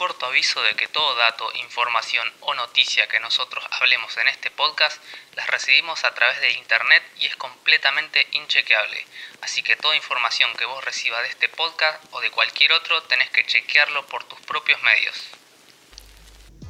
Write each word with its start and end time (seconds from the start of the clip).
corto 0.00 0.24
aviso 0.24 0.62
de 0.62 0.74
que 0.76 0.88
todo 0.88 1.14
dato, 1.14 1.44
información 1.60 2.26
o 2.40 2.54
noticia 2.54 3.06
que 3.06 3.20
nosotros 3.20 3.62
hablemos 3.70 4.16
en 4.16 4.28
este 4.28 4.50
podcast 4.50 4.96
las 5.36 5.46
recibimos 5.48 6.04
a 6.04 6.14
través 6.14 6.40
de 6.40 6.52
internet 6.52 7.02
y 7.20 7.26
es 7.26 7.36
completamente 7.36 8.26
inchequeable. 8.32 8.96
Así 9.42 9.62
que 9.62 9.76
toda 9.76 9.94
información 9.94 10.48
que 10.56 10.64
vos 10.64 10.82
recibas 10.82 11.20
de 11.20 11.28
este 11.28 11.50
podcast 11.50 12.02
o 12.12 12.20
de 12.22 12.30
cualquier 12.30 12.72
otro 12.72 13.02
tenés 13.10 13.28
que 13.28 13.44
chequearlo 13.44 14.06
por 14.06 14.24
tus 14.24 14.40
propios 14.40 14.80
medios. 14.82 15.16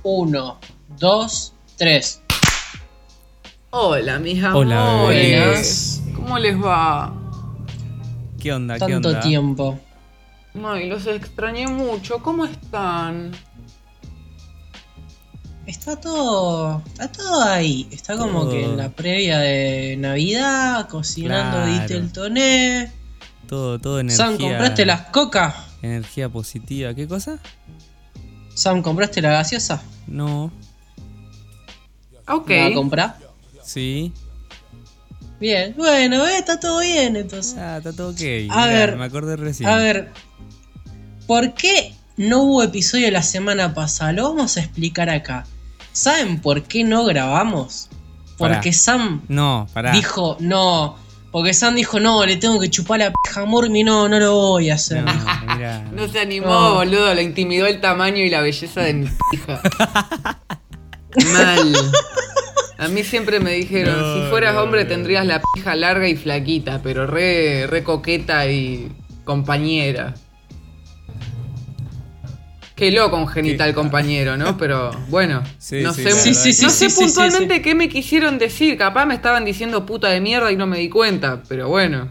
1, 0.03 0.61
2, 0.99 1.53
3. 1.79 2.23
Hola, 3.71 4.19
mis 4.19 4.43
Hola, 4.43 4.95
amores. 4.95 6.01
¿Cómo 6.17 6.37
les 6.37 6.57
va? 6.57 7.13
¿Qué 8.43 8.53
onda? 8.53 8.75
¿Qué 8.75 8.81
Tanto 8.81 9.11
onda? 9.11 9.21
tiempo. 9.21 9.81
Ay, 10.65 10.89
los 10.89 11.07
extrañé 11.07 11.67
mucho. 11.69 12.19
¿Cómo 12.23 12.45
están? 12.45 13.33
Está 15.67 15.95
todo, 16.01 16.83
está 16.87 17.13
todo 17.13 17.43
ahí. 17.45 17.87
Está 17.93 18.17
como 18.17 18.41
Todo. 18.43 18.51
que 18.53 18.65
en 18.65 18.77
la 18.77 18.89
previa 18.89 19.39
de 19.39 19.97
Navidad, 19.99 20.89
cocinando 20.89 21.59
Claro. 21.59 21.73
diste 21.73 21.95
el 21.97 22.11
toné. 22.13 22.93
Todo, 23.47 23.79
todo 23.79 24.01
energía. 24.01 24.27
Sam, 24.27 24.39
¿compraste 24.39 24.85
las 24.87 25.03
cocas? 25.11 25.55
Energía 25.83 26.29
positiva. 26.29 26.95
¿Qué 26.95 27.07
cosa? 27.07 27.39
Sam, 28.55 28.83
¿compraste 28.83 29.23
la 29.23 29.31
gaseosa? 29.31 29.83
No. 30.09 30.51
Ok. 32.27 32.51
¿La 32.51 32.67
a 32.67 32.75
comprar? 32.75 33.19
Sí. 33.63 34.13
Bien, 35.39 35.75
bueno, 35.77 36.27
eh, 36.27 36.39
está 36.39 36.59
todo 36.61 36.81
bien 36.81 37.17
entonces. 37.17 37.57
Ah, 37.57 37.79
está 37.79 37.93
todo 37.93 38.11
ok. 38.11 38.21
A 38.21 38.23
Mirá, 38.23 38.67
ver, 38.67 38.97
me 38.97 39.05
acordé 39.05 39.37
recién. 39.37 39.69
A 39.69 39.77
ver, 39.77 40.13
¿por 41.31 41.55
qué 41.55 41.95
no 42.17 42.43
hubo 42.43 42.63
episodio 42.65 43.09
la 43.13 43.23
semana 43.23 43.73
pasada? 43.73 44.11
Lo 44.13 44.25
vamos 44.35 44.57
a 44.57 44.61
explicar 44.63 45.09
acá. 45.11 45.47
¿Saben 45.93 46.41
por 46.41 46.65
qué 46.65 46.83
no 46.83 47.05
grabamos? 47.05 47.89
Porque 48.37 48.57
Pará. 48.71 48.73
Sam 48.73 49.23
No, 49.29 49.69
pará. 49.73 49.93
dijo, 49.93 50.37
no. 50.41 50.97
Porque 51.31 51.55
Sam 51.55 51.77
dijo, 51.77 52.01
no, 52.01 52.27
le 52.27 52.35
tengo 52.37 52.59
que 52.59 52.69
chupar 52.69 52.99
la 52.99 53.13
pija 53.13 53.43
a 53.43 53.45
Murmi, 53.45 53.85
no, 53.85 54.09
no 54.09 54.19
lo 54.19 54.35
voy 54.35 54.71
a 54.71 54.75
hacer. 54.75 55.05
No, 55.05 55.13
mirá. 55.55 55.85
No 55.93 56.09
se 56.09 56.19
animó, 56.19 56.47
No. 56.49 56.75
boludo. 56.75 57.15
Le 57.15 57.23
intimidó 57.23 57.67
el 57.69 57.81
tamaño 57.81 58.17
y 58.25 58.29
la 58.31 58.41
belleza 58.41 58.81
de 58.81 58.95
mi 58.95 59.09
hija. 59.33 59.61
Mal. 61.33 61.75
A 62.79 62.89
mí 62.89 63.05
siempre 63.05 63.39
me 63.39 63.53
dijeron, 63.53 64.01
No, 64.01 64.15
si 64.25 64.31
fueras 64.31 64.55
no, 64.57 64.63
hombre 64.63 64.83
no. 64.83 64.89
tendrías 64.89 65.25
la 65.27 65.41
pija 65.55 65.77
larga 65.77 66.09
y 66.09 66.17
flaquita, 66.17 66.81
pero 66.83 67.07
re, 67.07 67.69
re 67.69 67.85
coqueta 67.85 68.47
y 68.49 68.91
compañera. 69.25 70.15
Qué 72.81 72.91
loco 72.91 73.19
un 73.19 73.29
genital 73.29 73.75
compañero, 73.75 74.39
¿no? 74.39 74.57
Pero 74.57 74.91
bueno, 75.09 75.43
Sí, 75.59 75.83
no 75.83 75.93
sí, 75.93 76.03
sé, 76.03 76.11
la 76.11 76.17
Sí, 76.17 76.35
sí, 76.35 76.53
sí, 76.55 76.63
no 76.65 76.71
sí, 76.71 76.77
sé 76.77 76.89
sí, 76.89 76.97
sí, 76.97 77.05
puntualmente 77.05 77.57
sí. 77.57 77.63
qué 77.63 77.75
me 77.75 77.91
quisieron 77.91 78.39
decir. 78.39 78.79
Capaz 78.79 79.05
me 79.05 79.15
estaban 79.15 79.45
diciendo 79.45 79.85
puta 79.85 80.09
de 80.09 80.23
mierda 80.23 80.51
y 80.51 80.57
no 80.57 80.67
me 80.67 80.79
di 80.79 80.89
cuenta, 80.89 81.43
pero 81.47 81.69
bueno. 81.69 82.11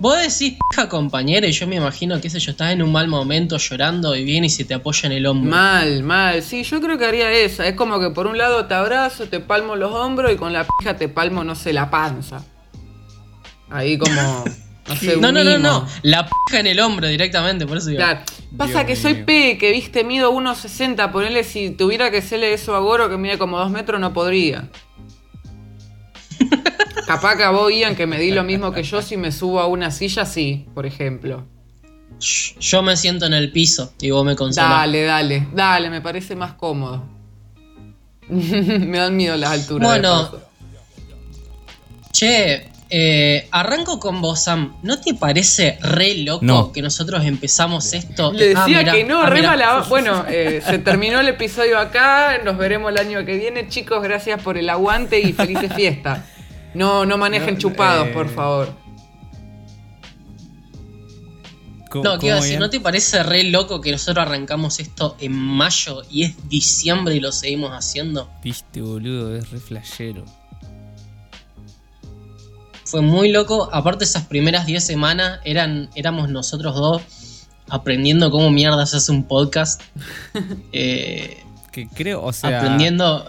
Vos 0.00 0.16
decís 0.18 0.58
pija 0.68 0.88
compañera 0.88 1.46
y 1.46 1.52
yo 1.52 1.68
me 1.68 1.76
imagino, 1.76 2.20
qué 2.20 2.28
sé 2.28 2.40
yo, 2.40 2.50
estás 2.50 2.72
en 2.72 2.82
un 2.82 2.90
mal 2.90 3.06
momento 3.06 3.56
llorando 3.56 4.16
y 4.16 4.24
viene 4.24 4.48
y 4.48 4.50
se 4.50 4.64
te 4.64 4.74
apoya 4.74 5.06
en 5.06 5.12
el 5.12 5.26
hombro. 5.26 5.48
Mal, 5.48 6.02
mal. 6.02 6.42
Sí, 6.42 6.64
yo 6.64 6.80
creo 6.80 6.98
que 6.98 7.06
haría 7.06 7.30
esa. 7.30 7.64
Es 7.68 7.76
como 7.76 8.00
que 8.00 8.10
por 8.10 8.26
un 8.26 8.36
lado 8.36 8.66
te 8.66 8.74
abrazo, 8.74 9.26
te 9.28 9.38
palmo 9.38 9.76
los 9.76 9.92
hombros 9.92 10.32
y 10.32 10.36
con 10.36 10.52
la 10.52 10.66
pija 10.66 10.96
te 10.96 11.08
palmo, 11.08 11.44
no 11.44 11.54
sé, 11.54 11.72
la 11.72 11.88
panza. 11.88 12.44
Ahí 13.70 13.96
como. 13.96 14.44
No 15.20 15.32
No, 15.32 15.44
no, 15.44 15.58
no. 15.58 15.86
La 16.02 16.26
pija 16.26 16.60
en 16.60 16.66
el 16.66 16.80
hombro 16.80 17.08
directamente, 17.08 17.66
por 17.66 17.76
eso 17.78 17.88
digo. 17.88 17.98
Claro. 17.98 18.20
Pasa 18.56 18.84
Dios 18.84 18.86
que 18.86 18.96
soy. 18.96 19.14
P, 19.22 19.58
que 19.58 19.70
viste, 19.70 20.04
mido 20.04 20.32
1,60. 20.32 21.12
Ponele 21.12 21.44
si 21.44 21.70
tuviera 21.70 22.10
que 22.10 22.18
hacerle 22.18 22.52
eso 22.52 22.74
a 22.74 22.80
Goro, 22.80 23.08
que 23.08 23.16
mide 23.16 23.38
como 23.38 23.58
2 23.58 23.70
metros, 23.70 24.00
no 24.00 24.12
podría. 24.12 24.68
Capaz 27.06 27.36
que 27.36 27.44
a 27.44 27.50
vos, 27.50 27.72
Ian, 27.72 27.94
que 27.94 28.06
me 28.06 28.18
di 28.18 28.30
lo 28.30 28.44
mismo 28.44 28.72
que 28.72 28.82
yo, 28.82 29.02
si 29.02 29.16
me 29.16 29.32
subo 29.32 29.60
a 29.60 29.66
una 29.66 29.90
silla, 29.90 30.24
sí, 30.24 30.66
por 30.74 30.86
ejemplo. 30.86 31.46
Yo 32.60 32.82
me 32.82 32.96
siento 32.96 33.26
en 33.26 33.32
el 33.34 33.50
piso 33.50 33.92
y 34.00 34.10
vos 34.10 34.24
me 34.24 34.36
consolás. 34.36 34.70
Dale, 34.70 35.02
dale, 35.02 35.48
dale, 35.52 35.90
me 35.90 36.00
parece 36.00 36.36
más 36.36 36.52
cómodo. 36.54 37.04
me 38.28 38.98
dan 38.98 39.16
miedo 39.16 39.36
las 39.36 39.50
alturas. 39.50 39.88
Bueno. 39.88 40.30
Che, 42.12 42.71
eh, 42.94 43.48
arranco 43.50 43.98
con 43.98 44.20
vos, 44.20 44.44
Sam. 44.44 44.76
¿No 44.82 45.00
te 45.00 45.14
parece 45.14 45.78
re 45.80 46.14
loco 46.18 46.44
No. 46.44 46.72
que 46.72 46.82
nosotros 46.82 47.24
empezamos 47.24 47.94
esto? 47.94 48.32
Le 48.34 48.54
Ah, 48.54 48.64
decía 48.66 48.80
mirá, 48.80 48.92
que 48.92 49.04
no, 49.04 49.22
ah, 49.22 49.30
re 49.30 49.40
mala- 49.42 49.86
Bueno, 49.88 50.26
eh, 50.28 50.60
se 50.62 50.78
terminó 50.78 51.20
el 51.20 51.28
episodio 51.28 51.78
acá. 51.78 52.38
Nos 52.44 52.58
veremos 52.58 52.92
el 52.92 52.98
año 52.98 53.24
que 53.24 53.36
viene. 53.38 53.66
Chicos, 53.68 54.02
gracias 54.02 54.42
por 54.42 54.58
el 54.58 54.68
aguante 54.68 55.18
y 55.20 55.32
felices 55.32 55.72
fiestas. 55.74 56.20
No, 56.74 57.06
no 57.06 57.16
manejen 57.16 57.54
No, 57.54 57.60
chupados, 57.60 58.08
eh, 58.08 58.10
por 58.12 58.28
favor. 58.28 58.74
¿Cómo- 61.90 62.04
No, 62.04 62.18
¿qué 62.18 62.26
iba 62.26 62.36
a 62.36 62.38
cómo 62.38 62.44
decir? 62.44 62.58
¿No 62.60 62.70
te 62.70 62.80
parece 62.80 63.22
re 63.22 63.44
loco 63.44 63.80
que 63.80 63.92
nosotros 63.92 64.26
arrancamos 64.26 64.80
esto 64.80 65.16
en 65.20 65.32
mayo 65.32 66.02
y 66.10 66.24
es 66.24 66.48
diciembre 66.48 67.14
y 67.14 67.20
lo 67.20 67.32
seguimos 67.32 67.72
haciendo? 67.72 68.30
Viste, 68.42 68.80
boludo, 68.80 69.34
es 69.36 69.50
re 69.50 69.60
flashero. 69.60 70.24
Fue 72.92 73.00
muy 73.00 73.32
loco. 73.32 73.70
Aparte, 73.72 74.04
esas 74.04 74.26
primeras 74.26 74.66
10 74.66 74.84
semanas 74.84 75.40
eran, 75.44 75.88
éramos 75.94 76.28
nosotros 76.28 76.74
dos 76.74 77.02
aprendiendo 77.70 78.30
cómo 78.30 78.50
mierda 78.50 78.84
se 78.84 78.98
hace 78.98 79.10
un 79.12 79.24
podcast. 79.24 79.80
Eh, 80.72 81.42
Que 81.72 81.88
creo, 81.88 82.22
o 82.22 82.34
sea. 82.34 82.58
aprendiendo. 82.58 83.24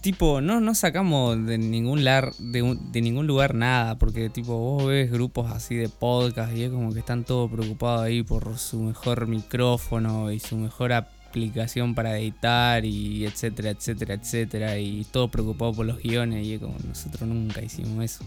Tipo, 0.00 0.40
no, 0.40 0.62
no 0.62 0.74
sacamos 0.74 1.44
de 1.44 1.58
ningún, 1.58 2.02
lar, 2.02 2.32
de, 2.38 2.78
de 2.92 3.02
ningún 3.02 3.26
lugar 3.26 3.54
nada, 3.54 3.98
porque 3.98 4.30
tipo 4.30 4.56
vos 4.56 4.86
ves 4.86 5.10
grupos 5.10 5.52
así 5.52 5.74
de 5.74 5.90
podcast 5.90 6.56
y 6.56 6.62
es 6.62 6.70
como 6.70 6.94
que 6.94 7.00
están 7.00 7.24
todos 7.24 7.50
preocupados 7.50 8.04
ahí 8.04 8.22
por 8.22 8.56
su 8.56 8.80
mejor 8.80 9.26
micrófono 9.26 10.32
y 10.32 10.40
su 10.40 10.56
mejor 10.56 10.94
aplicación 11.30 11.94
para 11.94 12.18
editar 12.18 12.84
y 12.84 13.24
etcétera, 13.24 13.70
etcétera, 13.70 14.14
etcétera, 14.14 14.78
y 14.78 15.06
todo 15.10 15.28
preocupado 15.30 15.72
por 15.72 15.86
los 15.86 15.98
guiones 16.02 16.44
y 16.44 16.54
es 16.54 16.60
como 16.60 16.76
nosotros 16.86 17.22
nunca 17.28 17.62
hicimos 17.62 18.04
eso. 18.04 18.24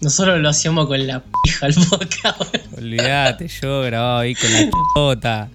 Nosotros 0.00 0.38
lo 0.38 0.48
hacíamos 0.48 0.86
con 0.86 1.04
la 1.06 1.24
pija 1.42 1.66
el 1.66 1.74
podcast. 1.74 2.40
Olvídate, 2.78 3.48
yo 3.48 3.82
grababa 3.82 4.20
ahí 4.20 4.34
con 4.36 4.52
la 4.52 4.70
chota. 4.94 5.48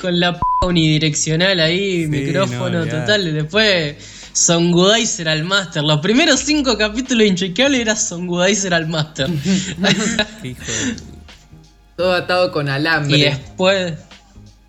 con 0.00 0.18
la 0.18 0.32
p 0.34 0.40
unidireccional 0.66 1.60
ahí, 1.60 2.02
Sí, 2.02 2.08
micrófono 2.08 2.84
no, 2.84 2.86
total. 2.86 3.32
Después 3.32 3.96
Songudizer 4.32 5.28
al 5.28 5.44
Master. 5.44 5.84
Los 5.84 6.00
primeros 6.00 6.40
cinco 6.40 6.76
capítulos 6.76 7.26
inchequeables 7.26 7.80
era 7.80 7.94
Songudizer 7.94 8.74
al 8.74 8.88
Master. 8.88 9.28
Hijo 10.42 10.64
de- 10.64 11.09
Todo 12.00 12.14
atado 12.14 12.50
con 12.50 12.66
alambre. 12.70 13.18
y 13.18 13.20
después. 13.24 13.92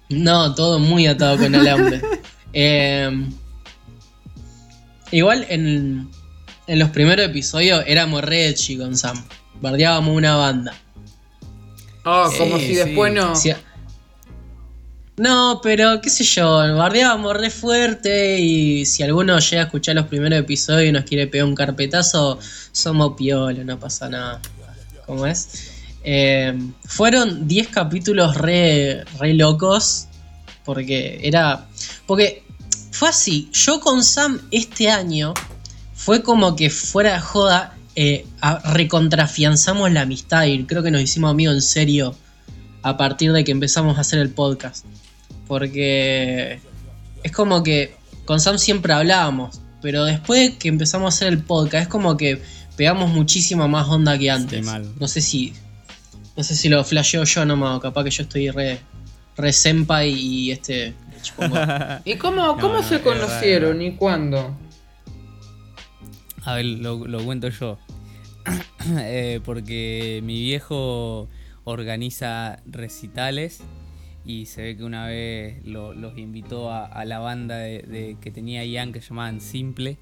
No, 0.09 0.53
todo 0.53 0.79
muy 0.79 1.07
atado 1.07 1.37
con 1.37 1.55
alambre. 1.55 2.01
Eh, 2.53 3.09
igual 5.11 5.45
en, 5.47 6.11
en 6.67 6.79
los 6.79 6.89
primeros 6.89 7.25
episodios 7.25 7.81
éramos 7.87 8.21
re 8.21 8.53
con 8.77 8.97
Sam. 8.97 9.23
Bardeábamos 9.61 10.13
una 10.13 10.35
banda. 10.35 10.73
Oh, 12.03 12.29
como 12.37 12.59
si 12.59 12.67
sí. 12.67 12.75
después 12.75 13.13
no. 13.13 13.31
No, 15.15 15.61
pero 15.63 16.01
qué 16.01 16.09
sé 16.09 16.25
yo, 16.25 16.57
bardeábamos 16.75 17.37
re 17.37 17.49
fuerte 17.49 18.41
y 18.41 18.85
si 18.85 19.03
alguno 19.03 19.39
llega 19.39 19.61
a 19.61 19.65
escuchar 19.67 19.95
los 19.95 20.07
primeros 20.07 20.37
episodios 20.37 20.89
y 20.89 20.91
nos 20.91 21.05
quiere 21.05 21.27
pegar 21.27 21.47
un 21.47 21.55
carpetazo, 21.55 22.37
somos 22.73 23.13
piola, 23.15 23.63
no 23.63 23.79
pasa 23.79 24.09
nada. 24.09 24.41
¿Cómo 25.05 25.25
es? 25.25 25.70
Eh, 26.03 26.57
fueron 26.85 27.47
10 27.47 27.67
capítulos 27.69 28.35
re, 28.35 29.03
re 29.19 29.33
locos 29.33 30.07
porque 30.63 31.19
era... 31.23 31.67
Porque 32.05 32.43
fue 32.91 33.09
así, 33.09 33.49
yo 33.51 33.79
con 33.79 34.03
Sam 34.03 34.41
este 34.51 34.89
año 34.89 35.33
fue 35.93 36.21
como 36.23 36.55
que 36.55 36.69
fuera 36.69 37.13
de 37.13 37.19
joda, 37.19 37.75
eh, 37.95 38.25
recontrafianzamos 38.65 39.91
la 39.91 40.01
amistad 40.01 40.45
y 40.45 40.63
creo 40.65 40.83
que 40.83 40.91
nos 40.91 41.01
hicimos 41.01 41.31
amigos 41.31 41.55
en 41.55 41.61
serio 41.61 42.15
a 42.83 42.97
partir 42.97 43.31
de 43.33 43.43
que 43.43 43.51
empezamos 43.51 43.97
a 43.97 44.01
hacer 44.01 44.19
el 44.19 44.29
podcast. 44.29 44.85
Porque 45.47 46.59
es 47.23 47.31
como 47.31 47.63
que 47.63 47.95
con 48.25 48.39
Sam 48.39 48.57
siempre 48.57 48.93
hablábamos, 48.93 49.61
pero 49.81 50.05
después 50.05 50.51
que 50.57 50.69
empezamos 50.69 51.13
a 51.13 51.15
hacer 51.15 51.27
el 51.27 51.43
podcast 51.43 51.83
es 51.83 51.87
como 51.87 52.17
que 52.17 52.41
pegamos 52.75 53.11
muchísima 53.11 53.67
más 53.67 53.87
onda 53.87 54.17
que 54.17 54.29
antes. 54.31 54.65
No 54.99 55.07
sé 55.07 55.21
si 55.21 55.53
no 56.37 56.43
sé 56.43 56.55
si 56.55 56.69
lo 56.69 56.83
flasheo 56.83 57.23
yo 57.23 57.45
nomás, 57.45 57.77
o 57.77 57.79
capaz 57.81 58.03
que 58.05 58.11
yo 58.11 58.23
estoy 58.23 58.49
re 58.51 58.79
re 59.37 59.53
senpai 59.53 60.11
y 60.11 60.51
este. 60.51 60.93
¿Y 62.05 62.15
cómo, 62.15 62.57
cómo 62.57 62.75
no, 62.75 62.83
se 62.83 63.01
conocieron 63.01 63.81
y 63.81 63.91
cuándo? 63.95 64.55
A 66.43 66.55
ver, 66.55 66.65
lo, 66.65 67.05
lo 67.07 67.23
cuento 67.23 67.49
yo. 67.49 67.77
eh, 68.99 69.39
porque 69.45 70.21
mi 70.23 70.39
viejo 70.41 71.29
organiza 71.63 72.59
recitales 72.65 73.61
y 74.25 74.47
se 74.47 74.63
ve 74.63 74.77
que 74.77 74.83
una 74.83 75.05
vez 75.05 75.63
lo- 75.65 75.93
los 75.93 76.17
invitó 76.17 76.71
a, 76.71 76.85
a 76.85 77.05
la 77.05 77.19
banda 77.19 77.57
de, 77.57 77.79
de- 77.83 78.17
que 78.19 78.31
tenía 78.31 78.65
Ian 78.65 78.91
que 78.93 79.01
se 79.01 79.09
llamaban 79.09 79.41
Simple. 79.41 79.97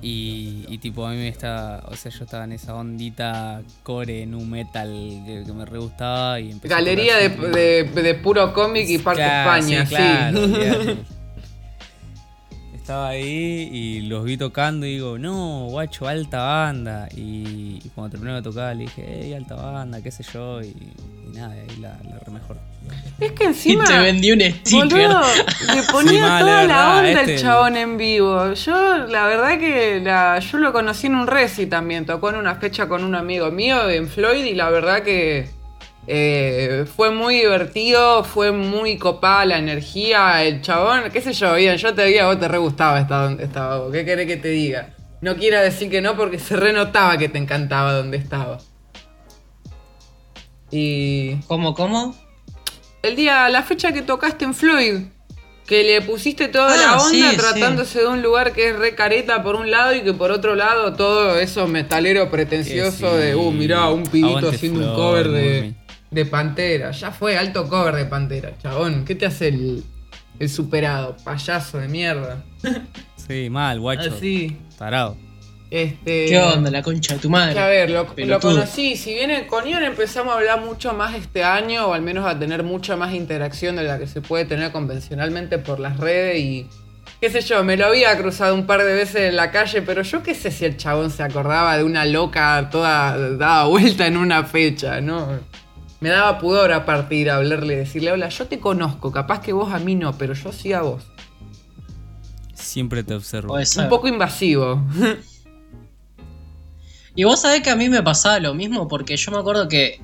Y, 0.00 0.64
y 0.68 0.78
tipo 0.78 1.06
a 1.06 1.10
mí 1.10 1.16
me 1.16 1.28
estaba, 1.28 1.84
o 1.86 1.94
sea, 1.94 2.10
yo 2.10 2.24
estaba 2.24 2.44
en 2.44 2.52
esa 2.52 2.74
ondita 2.74 3.62
core, 3.84 4.26
nu 4.26 4.40
metal 4.44 4.88
que, 5.26 5.44
que 5.46 5.52
me 5.52 5.64
re 5.64 5.78
gustaba 5.78 6.40
y 6.40 6.50
empecé 6.50 6.74
a 6.74 6.78
tocar 6.78 6.84
Galería 6.96 7.16
de, 7.18 7.28
de- 7.28 8.02
de 8.02 8.14
puro 8.14 8.52
cómic 8.52 8.88
y 8.88 8.98
parte 8.98 9.22
Claro, 9.22 9.54
España, 9.60 9.86
sí. 9.86 9.94
claro. 9.94 10.96
Estaba 12.74 13.08
ahí 13.10 13.68
y 13.72 14.00
los 14.08 14.24
vi 14.24 14.36
tocando 14.36 14.86
y 14.86 14.94
digo, 14.94 15.16
no, 15.16 15.66
guacho, 15.70 16.08
alta 16.08 16.38
banda. 16.42 17.08
Y, 17.14 17.78
y 17.84 17.90
cuando 17.94 18.10
terminó 18.10 18.34
de 18.34 18.42
tocar 18.42 18.74
le 18.74 18.82
dije, 18.84 19.04
hey, 19.06 19.34
alta 19.34 19.54
banda, 19.54 20.02
qué 20.02 20.10
sé 20.10 20.24
yo. 20.34 20.60
Y, 20.62 20.66
y 20.66 21.36
nada, 21.36 21.52
ahí 21.52 21.76
la, 21.80 21.96
la 22.02 22.18
re 22.18 22.32
mejor. 22.32 22.58
Es 23.20 23.32
que 23.32 23.44
Y 23.44 23.46
encima. 23.48 23.84
te 23.84 23.98
vendí 23.98 24.32
un 24.32 24.40
sticker. 24.40 24.88
Boludo, 25.08 25.20
le 25.74 25.82
ponía 25.92 26.10
Sí, 26.12 26.40
toda 26.40 26.40
la 26.40 26.56
verdad, 26.62 26.98
onda 26.98 27.20
este- 27.20 27.34
el 27.34 27.40
chabón 27.40 27.76
en 27.76 27.96
vivo. 27.96 28.52
Yo, 28.54 28.98
la 29.06 29.26
verdad 29.26 29.58
que 29.60 30.00
la, 30.00 30.38
yo 30.40 30.58
lo 30.58 30.72
conocí 30.72 31.06
en 31.06 31.14
un 31.14 31.26
reci 31.28 31.66
también. 31.66 32.04
Tocó 32.04 32.30
en 32.30 32.36
una 32.36 32.56
fecha 32.56 32.88
con 32.88 33.04
un 33.04 33.14
amigo 33.14 33.50
mío 33.52 33.88
en 33.88 34.08
Floyd 34.08 34.44
y 34.44 34.54
la 34.54 34.70
verdad 34.70 35.02
que 35.04 35.48
eh, 36.08 36.84
fue 36.96 37.12
muy 37.12 37.36
divertido, 37.36 38.24
fue 38.24 38.50
muy 38.50 38.98
copada 38.98 39.44
la 39.44 39.58
energía. 39.58 40.42
El 40.42 40.60
chabón, 40.60 41.02
qué 41.12 41.20
sé 41.20 41.32
yo, 41.32 41.54
bien, 41.54 41.76
yo 41.76 41.94
te 41.94 42.02
veía, 42.02 42.24
a 42.24 42.26
vos 42.26 42.40
te 42.40 42.48
re 42.48 42.58
gustaba 42.58 42.98
estar 42.98 43.22
donde 43.22 43.44
estaba. 43.44 43.78
vos, 43.78 43.92
¿Qué 43.92 44.04
querés 44.04 44.26
que 44.26 44.36
te 44.38 44.48
diga? 44.48 44.88
No 45.20 45.36
quiero 45.36 45.60
decir 45.60 45.88
que 45.88 46.00
no 46.00 46.16
porque 46.16 46.40
se 46.40 46.56
renotaba 46.56 47.16
que 47.18 47.28
te 47.28 47.38
encantaba 47.38 47.92
donde 47.92 48.16
estaba. 48.16 48.58
Y 50.70 51.36
¿Cómo, 51.46 51.74
cómo? 51.74 52.16
El 53.02 53.16
día, 53.16 53.48
la 53.48 53.62
fecha 53.62 53.92
que 53.92 54.02
tocaste 54.02 54.44
en 54.44 54.54
Floyd, 54.54 54.94
que 55.66 55.84
le 55.84 56.02
pusiste 56.02 56.48
toda 56.48 56.74
Ah, 56.74 56.76
la 56.76 57.02
onda 57.02 57.30
sí, 57.30 57.36
tratándose 57.36 58.00
de 58.00 58.06
un 58.06 58.22
lugar 58.22 58.52
que 58.52 58.70
es 58.70 58.78
re 58.78 58.94
careta 58.94 59.42
por 59.42 59.54
un 59.54 59.70
lado 59.70 59.94
y 59.94 60.02
que 60.02 60.12
por 60.12 60.30
otro 60.30 60.54
lado 60.54 60.92
todo 60.94 61.38
eso 61.38 61.66
metalero 61.66 62.30
pretencioso 62.30 63.12
sí. 63.12 63.16
de, 63.22 63.34
uh, 63.34 63.50
mirá, 63.52 63.88
un 63.88 64.02
pibito 64.04 64.48
haciendo 64.48 64.90
un 64.90 64.94
cover 64.94 65.28
de, 65.28 65.74
de 66.10 66.26
Pantera. 66.26 66.90
Ya 66.90 67.10
fue, 67.10 67.36
alto 67.38 67.68
cover 67.68 67.94
de 67.94 68.04
Pantera, 68.06 68.52
chabón. 68.62 69.04
¿Qué 69.04 69.14
te 69.14 69.26
hace 69.26 69.48
el, 69.48 69.84
el 70.38 70.48
superado? 70.50 71.16
Payaso 71.24 71.78
de 71.78 71.88
mierda. 71.88 72.44
Sí, 73.16 73.48
mal, 73.50 73.78
guacho. 73.80 74.10
Así. 74.14 74.56
Tarado. 74.76 75.16
Este, 75.72 76.26
¿Qué 76.26 76.38
onda, 76.38 76.70
la 76.70 76.82
concha 76.82 77.14
de 77.14 77.20
tu 77.20 77.30
madre? 77.30 77.58
a 77.58 77.66
ver, 77.66 77.88
lo, 77.88 78.06
lo 78.14 78.40
conocí. 78.40 78.94
Si 78.94 79.14
bien 79.14 79.46
con 79.46 79.66
Ian 79.66 79.82
empezamos 79.82 80.34
a 80.34 80.36
hablar 80.36 80.60
mucho 80.60 80.92
más 80.92 81.14
este 81.14 81.44
año, 81.44 81.86
o 81.86 81.94
al 81.94 82.02
menos 82.02 82.26
a 82.26 82.38
tener 82.38 82.62
mucha 82.62 82.94
más 82.94 83.14
interacción 83.14 83.76
de 83.76 83.84
la 83.84 83.98
que 83.98 84.06
se 84.06 84.20
puede 84.20 84.44
tener 84.44 84.70
convencionalmente 84.70 85.56
por 85.56 85.80
las 85.80 85.96
redes 85.96 86.38
y. 86.40 86.68
qué 87.22 87.30
sé 87.30 87.40
yo, 87.40 87.64
me 87.64 87.78
lo 87.78 87.86
había 87.86 88.14
cruzado 88.18 88.54
un 88.54 88.66
par 88.66 88.84
de 88.84 88.92
veces 88.92 89.30
en 89.30 89.36
la 89.36 89.50
calle, 89.50 89.80
pero 89.80 90.02
yo 90.02 90.22
qué 90.22 90.34
sé 90.34 90.50
si 90.50 90.66
el 90.66 90.76
chabón 90.76 91.10
se 91.10 91.22
acordaba 91.22 91.78
de 91.78 91.84
una 91.84 92.04
loca 92.04 92.68
toda 92.70 93.16
dada 93.38 93.64
vuelta 93.64 94.06
en 94.06 94.18
una 94.18 94.44
fecha, 94.44 95.00
¿no? 95.00 95.26
Me 96.00 96.10
daba 96.10 96.38
pudor 96.38 96.70
a 96.72 96.84
partir 96.84 97.30
a 97.30 97.36
hablarle, 97.36 97.76
decirle, 97.76 98.12
hola, 98.12 98.28
yo 98.28 98.46
te 98.46 98.60
conozco, 98.60 99.10
capaz 99.10 99.40
que 99.40 99.54
vos 99.54 99.72
a 99.72 99.78
mí 99.78 99.94
no, 99.94 100.18
pero 100.18 100.34
yo 100.34 100.52
sí 100.52 100.74
a 100.74 100.82
vos. 100.82 101.04
Siempre 102.52 103.02
te 103.02 103.14
observo. 103.14 103.54
Un 103.54 103.88
poco 103.88 104.06
invasivo. 104.06 104.82
Y 107.14 107.24
vos 107.24 107.40
sabés 107.42 107.62
que 107.62 107.70
a 107.70 107.76
mí 107.76 107.88
me 107.88 108.02
pasaba 108.02 108.40
lo 108.40 108.54
mismo, 108.54 108.88
porque 108.88 109.16
yo 109.16 109.32
me 109.32 109.38
acuerdo 109.38 109.68
que 109.68 110.00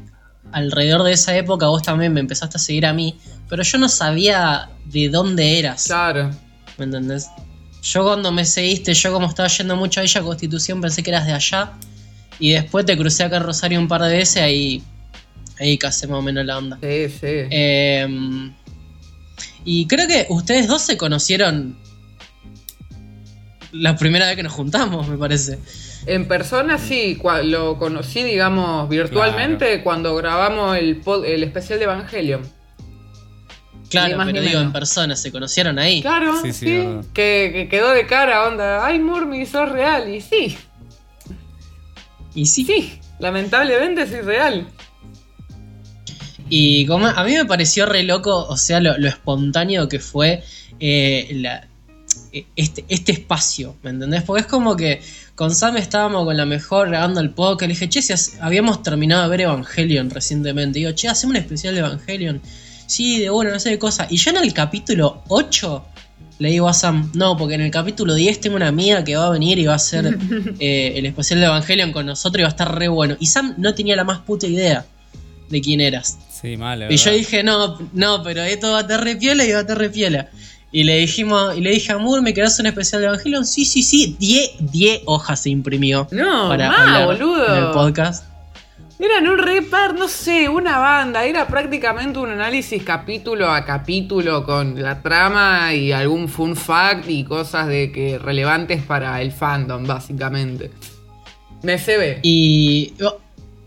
alrededor 0.52 1.02
de 1.02 1.12
esa 1.12 1.36
época 1.36 1.66
vos 1.68 1.82
también 1.82 2.12
me 2.12 2.20
empezaste 2.20 2.56
a 2.56 2.60
seguir 2.60 2.86
a 2.86 2.92
mí, 2.92 3.18
pero 3.48 3.62
yo 3.62 3.78
no 3.78 3.88
sabía 3.88 4.70
de 4.86 5.08
dónde 5.08 5.58
eras. 5.58 5.86
claro. 5.86 6.30
¿Me 6.76 6.84
entendés? 6.84 7.28
Yo 7.82 8.04
cuando 8.04 8.30
me 8.30 8.44
seguiste, 8.44 8.94
yo 8.94 9.12
como 9.12 9.26
estaba 9.26 9.48
yendo 9.48 9.74
mucho 9.74 9.98
a 10.00 10.04
Villa 10.04 10.22
Constitución, 10.22 10.80
pensé 10.80 11.02
que 11.02 11.10
eras 11.10 11.26
de 11.26 11.32
allá. 11.32 11.72
Y 12.38 12.52
después 12.52 12.86
te 12.86 12.96
crucé 12.96 13.24
acá 13.24 13.38
en 13.38 13.42
Rosario 13.42 13.80
un 13.80 13.88
par 13.88 14.02
de 14.02 14.16
veces, 14.16 14.42
ahí, 14.42 14.82
ahí 15.58 15.76
casé 15.76 16.06
más 16.06 16.18
o 16.18 16.22
menos 16.22 16.44
la 16.44 16.58
onda. 16.58 16.78
Sí, 16.80 17.08
sí. 17.08 17.26
Eh, 17.50 18.52
y 19.64 19.86
creo 19.86 20.06
que 20.06 20.26
ustedes 20.28 20.68
dos 20.68 20.82
se 20.82 20.96
conocieron 20.96 21.76
la 23.72 23.96
primera 23.96 24.26
vez 24.26 24.36
que 24.36 24.42
nos 24.42 24.52
juntamos, 24.52 25.08
me 25.08 25.18
parece. 25.18 25.58
En 26.08 26.26
persona 26.26 26.78
sí, 26.78 27.18
cua- 27.20 27.42
lo 27.42 27.78
conocí, 27.78 28.22
digamos, 28.22 28.88
virtualmente 28.88 29.82
cuando 29.82 30.14
grabamos 30.16 30.76
el, 30.76 31.02
pod- 31.02 31.24
el 31.26 31.42
especial 31.42 31.78
de 31.78 31.84
Evangelion. 31.84 32.42
Claro, 33.90 34.16
más 34.18 34.26
pero 34.26 34.40
digo, 34.42 34.60
en 34.60 34.72
persona, 34.72 35.16
se 35.16 35.32
conocieron 35.32 35.78
ahí. 35.78 36.02
Claro, 36.02 36.40
Sí, 36.42 36.52
sí, 36.52 36.66
sí, 36.66 37.08
que, 37.14 37.50
que 37.54 37.68
quedó 37.70 37.90
de 37.92 38.06
cara, 38.06 38.46
onda, 38.46 38.84
ay 38.84 38.98
Murmi, 38.98 39.46
sos 39.46 39.70
real, 39.70 40.08
y 40.12 40.20
sí, 40.20 40.58
Y 42.34 42.46
sí. 42.46 42.64
sí, 42.64 43.00
lamentablemente 43.18 44.06
sí 44.06 44.20
real. 44.20 44.66
Y 46.50 46.86
como 46.86 47.06
a 47.06 47.24
mí 47.24 47.34
me 47.34 47.44
pareció 47.44 47.84
re 47.86 48.02
loco, 48.02 48.46
o 48.46 48.56
sea, 48.56 48.80
lo, 48.80 48.96
lo 48.98 49.08
espontáneo 49.08 49.88
que 49.88 49.98
fue 50.00 50.42
eh, 50.80 51.28
la- 51.34 51.67
eh, 52.32 52.46
este, 52.56 52.84
este 52.88 53.12
espacio, 53.12 53.76
¿me 53.82 53.90
entendés? 53.90 54.22
Porque 54.22 54.42
es 54.42 54.46
como 54.46 54.76
que 54.76 55.00
con 55.34 55.54
Sam 55.54 55.76
estábamos 55.76 56.24
con 56.24 56.36
la 56.36 56.46
mejor 56.46 56.88
grabando 56.88 57.20
el 57.20 57.30
podcast. 57.30 57.68
Le 57.68 57.74
dije, 57.74 57.88
che, 57.88 58.02
si 58.02 58.12
habíamos 58.40 58.82
terminado 58.82 59.22
de 59.24 59.28
ver 59.28 59.40
Evangelion 59.42 60.10
recientemente. 60.10 60.78
Digo, 60.78 60.92
che, 60.92 61.08
hacemos 61.08 61.36
un 61.36 61.42
especial 61.42 61.74
de 61.74 61.80
Evangelion. 61.80 62.40
Sí, 62.86 63.20
de 63.20 63.30
bueno, 63.30 63.50
no 63.50 63.60
sé 63.60 63.70
de 63.70 63.78
cosa. 63.78 64.06
Y 64.10 64.16
yo 64.16 64.30
en 64.30 64.38
el 64.38 64.52
capítulo 64.52 65.22
8 65.28 65.84
le 66.38 66.50
digo 66.50 66.68
a 66.68 66.74
Sam, 66.74 67.10
no, 67.14 67.36
porque 67.36 67.54
en 67.54 67.62
el 67.62 67.70
capítulo 67.70 68.14
10 68.14 68.40
tengo 68.40 68.56
una 68.56 68.68
amiga 68.68 69.02
que 69.02 69.16
va 69.16 69.26
a 69.26 69.30
venir 69.30 69.58
y 69.58 69.66
va 69.66 69.72
a 69.72 69.76
hacer 69.76 70.16
eh, 70.60 70.92
el 70.96 71.06
especial 71.06 71.40
de 71.40 71.46
Evangelion 71.46 71.92
con 71.92 72.06
nosotros 72.06 72.40
y 72.40 72.42
va 72.42 72.48
a 72.48 72.50
estar 72.50 72.78
re 72.78 72.88
bueno. 72.88 73.16
Y 73.18 73.26
Sam 73.26 73.54
no 73.58 73.74
tenía 73.74 73.96
la 73.96 74.04
más 74.04 74.20
puta 74.20 74.46
idea 74.46 74.86
de 75.50 75.60
quién 75.60 75.80
eras. 75.80 76.18
Sí, 76.40 76.56
mal, 76.56 76.90
Y 76.90 76.96
yo 76.96 77.10
dije, 77.10 77.42
no, 77.42 77.78
no, 77.92 78.22
pero 78.22 78.42
esto 78.42 78.70
va 78.70 78.78
a 78.78 78.80
estar 78.82 79.02
re 79.02 79.16
piola 79.16 79.44
y 79.44 79.50
va 79.50 79.58
a 79.58 79.60
estar 79.62 79.76
re 79.76 79.90
piola. 79.90 80.28
Y 80.70 80.84
le 80.84 80.98
dijimos, 80.98 81.56
y 81.56 81.60
le 81.60 81.70
dije 81.70 81.92
a 81.92 81.98
Moore, 81.98 82.20
¿me 82.20 82.34
querés 82.34 82.58
un 82.58 82.66
especial 82.66 83.00
de 83.00 83.06
Evangelion? 83.08 83.46
Sí, 83.46 83.64
sí, 83.64 83.82
sí. 83.82 84.16
10 84.18 84.70
10 84.70 85.00
hojas 85.06 85.40
se 85.42 85.50
imprimió 85.50 86.06
No, 86.10 86.48
para 86.48 86.68
más, 86.68 86.80
hablar 86.80 87.06
boludo. 87.06 87.56
en 87.56 87.64
el 87.64 87.70
podcast. 87.70 88.24
Eran 89.00 89.28
un 89.28 89.38
repar, 89.38 89.94
no 89.94 90.08
sé, 90.08 90.48
una 90.48 90.78
banda. 90.78 91.24
Era 91.24 91.46
prácticamente 91.46 92.18
un 92.18 92.30
análisis 92.30 92.82
capítulo 92.82 93.48
a 93.48 93.64
capítulo 93.64 94.44
con 94.44 94.82
la 94.82 95.00
trama 95.02 95.72
y 95.72 95.92
algún 95.92 96.28
fun 96.28 96.56
fact 96.56 97.08
y 97.08 97.22
cosas 97.24 97.68
de 97.68 97.92
que 97.92 98.18
relevantes 98.18 98.82
para 98.82 99.22
el 99.22 99.30
fandom, 99.30 99.86
básicamente. 99.86 100.72
Me 101.62 101.78
se 101.78 101.96
ve. 101.96 102.18
Y 102.22 102.92
oh, 103.04 103.18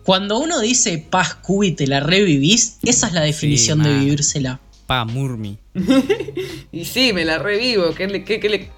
cuando 0.03 0.37
uno 0.37 0.59
dice 0.59 0.97
paz 1.09 1.37
y 1.63 1.71
te 1.71 1.87
la 1.87 2.01
revivís, 2.01 2.77
esa 2.83 3.07
es 3.07 3.13
la 3.13 3.21
definición 3.21 3.81
de 3.83 3.93
vivírsela. 3.93 4.59
Pa, 4.91 5.05
Murmi. 5.05 5.57
Y 6.73 6.83
sí, 6.83 7.13
me 7.13 7.23
la 7.23 7.37
revivo. 7.39 7.93
¿Qué, 7.95 8.07
le- 8.07 8.25
qué- 8.25 8.41
qué 8.41 8.49
le- 8.49 8.69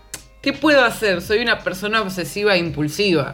qué 0.44 0.54
puedo 0.54 0.86
hacer? 0.86 1.24
Soy 1.24 1.40
una 1.40 1.58
persona 1.58 2.04
obsesiva 2.04 2.54
e 2.56 2.60
impulsiva. 2.60 3.34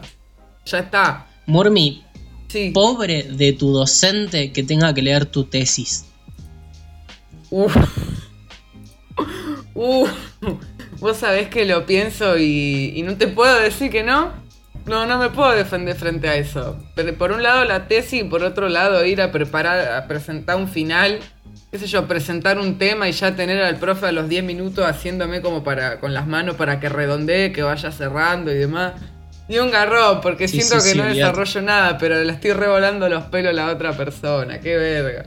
Ya 0.64 0.78
está. 0.78 1.26
Murmi, 1.44 2.02
Sí. 2.48 2.70
pobre 2.70 3.24
de 3.24 3.52
tu 3.52 3.70
docente 3.70 4.50
que 4.52 4.62
tenga 4.62 4.94
que 4.94 5.02
leer 5.02 5.26
tu 5.26 5.44
tesis. 5.44 6.06
Uf. 7.50 7.76
Uf. 9.74 10.10
Vos 11.00 11.18
sabés 11.18 11.48
que 11.48 11.66
lo 11.66 11.84
pienso 11.84 12.38
y, 12.38 12.94
y 12.96 13.02
no 13.02 13.14
te 13.18 13.28
puedo 13.28 13.60
decir 13.60 13.90
que 13.90 14.02
no. 14.04 14.32
No, 14.86 15.04
no 15.04 15.18
me 15.18 15.28
puedo 15.28 15.50
defender 15.52 15.96
frente 15.96 16.30
a 16.30 16.36
eso. 16.36 16.78
Pero 16.94 17.14
por 17.18 17.32
un 17.32 17.42
lado 17.42 17.66
la 17.66 17.88
tesis 17.88 18.22
y 18.22 18.24
por 18.24 18.42
otro 18.42 18.70
lado 18.70 19.04
ir 19.04 19.20
a 19.20 19.30
preparar, 19.32 19.92
a 19.92 20.08
presentar 20.08 20.56
un 20.56 20.66
final. 20.66 21.20
Qué 21.70 21.78
sé 21.78 21.86
yo, 21.86 22.08
presentar 22.08 22.58
un 22.58 22.78
tema 22.78 23.08
y 23.08 23.12
ya 23.12 23.36
tener 23.36 23.62
al 23.62 23.76
profe 23.76 24.06
a 24.06 24.12
los 24.12 24.28
10 24.28 24.42
minutos 24.42 24.84
haciéndome 24.84 25.40
como 25.40 25.62
para 25.62 26.00
con 26.00 26.12
las 26.12 26.26
manos 26.26 26.56
para 26.56 26.80
que 26.80 26.88
redondee, 26.88 27.52
que 27.52 27.62
vaya 27.62 27.92
cerrando 27.92 28.50
y 28.50 28.56
demás. 28.56 28.94
Y 29.48 29.58
un 29.58 29.70
garrón, 29.70 30.20
porque 30.20 30.48
Sí, 30.48 30.58
siento 30.60 30.80
sí, 30.80 30.88
que 30.88 30.92
sí, 30.94 30.98
no 30.98 31.04
desarrollo 31.06 31.62
nada, 31.62 31.98
pero 31.98 32.22
le 32.22 32.32
estoy 32.32 32.52
revolando 32.52 33.08
los 33.08 33.24
pelos 33.24 33.50
a 33.50 33.52
la 33.52 33.68
otra 33.72 33.96
persona. 33.96 34.58
Qué 34.60 34.76
verga. 34.76 35.26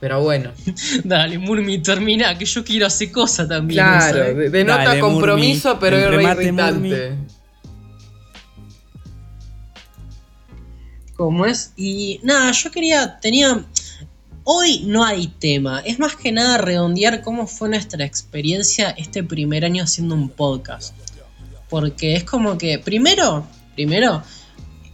Pero 0.00 0.20
bueno. 0.22 0.50
Dale, 1.04 1.38
Murmi, 1.38 1.78
termina, 1.82 2.36
que 2.36 2.44
yo 2.44 2.62
quiero 2.62 2.86
hacer 2.86 3.10
cosas 3.10 3.48
también. 3.48 3.82
Claro, 3.84 4.18
¿sabes? 4.18 4.36
de- 4.36 4.50
denota 4.50 4.84
Dale, 4.84 5.00
compromiso, 5.00 5.68
Murmi. 5.68 5.80
pero 5.80 5.96
es 5.96 6.10
re 6.10 6.16
remate, 6.16 6.42
irritante. 6.44 7.14
como 11.16 11.46
es. 11.46 11.72
Y 11.76 12.20
nada, 12.22 12.50
yo 12.52 12.70
quería, 12.70 13.18
tenía... 13.20 13.64
Hoy 14.46 14.82
no 14.84 15.06
hay 15.06 15.28
tema, 15.28 15.80
es 15.80 15.98
más 15.98 16.16
que 16.16 16.30
nada 16.30 16.58
redondear 16.58 17.22
cómo 17.22 17.46
fue 17.46 17.70
nuestra 17.70 18.04
experiencia 18.04 18.90
este 18.90 19.24
primer 19.24 19.64
año 19.64 19.84
haciendo 19.84 20.14
un 20.14 20.28
podcast. 20.28 20.94
Porque 21.70 22.14
es 22.14 22.24
como 22.24 22.58
que, 22.58 22.78
primero, 22.78 23.46
primero, 23.74 24.22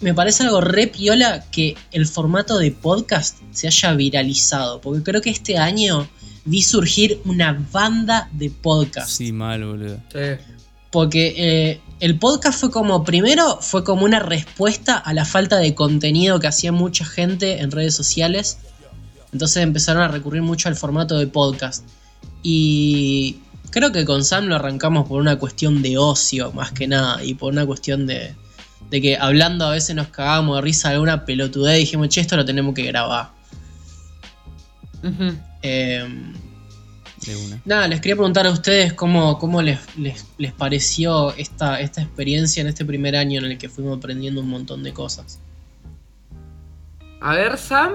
me 0.00 0.14
parece 0.14 0.45
algo 0.45 0.61
re 0.61 0.87
piola 0.87 1.45
que 1.50 1.76
el 1.90 2.07
formato 2.07 2.59
de 2.59 2.71
podcast 2.71 3.38
se 3.50 3.66
haya 3.66 3.92
viralizado. 3.95 4.80
Porque 4.80 5.02
creo 5.02 5.21
que 5.21 5.30
este 5.30 5.59
año 5.59 6.09
vi 6.45 6.62
surgir 6.62 7.21
una 7.25 7.52
banda 7.73 8.28
de 8.33 8.50
podcasts. 8.50 9.14
Sí, 9.14 9.33
mal, 9.33 9.64
boludo. 9.64 10.00
Sí. 10.12 10.45
Porque 10.92 11.35
eh, 11.37 11.80
el 11.99 12.21
podcast 12.21 12.61
fue 12.61 12.71
como, 12.71 13.02
primero, 13.02 13.59
fue 13.61 13.83
como 13.83 14.04
una 14.04 14.21
respuesta 14.21 14.97
a 14.97 15.12
la 15.12 15.25
falta 15.25 15.59
de 15.59 15.75
contenido 15.75 16.38
que 16.38 16.47
hacía 16.47 16.71
mucha 16.71 17.04
gente 17.04 17.61
en 17.61 17.73
redes 17.73 17.97
sociales. 17.97 18.59
Entonces 19.32 19.62
empezaron 19.62 20.02
a 20.02 20.08
recurrir 20.08 20.42
mucho 20.42 20.68
al 20.68 20.76
formato 20.76 21.18
de 21.18 21.26
podcast. 21.26 21.84
Y 22.42 23.38
creo 23.70 23.92
que 23.92 24.04
con 24.04 24.25
Sam 24.25 24.46
lo 24.46 24.56
arrancamos 24.56 25.08
por 25.08 25.20
una 25.20 25.37
cuestión 25.37 25.82
de 25.82 25.99
ocio, 25.99 26.52
más 26.52 26.72
que 26.72 26.87
nada, 26.88 27.22
y 27.25 27.34
por 27.34 27.52
una 27.52 27.64
cuestión 27.66 28.06
de, 28.06 28.34
de 28.90 29.00
que 29.00 29.16
hablando 29.16 29.66
a 29.66 29.70
veces 29.70 29.94
nos 29.94 30.08
cagábamos 30.08 30.56
de 30.56 30.62
risa 30.62 30.88
de 30.88 30.94
alguna 30.94 31.25
pelotudez 31.25 31.76
y 31.76 31.80
dijimos, 31.80 32.08
che, 32.08 32.20
esto 32.20 32.37
lo 32.37 32.44
tenemos 32.44 32.75
que 32.75 32.82
grabar. 32.84 33.30
Em, 35.62 36.32
De 37.26 37.37
una. 37.37 37.60
Nada, 37.66 37.88
les 37.88 38.00
quería 38.00 38.16
preguntar 38.16 38.46
a 38.46 38.50
ustedes 38.50 38.92
cómo, 38.94 39.38
cómo 39.38 39.60
les, 39.62 39.78
les- 39.99 40.26
les 40.38 40.52
pareció 40.52 41.32
esta, 41.34 41.78
esta 41.80 42.00
experiencia 42.02 42.62
en 42.62 42.66
este 42.66 42.84
primer 42.84 43.14
año 43.16 43.38
en 43.40 43.46
el 43.52 43.58
que 43.58 43.68
fuimos 43.68 43.99
aprendiendo 43.99 44.40
un 44.40 44.49
montón 44.49 44.82
de 44.82 44.92
cosas. 44.92 45.38
A 47.20 47.34
ver, 47.34 47.58
Sam. 47.58 47.92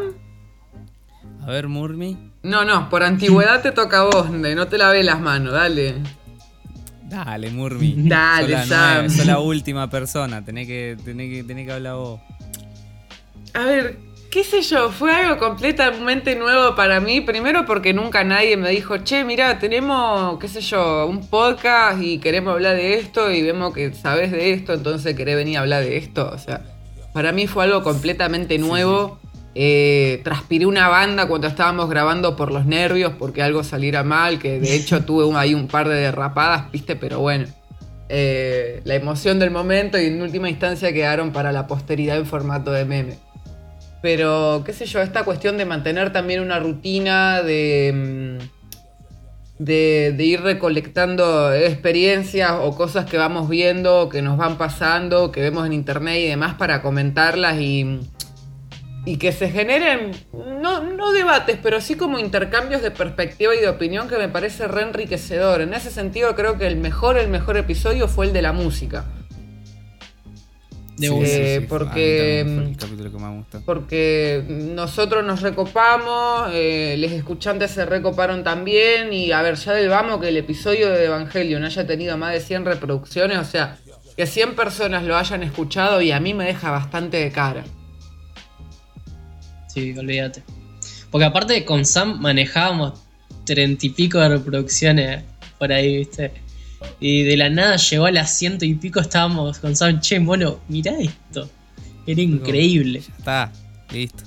A 1.45 1.51
ver, 1.51 1.67
Murmi. 1.67 2.17
No, 2.43 2.65
no, 2.65 2.89
por 2.89 3.03
antigüedad 3.03 3.61
te 3.61 3.71
toca 3.71 3.99
a 3.99 4.03
vos, 4.05 4.29
no 4.31 4.67
te 4.67 4.77
lavé 4.77 5.03
las 5.03 5.19
manos, 5.19 5.53
dale. 5.53 5.95
Dale, 7.03 7.51
Murmi. 7.51 7.93
Dale, 7.97 8.57
Sos 8.57 8.67
la 8.69 8.95
Sam. 8.95 9.09
sos 9.09 9.25
la 9.27 9.39
última 9.39 9.89
persona. 9.89 10.43
Tenés 10.43 10.65
que, 10.67 10.97
tenés 11.05 11.29
que, 11.31 11.43
tenés 11.43 11.67
que 11.67 11.71
hablar 11.73 11.95
vos. 11.95 12.19
A 13.53 13.63
ver, 13.63 13.99
qué 14.31 14.43
sé 14.43 14.63
yo, 14.63 14.91
fue 14.91 15.13
algo 15.15 15.37
completamente 15.37 16.35
nuevo 16.35 16.75
para 16.75 16.99
mí. 16.99 17.21
Primero 17.21 17.63
porque 17.65 17.93
nunca 17.93 18.23
nadie 18.23 18.57
me 18.57 18.71
dijo, 18.71 18.97
che, 18.97 19.23
mira, 19.23 19.59
tenemos, 19.59 20.39
qué 20.39 20.47
sé 20.47 20.61
yo, 20.61 21.05
un 21.05 21.27
podcast 21.27 22.01
y 22.01 22.17
queremos 22.17 22.55
hablar 22.55 22.75
de 22.75 22.95
esto 22.95 23.31
y 23.31 23.43
vemos 23.43 23.71
que 23.73 23.93
sabes 23.93 24.31
de 24.31 24.51
esto, 24.53 24.73
entonces 24.73 25.15
querés 25.15 25.35
venir 25.35 25.57
a 25.57 25.61
hablar 25.61 25.83
de 25.83 25.97
esto. 25.97 26.31
O 26.33 26.37
sea, 26.39 26.61
para 27.13 27.31
mí 27.31 27.45
fue 27.45 27.65
algo 27.65 27.83
completamente 27.83 28.57
nuevo. 28.57 29.19
Eh, 29.57 30.19
transpiré 30.25 30.65
una 30.65 30.89
banda 30.89 31.27
cuando 31.29 31.47
estábamos 31.47 31.89
grabando 31.89 32.35
por 32.35 32.51
los 32.51 32.65
nervios 32.65 33.13
porque 33.17 33.41
algo 33.41 33.63
saliera 33.63 34.03
mal, 34.03 34.37
que 34.37 34.59
de 34.59 34.75
hecho 34.75 35.05
tuve 35.05 35.23
un- 35.25 35.37
ahí 35.37 35.53
un 35.53 35.67
par 35.67 35.87
de 35.87 35.95
derrapadas, 35.95 36.71
viste, 36.71 36.95
pero 36.95 37.19
bueno. 37.19 37.45
Eh, 38.09 38.81
la 38.83 38.93
emoción 38.95 39.39
del 39.39 39.49
momento 39.51 39.97
y 39.99 40.05
en 40.05 40.21
última 40.21 40.49
instancia 40.49 40.93
quedaron 40.93 41.31
para 41.31 41.51
la 41.51 41.65
posteridad 41.67 42.17
en 42.17 42.25
formato 42.25 42.71
de 42.71 42.85
meme. 42.85 43.17
Pero, 44.01 44.61
qué 44.63 44.73
sé 44.73 44.85
yo, 44.85 45.01
esta 45.01 45.23
cuestión 45.23 45.57
de 45.57 45.65
mantener 45.65 46.13
también 46.13 46.41
una 46.41 46.59
rutina, 46.59 47.41
de, 47.41 48.37
mm, 48.39 49.63
de, 49.63 50.13
de 50.15 50.23
ir 50.23 50.41
recolectando 50.41 51.51
experiencias 51.53 52.51
o 52.61 52.75
cosas 52.75 53.05
que 53.05 53.17
vamos 53.17 53.49
viendo, 53.49 54.09
que 54.09 54.21
nos 54.21 54.37
van 54.37 54.57
pasando, 54.57 55.31
que 55.31 55.41
vemos 55.41 55.65
en 55.65 55.73
internet 55.73 56.19
y 56.19 56.27
demás 56.27 56.55
para 56.55 56.81
comentarlas 56.83 57.59
y, 57.59 58.01
y 59.05 59.17
que 59.17 59.31
se 59.31 59.49
generen, 59.49 60.11
no, 60.33 60.83
no 60.83 61.13
debates, 61.13 61.59
pero 61.61 61.79
sí 61.79 61.95
como 61.95 62.17
intercambios 62.17 62.81
de 62.81 62.89
perspectiva 62.89 63.55
y 63.55 63.59
de 63.59 63.69
opinión 63.69 64.09
que 64.09 64.17
me 64.17 64.27
parece 64.29 64.67
re 64.67 64.81
enriquecedor. 64.81 65.61
En 65.61 65.73
ese 65.75 65.91
sentido 65.91 66.35
creo 66.35 66.57
que 66.57 66.65
el 66.65 66.77
mejor, 66.77 67.17
el 67.17 67.29
mejor 67.29 67.55
episodio 67.57 68.07
fue 68.07 68.25
el 68.25 68.33
de 68.33 68.41
la 68.41 68.51
música. 68.51 69.05
De 70.97 71.07
Sí. 71.07 71.13
Eh, 71.23 71.65
porque. 71.67 72.45
Porque 73.65 74.43
nosotros 74.47 75.25
nos 75.25 75.41
recopamos, 75.41 76.49
eh, 76.53 76.95
los 76.97 77.11
escuchantes 77.11 77.71
se 77.71 77.85
recoparon 77.85 78.43
también 78.43 79.11
y 79.11 79.33
a 79.33 79.41
ver, 79.41 79.55
ya 79.55 79.73
del 79.73 79.89
vamos 79.89 80.21
que 80.21 80.29
el 80.29 80.37
episodio 80.37 80.89
de 80.89 81.05
Evangelion 81.05 81.65
haya 81.65 81.85
tenido 81.85 82.17
más 82.17 82.33
de 82.33 82.39
100 82.39 82.65
reproducciones, 82.65 83.37
o 83.37 83.43
sea, 83.43 83.77
que 84.15 84.25
100 84.25 84.55
personas 84.55 85.03
lo 85.03 85.17
hayan 85.17 85.43
escuchado 85.43 86.01
y 86.01 86.11
a 86.11 86.19
mí 86.21 86.33
me 86.33 86.45
deja 86.45 86.71
bastante 86.71 87.17
de 87.17 87.31
cara. 87.31 87.65
Sí, 89.75 89.93
olvídate. 89.97 90.41
Porque 91.11 91.25
aparte 91.25 91.65
con 91.65 91.85
Sam 91.85 92.19
manejábamos 92.21 92.93
treinta 93.45 93.85
y 93.85 93.89
pico 93.89 94.19
de 94.19 94.29
reproducciones 94.29 95.23
por 95.59 95.71
ahí, 95.71 95.97
¿viste? 95.97 96.31
Y 96.99 97.23
de 97.23 97.35
la 97.35 97.49
nada 97.49 97.75
llegó 97.75 98.05
a 98.05 98.11
las 98.11 98.37
ciento 98.37 98.63
y 98.63 98.73
pico, 98.75 99.01
estábamos 99.01 99.59
con 99.59 99.75
Sam, 99.75 99.99
che, 99.99 100.19
mono, 100.19 100.61
mirá 100.69 100.93
esto. 100.97 101.49
Era 102.07 102.21
increíble. 102.21 103.01
Ya 103.01 103.15
está, 103.17 103.51
listo. 103.91 104.23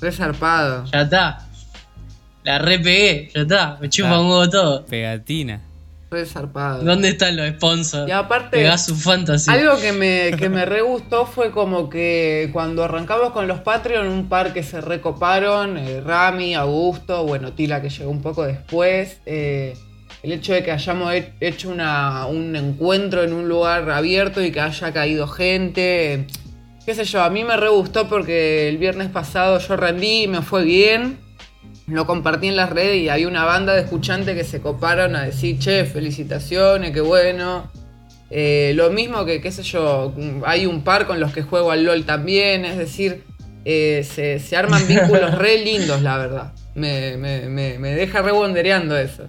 Re 0.00 0.12
zarpado. 0.12 0.84
Ya 0.92 1.02
está. 1.02 1.48
La 2.44 2.58
re 2.58 2.78
pegué, 2.78 3.30
ya 3.34 3.40
está. 3.42 3.78
Me 3.80 3.90
chupa 3.90 4.20
un 4.20 4.26
huevo 4.26 4.48
todo. 4.48 4.86
Pegatina. 4.86 5.60
Re 6.10 6.24
zarpado. 6.24 6.84
¿Dónde 6.84 7.10
están 7.10 7.36
los 7.36 7.46
sponsors? 7.50 8.08
Y 8.08 8.12
aparte, 8.12 8.56
Pegasus 8.56 9.02
Fantasy. 9.02 9.50
Algo 9.50 9.78
que 9.78 9.92
me, 9.92 10.30
que 10.38 10.48
me 10.48 10.64
re 10.64 10.80
gustó 10.80 11.26
fue 11.26 11.50
como 11.50 11.90
que 11.90 12.48
cuando 12.52 12.82
arrancamos 12.82 13.32
con 13.32 13.46
los 13.46 13.60
Patreon, 13.60 14.06
un 14.08 14.28
par 14.28 14.54
que 14.54 14.62
se 14.62 14.80
recoparon, 14.80 15.76
eh, 15.76 16.00
Rami, 16.00 16.54
Augusto, 16.54 17.24
bueno, 17.24 17.52
Tila 17.52 17.82
que 17.82 17.90
llegó 17.90 18.10
un 18.10 18.22
poco 18.22 18.44
después. 18.44 19.18
eh, 19.26 19.76
el 20.22 20.32
hecho 20.32 20.52
de 20.52 20.64
que 20.64 20.72
hayamos 20.72 21.12
he- 21.14 21.32
hecho 21.40 21.68
una- 21.70 22.26
un 22.26 22.56
encuentro 22.56 23.22
en 23.22 23.32
un 23.32 23.48
lugar 23.48 23.88
abierto 23.90 24.42
y 24.42 24.50
que 24.50 24.60
haya 24.60 24.92
caído 24.92 25.28
gente. 25.28 26.26
qué 26.86 26.94
sé 26.94 27.04
yo, 27.04 27.22
a 27.22 27.28
mí 27.28 27.44
me 27.44 27.54
re 27.58 27.68
gustó 27.68 28.08
porque 28.08 28.66
el 28.70 28.78
viernes 28.78 29.10
pasado 29.10 29.58
yo 29.58 29.76
rendí, 29.76 30.26
me 30.26 30.40
fue 30.40 30.64
bien. 30.64 31.18
Lo 31.88 32.06
compartí 32.06 32.48
en 32.48 32.56
las 32.56 32.70
redes 32.70 32.98
y 33.02 33.08
hay 33.08 33.24
una 33.24 33.44
banda 33.44 33.74
de 33.74 33.80
escuchantes 33.82 34.36
que 34.36 34.44
se 34.44 34.60
coparon 34.60 35.16
a 35.16 35.22
decir, 35.24 35.58
che, 35.58 35.84
felicitaciones, 35.86 36.90
qué 36.92 37.00
bueno. 37.00 37.70
Eh, 38.30 38.72
lo 38.74 38.90
mismo 38.90 39.24
que, 39.24 39.40
qué 39.40 39.50
sé 39.50 39.62
yo, 39.62 40.12
hay 40.44 40.66
un 40.66 40.82
par 40.84 41.06
con 41.06 41.18
los 41.18 41.32
que 41.32 41.42
juego 41.42 41.70
al 41.70 41.84
LOL 41.84 42.04
también, 42.04 42.66
es 42.66 42.76
decir, 42.76 43.24
eh, 43.64 44.06
se, 44.08 44.38
se 44.38 44.56
arman 44.56 44.86
vínculos 44.88 45.34
re 45.38 45.64
lindos, 45.64 46.02
la 46.02 46.18
verdad. 46.18 46.52
Me, 46.74 47.16
me- 47.16 47.48
me- 47.48 47.78
me 47.78 47.90
deja 47.94 48.20
re 48.20 48.32
bondereando 48.32 48.96
eso. 48.98 49.26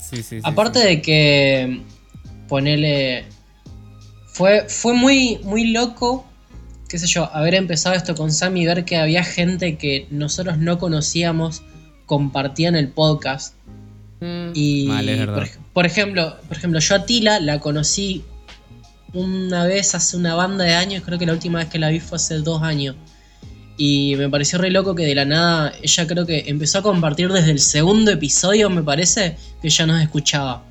Sí, 0.00 0.16
sí, 0.16 0.22
sí. 0.22 0.40
Aparte 0.42 0.80
sí. 0.80 0.86
de 0.86 1.02
que 1.02 1.82
ponele. 2.48 3.24
Fue, 4.26 4.66
fue 4.68 4.94
muy, 4.94 5.38
muy 5.44 5.70
loco, 5.70 6.26
qué 6.94 6.98
sé 7.00 7.08
yo, 7.08 7.28
haber 7.34 7.56
empezado 7.56 7.96
esto 7.96 8.14
con 8.14 8.30
Sam 8.30 8.56
y 8.56 8.66
ver 8.66 8.84
que 8.84 8.96
había 8.96 9.24
gente 9.24 9.76
que 9.76 10.06
nosotros 10.12 10.58
no 10.58 10.78
conocíamos 10.78 11.64
compartían 12.06 12.76
el 12.76 12.86
podcast. 12.86 13.56
Mm, 14.20 14.52
Y 14.54 14.86
verdad. 14.86 15.34
por, 15.34 15.48
por 15.72 15.86
ejemplo, 15.86 16.36
por 16.46 16.56
ejemplo, 16.56 16.78
yo 16.78 16.94
a 16.94 17.04
Tila 17.04 17.40
la 17.40 17.58
conocí 17.58 18.22
una 19.12 19.66
vez 19.66 19.96
hace 19.96 20.16
una 20.16 20.36
banda 20.36 20.62
de 20.62 20.74
años, 20.74 21.02
creo 21.04 21.18
que 21.18 21.26
la 21.26 21.32
última 21.32 21.58
vez 21.58 21.68
que 21.68 21.80
la 21.80 21.88
vi 21.88 21.98
fue 21.98 22.14
hace 22.14 22.38
dos 22.38 22.62
años. 22.62 22.94
Y 23.76 24.14
me 24.14 24.28
pareció 24.28 24.60
re 24.60 24.70
loco 24.70 24.94
que 24.94 25.04
de 25.04 25.16
la 25.16 25.24
nada 25.24 25.72
ella 25.82 26.06
creo 26.06 26.24
que 26.24 26.44
empezó 26.46 26.78
a 26.78 26.82
compartir 26.82 27.32
desde 27.32 27.50
el 27.50 27.58
segundo 27.58 28.12
episodio, 28.12 28.70
me 28.70 28.84
parece, 28.84 29.36
que 29.60 29.68
ya 29.68 29.84
nos 29.84 30.00
escuchaba. 30.00 30.62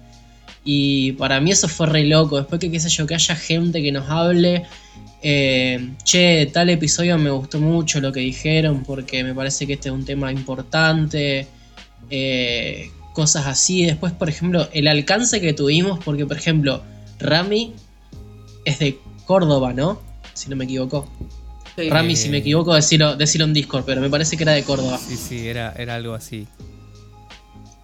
Y 0.64 1.12
para 1.14 1.42
mí 1.42 1.52
eso 1.52 1.68
fue 1.68 1.88
re 1.88 2.06
loco. 2.06 2.38
Después 2.38 2.62
que 2.62 2.72
qué 2.72 2.80
sé 2.80 2.88
yo, 2.88 3.06
que 3.06 3.16
haya 3.16 3.36
gente 3.36 3.82
que 3.82 3.92
nos 3.92 4.10
hable. 4.10 4.64
Eh, 5.24 5.90
che, 6.04 6.50
tal 6.54 6.70
episodio 6.70 7.18
me 7.18 7.32
gustó 7.32 7.60
mucho 7.60 8.00
lo 8.02 8.12
que 8.12 8.20
dijeron 8.20 8.84
porque 8.84 9.24
me 9.24 9.34
parece 9.34 9.66
que 9.66 9.74
este 9.74 9.90
es 9.90 9.96
un 9.96 10.06
tema 10.06 10.32
importante. 10.32 11.48
eh, 12.10 12.92
cosas 13.14 13.46
así. 13.46 13.86
Después, 13.86 14.12
por 14.12 14.28
ejemplo, 14.28 14.68
el 14.74 14.88
alcance 14.88 15.40
que 15.40 15.54
tuvimos, 15.54 16.00
porque 16.04 16.26
por 16.26 16.36
ejemplo, 16.36 16.84
Rami 17.20 17.74
es 18.66 18.80
de 18.80 19.00
Córdoba, 19.26 19.74
¿no? 19.74 20.02
Si 20.34 20.50
no 20.50 20.56
me 20.56 20.66
equivoco. 20.66 21.08
sí. 21.78 21.90
Rami, 21.90 22.16
si 22.16 22.30
me 22.30 22.38
equivoco, 22.38 22.74
decirlo, 22.74 23.16
decirlo 23.16 23.46
en 23.46 23.54
Discord, 23.54 23.86
pero 23.86 24.02
me 24.02 24.10
parece 24.10 24.36
que 24.36 24.44
era 24.44 24.52
de 24.54 24.64
Córdoba. 24.64 24.98
Sí, 24.98 25.16
sí, 25.16 25.48
era, 25.48 25.74
era 25.78 25.96
algo 25.96 26.14
así. 26.14 26.48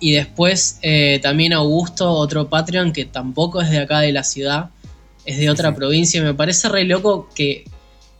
Y 0.01 0.13
después 0.13 0.79
eh, 0.81 1.19
también 1.21 1.53
Augusto, 1.53 2.09
otro 2.09 2.49
Patreon 2.49 2.93
que 2.93 3.05
tampoco 3.05 3.61
es 3.61 3.69
de 3.69 3.79
acá 3.79 3.99
de 3.99 4.13
la 4.13 4.23
ciudad, 4.23 4.69
es 5.29 5.37
de 5.37 5.49
otra 5.49 5.69
sí. 5.69 5.75
provincia. 5.75 6.19
Y 6.19 6.23
me 6.23 6.33
parece 6.33 6.69
re 6.69 6.83
loco 6.85 7.29
que 7.33 7.63
De 7.65 7.71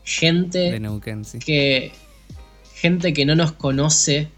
gente 0.04 0.80
Neuquén, 0.80 1.24
sí. 1.24 1.38
que 1.38 1.92
gente 2.74 3.12
que 3.12 3.24
no 3.24 3.34
nos 3.34 3.52
conoce 3.52 4.28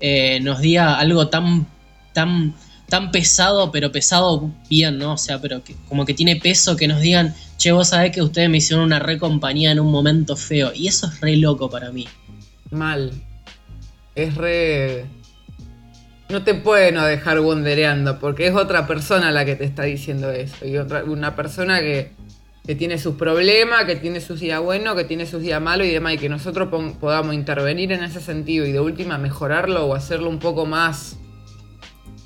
eh, 0.00 0.40
nos 0.40 0.60
diga 0.60 0.98
algo 0.98 1.28
tan 1.28 1.66
tan 2.12 2.54
tan 2.88 3.10
pesado, 3.10 3.72
pero 3.72 3.90
pesado 3.90 4.52
bien, 4.68 4.98
¿no? 4.98 5.14
O 5.14 5.18
sea, 5.18 5.40
pero 5.40 5.64
que, 5.64 5.74
como 5.88 6.04
que 6.04 6.14
tiene 6.14 6.36
peso 6.36 6.76
que 6.76 6.86
nos 6.86 7.00
digan, 7.00 7.34
che, 7.56 7.72
vos 7.72 7.88
sabés 7.88 8.12
que 8.12 8.22
ustedes 8.22 8.48
me 8.50 8.58
hicieron 8.58 8.84
una 8.84 8.98
re 8.98 9.18
compañía 9.18 9.72
en 9.72 9.80
un 9.80 9.90
momento 9.90 10.36
feo. 10.36 10.72
Y 10.74 10.88
eso 10.88 11.06
es 11.06 11.20
re 11.20 11.36
loco 11.36 11.70
para 11.70 11.90
mí. 11.90 12.06
Mal. 12.70 13.12
Es 14.14 14.34
re. 14.34 15.06
No 16.28 16.42
te 16.42 16.54
puede 16.54 16.90
no 16.92 17.04
dejar 17.04 17.40
wondereando, 17.40 18.18
porque 18.18 18.46
es 18.46 18.54
otra 18.54 18.86
persona 18.86 19.30
la 19.30 19.44
que 19.44 19.56
te 19.56 19.64
está 19.64 19.82
diciendo 19.82 20.30
eso. 20.30 20.66
Y 20.66 20.78
otra, 20.78 21.04
una 21.04 21.36
persona 21.36 21.80
que, 21.80 22.12
que 22.66 22.74
tiene 22.74 22.98
sus 22.98 23.16
problemas, 23.16 23.84
que 23.84 23.96
tiene 23.96 24.20
sus 24.20 24.40
días 24.40 24.60
buenos, 24.60 24.94
que 24.94 25.04
tiene 25.04 25.26
sus 25.26 25.42
días 25.42 25.60
malos 25.60 25.86
y 25.86 25.90
demás, 25.90 26.14
y 26.14 26.18
que 26.18 26.30
nosotros 26.30 26.68
podamos 26.98 27.34
intervenir 27.34 27.92
en 27.92 28.02
ese 28.02 28.20
sentido 28.20 28.66
y 28.66 28.72
de 28.72 28.80
última 28.80 29.18
mejorarlo 29.18 29.84
o 29.86 29.94
hacerlo 29.94 30.30
un 30.30 30.38
poco 30.38 30.64
más, 30.64 31.18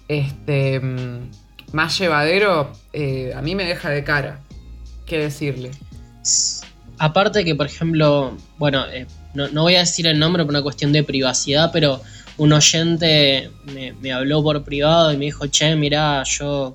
este, 0.06 0.78
mm, 0.78 1.30
más 1.72 1.98
llevadero, 1.98 2.72
eh, 2.92 3.32
a 3.34 3.42
mí 3.42 3.54
me 3.54 3.64
deja 3.64 3.90
de 3.90 4.04
cara. 4.04 4.40
¿Qué 5.06 5.18
decirle? 5.18 5.70
Aparte 6.98 7.44
que, 7.44 7.54
por 7.54 7.66
ejemplo, 7.66 8.36
bueno, 8.58 8.84
eh, 8.88 9.06
no, 9.34 9.62
voy 9.62 9.76
a 9.76 9.80
decir 9.80 10.06
el 10.06 10.18
nombre 10.18 10.44
por 10.44 10.50
una 10.50 10.62
cuestión 10.62 10.92
de 10.92 11.02
privacidad, 11.02 11.70
pero 11.72 12.00
un 12.38 12.52
oyente 12.52 13.50
me, 13.74 13.92
me 13.92 14.12
habló 14.12 14.42
por 14.42 14.64
privado 14.64 15.12
y 15.12 15.16
me 15.16 15.26
dijo, 15.26 15.46
che, 15.48 15.76
mira, 15.76 16.22
yo 16.24 16.74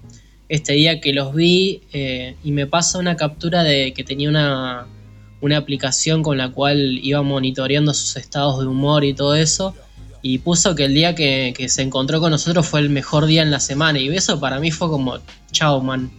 este 0.53 0.74
día 0.74 1.01
que 1.01 1.13
los 1.13 1.34
vi 1.34 1.82
eh, 1.93 2.36
y 2.43 2.51
me 2.51 2.67
pasa 2.67 3.00
una 3.00 3.15
captura 3.15 3.63
de 3.63 3.91
que 3.93 4.03
tenía 4.03 4.29
una, 4.29 4.88
aplicación 5.58 6.22
con 6.22 6.38
la 6.38 6.50
cual 6.50 7.00
iba 7.01 7.22
monitoreando 7.24 7.93
sus 7.93 8.15
estados 8.17 8.60
de 8.60 8.67
humor 8.67 9.03
y 9.03 9.13
todo 9.15 9.36
eso. 9.36 9.75
Y 10.22 10.38
puso 10.38 10.74
que 10.75 10.86
el 10.86 10.93
día 10.93 11.15
que, 11.15 11.53
se 11.67 11.82
encontró 11.82 12.22
con 12.22 12.29
nosotros 12.29 12.67
fue 12.67 12.79
el 12.79 12.89
mejor 12.89 13.25
día 13.25 13.41
en 13.41 13.50
la 13.50 13.60
semana. 13.60 14.00
Y 14.00 14.08
eso 14.15 14.39
para 14.39 14.60
mí 14.60 14.70
fue 14.70 14.89
como, 14.89 15.17
chao, 15.51 15.82
man. 15.82 16.12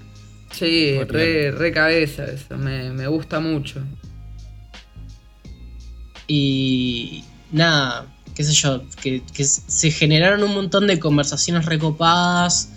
Sí, 0.50 0.98
re, 1.04 1.72
cabeza 1.72 2.24
eso, 2.24 2.58
me, 2.58 3.06
gusta 3.06 3.40
mucho. 3.40 3.80
Y 6.26 7.24
nada, 7.50 8.06
qué 8.34 8.44
sé 8.44 8.52
yo, 8.52 8.82
que, 9.00 9.22
se 9.44 9.90
generaron 9.90 10.42
un 10.42 10.54
montón 10.54 10.86
de 10.86 10.98
conversaciones 10.98 11.66
recopadas 11.66 12.70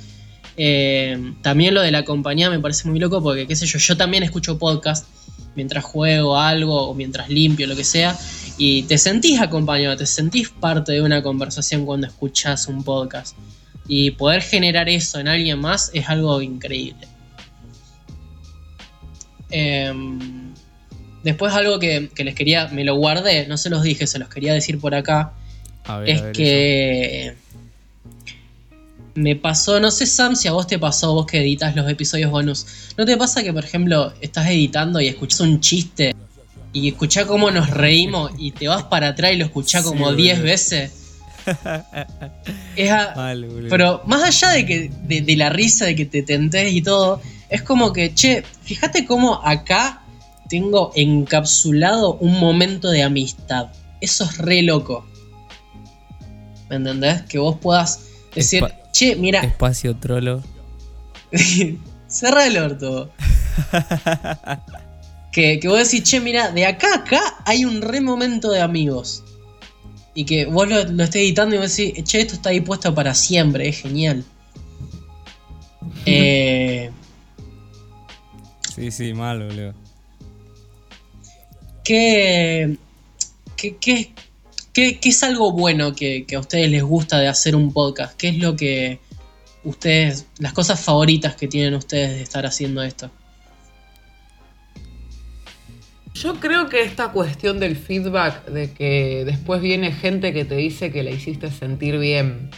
eh, 0.60 1.34
también 1.44 1.76
lo 1.76 1.82
de 1.82 1.92
la 1.92 2.04
compañía 2.04 2.50
me 2.50 2.60
parece 2.60 2.90
muy 2.90 3.00
loco 3.00 3.22
porque, 3.22 3.46
qué 3.46 3.56
sé 3.56 3.68
yo, 3.68 3.78
yo 3.78 3.96
también 3.96 4.24
escucho 4.24 4.58
podcast 4.58 5.06
mientras 5.56 5.84
juego 5.84 6.38
algo 6.38 6.90
o 6.90 6.94
mientras 6.94 7.30
limpio, 7.30 7.68
lo 7.68 7.76
que 7.76 7.84
sea, 7.84 8.18
y 8.58 8.84
te 8.84 8.98
sentís 8.98 9.40
acompañado, 9.40 9.98
te 9.98 10.06
sentís 10.06 10.50
parte 10.50 10.92
de 10.94 11.02
una 11.02 11.22
conversación 11.22 11.86
cuando 11.86 12.08
escuchas 12.08 12.68
un 12.68 12.84
podcast. 12.84 13.36
Y 13.88 14.12
poder 14.12 14.42
generar 14.42 14.90
eso 14.90 15.20
en 15.20 15.28
alguien 15.28 15.60
más 15.60 15.90
es 15.94 16.10
algo 16.10 16.42
increíble. 16.42 17.08
Em, 19.50 20.54
después 21.24 21.54
algo 21.54 21.80
que, 21.80 22.12
les 22.16 22.36
quería, 22.36 22.68
me 22.68 22.84
lo 22.84 22.96
guardé, 22.96 23.48
no 23.48 23.58
se 23.58 23.70
los 23.70 23.82
dije, 23.82 24.06
se 24.06 24.20
los 24.20 24.30
quería 24.30 24.54
decir 24.54 24.80
por 24.80 24.94
acá, 24.94 25.34
es 26.06 26.22
que 26.34 27.34
me 29.16 29.36
pasó, 29.36 29.80
no 29.80 29.90
sé 29.90 30.06
Sam 30.06 30.36
si 30.36 30.48
a 30.48 30.52
vos 30.52 30.68
te 30.68 30.78
pasó, 30.78 31.14
vos 31.14 31.26
que 31.26 31.40
editas 31.40 31.76
los 31.76 31.90
episodios 31.90 32.30
bonus, 32.30 32.66
¿no 32.98 33.06
te 33.06 33.18
pasa 33.18 33.44
que 33.44 33.52
por 33.52 33.66
ejemplo 33.66 34.14
estás 34.22 34.48
editando 34.48 35.02
y 35.02 35.08
escuchas 35.08 35.40
un 35.40 35.60
chiste 35.60 36.16
y 36.72 36.90
escuchás 36.90 37.26
cómo 37.26 37.50
nos 37.50 37.72
reímos 37.72 38.32
y 38.38 38.52
te 38.52 38.68
vas 38.68 38.84
para 38.84 39.10
atrás 39.10 39.34
y 39.34 39.38
lo 39.38 39.46
escuchás 39.46 39.84
como 39.84 40.14
10 40.14 40.44
veces? 40.44 40.92
pero 43.70 44.02
más 44.06 44.24
allá 44.24 44.54
de 44.54 44.66
que 44.66 44.92
de, 45.08 45.36
la 45.36 45.50
risa 45.50 45.86
de 45.86 45.96
que 45.96 46.06
te 46.06 46.22
tentés 46.22 46.74
y 46.74 46.82
todo, 46.82 47.22
es 47.50 47.62
como 47.62 47.94
que, 47.94 48.14
che, 48.14 48.44
fíjate 48.64 49.06
cómo 49.06 49.42
acá 49.44 50.02
tengo 50.50 50.92
encapsulado 50.96 52.16
un 52.16 52.40
momento 52.40 52.90
de 52.90 53.04
amistad. 53.04 53.68
Eso 54.02 54.26
es 54.26 54.38
re 54.38 54.62
loco. 54.62 55.06
¿Me 56.70 56.76
entendés? 56.76 57.22
Que 57.24 57.40
vos 57.40 57.58
puedas 57.60 58.02
decir, 58.34 58.64
Che, 58.98 59.16
mira. 59.16 59.42
Espacio 59.42 59.96
trolo. 59.96 60.44
Cerra 62.08 62.48
el 62.48 62.58
orto. 62.58 63.12
que, 65.32 65.60
que 65.60 65.68
vos 65.68 65.78
decís, 65.78 66.02
che, 66.02 66.20
mira, 66.20 66.50
de 66.50 66.66
acá 66.66 66.88
a 66.94 66.98
acá 66.98 67.22
hay 67.46 67.64
un 67.64 67.82
re 67.82 68.02
momento 68.02 68.50
de 68.50 68.60
amigos. 68.60 69.24
Y 70.16 70.26
que 70.26 70.46
vos 70.46 70.68
lo, 70.68 70.84
lo 70.84 71.04
estés 71.04 71.22
editando 71.22 71.56
y 71.56 71.60
vos 71.60 71.78
decís, 71.78 72.04
che, 72.06 72.22
esto 72.22 72.34
está 72.34 72.50
ahí 72.50 72.62
puesto 72.62 72.96
para 72.96 73.14
siempre, 73.14 73.70
es 73.70 73.82
genial. 73.82 74.26
eh, 76.08 76.90
sí, 78.76 78.90
sí, 78.90 79.14
malo, 79.14 79.46
boludo. 79.46 79.76
¿Qué, 81.84 82.78
qué, 83.56 83.78
qué, 83.78 84.12
¿Qué, 84.78 85.00
es 85.02 85.24
algo 85.24 85.52
bueno 85.54 85.96
que, 85.96 86.24
a 86.36 86.40
ustedes 86.40 86.70
les 86.70 86.84
gusta 86.84 87.18
de 87.18 87.28
hacer 87.28 87.56
un 87.56 87.74
podcast? 87.74 88.16
¿Qué 88.16 88.28
es 88.28 88.38
lo 88.38 88.56
que 88.56 89.00
ustedes, 89.64 90.28
las 90.38 90.54
cosas 90.54 90.80
favoritas 90.80 91.36
que 91.36 91.48
tienen 91.48 91.74
ustedes 91.74 92.12
de 92.12 92.22
estar 92.22 92.46
haciendo 92.46 92.84
esto? 92.84 93.10
Yo 96.14 96.40
creo 96.40 96.70
que 96.70 96.84
esta 96.84 97.12
cuestión 97.12 97.60
del 97.60 97.76
feedback, 97.76 98.46
de 98.50 98.72
que 98.72 99.24
después 99.26 99.64
viene 99.64 99.92
gente 99.92 100.32
que 100.32 100.46
te 100.46 100.58
dice 100.58 100.92
que 100.92 101.02
la 101.02 101.10
hiciste 101.10 101.50
sentir 101.50 101.98
bien, 101.98 102.52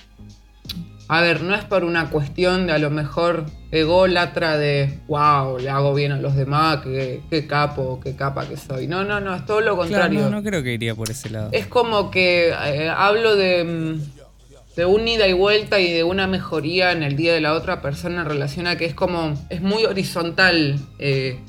a 1.07 1.21
ver, 1.21 1.41
no 1.41 1.55
es 1.55 1.63
por 1.63 1.85
una 1.85 2.09
cuestión 2.09 2.67
de 2.67 2.73
a 2.73 2.79
lo 2.79 2.89
mejor 2.89 3.45
ególatra 3.71 4.57
de, 4.57 4.99
wow, 5.07 5.59
le 5.59 5.69
hago 5.69 5.93
bien 5.93 6.11
a 6.11 6.17
los 6.17 6.35
demás, 6.35 6.79
qué, 6.83 7.45
capo, 7.47 7.99
qué 8.03 8.15
capa 8.15 8.47
que 8.47 8.57
soy. 8.57 8.87
No, 8.87 9.03
no, 9.03 9.19
no, 9.19 9.35
es 9.35 9.45
todo 9.45 9.61
lo 9.61 9.77
contrario. 9.77 10.21
no, 10.21 10.29
no 10.29 10.43
creo 10.43 10.63
que 10.63 10.73
iría 10.73 10.95
por 10.95 11.09
ese 11.09 11.29
lado. 11.29 11.49
Es 11.51 11.67
como 11.67 12.09
que 12.09 12.49
eh, 12.49 12.89
hablo 12.89 13.35
de, 13.35 13.63
mm, 13.63 14.19
de 14.75 14.85
un 14.85 15.07
ida 15.07 15.27
y 15.27 15.33
vuelta 15.33 15.79
y 15.79 15.91
de 15.93 16.03
una 16.03 16.25
mejoría 16.25 16.91
en 16.91 17.03
el 17.03 17.15
día 17.15 17.33
de 17.33 17.41
la 17.41 17.53
otra 17.53 17.81
persona 17.81 18.21
en 18.21 18.27
relación 18.27 18.65
a 18.65 18.77
que 18.77 18.85
es 18.85 18.95
como, 18.95 19.33
es 19.49 19.61
muy 19.61 19.85
horizontal. 19.85 20.79
Eh, 20.97 21.39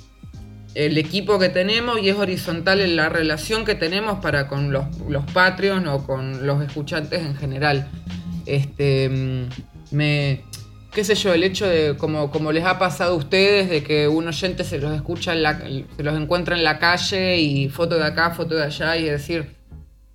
el 0.74 0.98
equipo 0.98 1.38
que 1.38 1.48
tenemos 1.48 2.00
y 2.00 2.10
es 2.10 2.16
horizontal 2.16 2.80
en 2.80 2.94
la 2.94 3.08
relación 3.08 3.64
que 3.64 3.74
tenemos 3.74 4.20
para 4.20 4.46
con 4.46 4.72
los, 4.72 4.84
los 5.08 5.24
Patreons 5.32 5.86
o 5.88 6.06
con 6.06 6.46
los 6.46 6.62
escuchantes 6.62 7.22
en 7.22 7.34
general. 7.34 7.88
Este, 8.46 9.08
mm, 9.08 9.94
me, 9.96 10.44
qué 10.92 11.04
sé 11.04 11.14
yo, 11.14 11.32
el 11.32 11.44
hecho 11.44 11.66
de, 11.66 11.96
como, 11.96 12.52
les 12.52 12.64
ha 12.64 12.78
pasado 12.78 13.14
a 13.14 13.16
ustedes, 13.16 13.70
de 13.70 13.82
que 13.82 14.08
un 14.08 14.28
oyente 14.28 14.64
se 14.64 14.78
los 14.78 14.94
escucha, 14.94 15.32
en 15.32 15.42
la, 15.42 15.58
se 15.58 16.02
los 16.02 16.16
encuentra 16.16 16.56
en 16.56 16.64
la 16.64 16.78
calle 16.78 17.38
y 17.38 17.68
foto 17.68 17.96
de 17.96 18.04
acá, 18.04 18.30
foto 18.30 18.54
de 18.54 18.64
allá, 18.64 18.96
y 18.96 19.04
decir, 19.04 19.56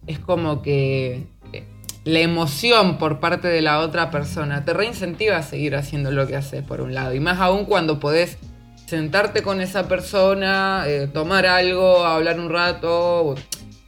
es 0.07 0.19
como 0.19 0.61
que 0.61 1.27
eh, 1.53 1.63
la 2.03 2.19
emoción 2.19 2.97
por 2.97 3.19
parte 3.19 3.47
de 3.47 3.61
la 3.61 3.79
otra 3.79 4.11
persona 4.11 4.65
te 4.65 4.73
reincentiva 4.73 5.37
a 5.37 5.43
seguir 5.43 5.75
haciendo 5.75 6.11
lo 6.11 6.27
que 6.27 6.35
haces, 6.35 6.63
por 6.63 6.81
un 6.81 6.93
lado, 6.93 7.13
y 7.13 7.19
más 7.19 7.39
aún 7.39 7.65
cuando 7.65 7.99
podés 7.99 8.37
sentarte 8.85 9.41
con 9.41 9.61
esa 9.61 9.87
persona, 9.87 10.83
eh, 10.87 11.07
tomar 11.11 11.45
algo, 11.45 12.05
hablar 12.05 12.39
un 12.39 12.49
rato, 12.49 13.35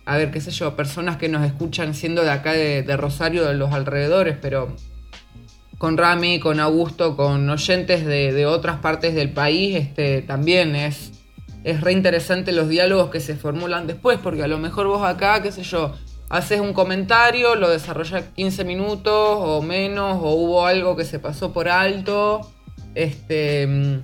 a 0.05 0.17
ver, 0.17 0.31
qué 0.31 0.39
sé 0.39 0.51
yo, 0.51 0.75
personas 0.75 1.17
que 1.17 1.27
nos 1.27 1.45
escuchan 1.45 1.93
siendo 1.93 2.23
de 2.23 2.31
acá 2.31 2.53
de, 2.53 2.97
Rosario, 2.97 3.45
de 3.45 3.53
los 3.53 3.73
alrededores, 3.73 4.37
pero 4.41 4.73
con 5.77 5.97
Rami, 5.97 6.39
con 6.39 6.59
Augusto, 6.59 7.15
con 7.15 7.49
oyentes 7.49 8.05
de, 8.05 8.45
otras 8.45 8.79
partes 8.79 9.13
del 9.13 9.31
país, 9.31 9.75
este, 9.75 10.21
también 10.21 10.75
es, 10.75 11.11
es 11.63 11.81
re 11.81 11.91
interesante 11.91 12.51
los 12.51 12.69
diálogos 12.69 13.09
que 13.09 13.19
se 13.19 13.35
formulan 13.35 13.87
después, 13.87 14.19
porque 14.21 14.43
a 14.43 14.47
lo 14.47 14.57
mejor 14.57 14.87
vos 14.87 15.03
acá, 15.03 15.41
qué 15.41 15.51
sé 15.51 15.63
yo, 15.63 15.93
haces 16.29 16.59
un 16.59 16.73
comentario, 16.73 17.55
lo 17.55 17.69
desarrollas 17.69 18.23
15 18.35 18.63
minutos 18.63 19.13
o 19.13 19.61
menos, 19.61 20.17
o 20.21 20.31
hubo 20.33 20.65
algo 20.65 20.95
que 20.95 21.05
se 21.05 21.19
pasó 21.19 21.53
por 21.53 21.69
alto, 21.69 22.41
este 22.95 24.03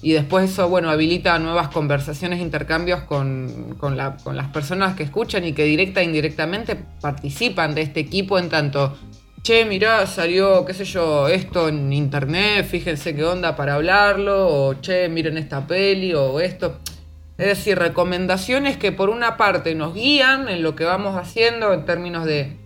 y 0.00 0.12
después 0.12 0.50
eso, 0.50 0.68
bueno, 0.68 0.90
habilita 0.90 1.38
nuevas 1.40 1.68
conversaciones, 1.68 2.40
intercambios 2.40 3.02
con, 3.02 3.76
las 3.92 4.46
personas 4.52 4.94
que 4.94 5.02
escuchan 5.02 5.44
y 5.44 5.52
que 5.52 5.64
directa 5.64 6.00
e 6.00 6.04
indirectamente 6.04 6.76
participan 7.00 7.74
de 7.74 7.82
este 7.82 8.00
equipo 8.00 8.38
en 8.38 8.48
tanto, 8.48 8.96
che, 9.42 9.64
mirá, 9.64 10.06
salió, 10.06 10.64
qué 10.64 10.74
sé 10.74 10.84
yo, 10.84 11.28
esto 11.28 11.68
en 11.68 11.92
internet, 11.92 12.66
fíjense 12.66 13.14
qué 13.14 13.24
onda 13.24 13.56
para 13.56 13.74
hablarlo, 13.74 14.48
o 14.48 14.74
che, 14.80 15.08
miren 15.08 15.38
esta 15.38 15.66
peli, 15.66 16.14
o 16.14 16.40
esto. 16.40 16.78
Es 17.36 17.46
decir, 17.46 17.78
recomendaciones 17.78 18.76
que 18.76 18.90
por 18.90 19.10
una 19.10 19.36
parte 19.36 19.74
nos 19.74 19.94
guían 19.94 20.48
en 20.48 20.62
lo 20.62 20.74
que 20.74 20.84
vamos 20.84 21.16
haciendo 21.16 21.72
en 21.72 21.84
términos 21.84 22.24
de, 22.24 22.56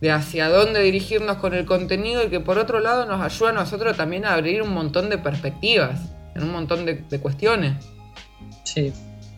de 0.00 0.10
hacia 0.10 0.48
dónde 0.48 0.82
dirigirnos 0.82 1.38
con 1.38 1.54
el 1.54 1.64
contenido 1.66 2.24
y 2.24 2.28
que 2.28 2.40
por 2.40 2.58
otro 2.58 2.80
lado 2.80 3.06
nos 3.06 3.20
ayuda 3.20 3.50
a 3.50 3.52
nosotros 3.52 3.96
también 3.96 4.24
a 4.24 4.34
abrir 4.34 4.62
un 4.62 4.72
montón 4.72 5.08
de 5.08 5.18
perspectivas 5.18 6.00
en 6.34 6.44
un 6.44 6.52
montón 6.52 6.86
de, 6.86 7.20
cuestiones. 7.20 7.84
Sí. 8.64 8.92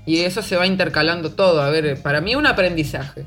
Y 0.07 0.21
eso 0.21 0.43
se 0.43 0.57
va 0.57 0.67
intercalando 0.67 1.33
todo. 1.33 1.63
A 1.63 1.71
ver, 1.71 2.01
para 2.03 2.21
mí 2.21 2.35
un 2.35 2.47
aprendizaje. 2.47 3.27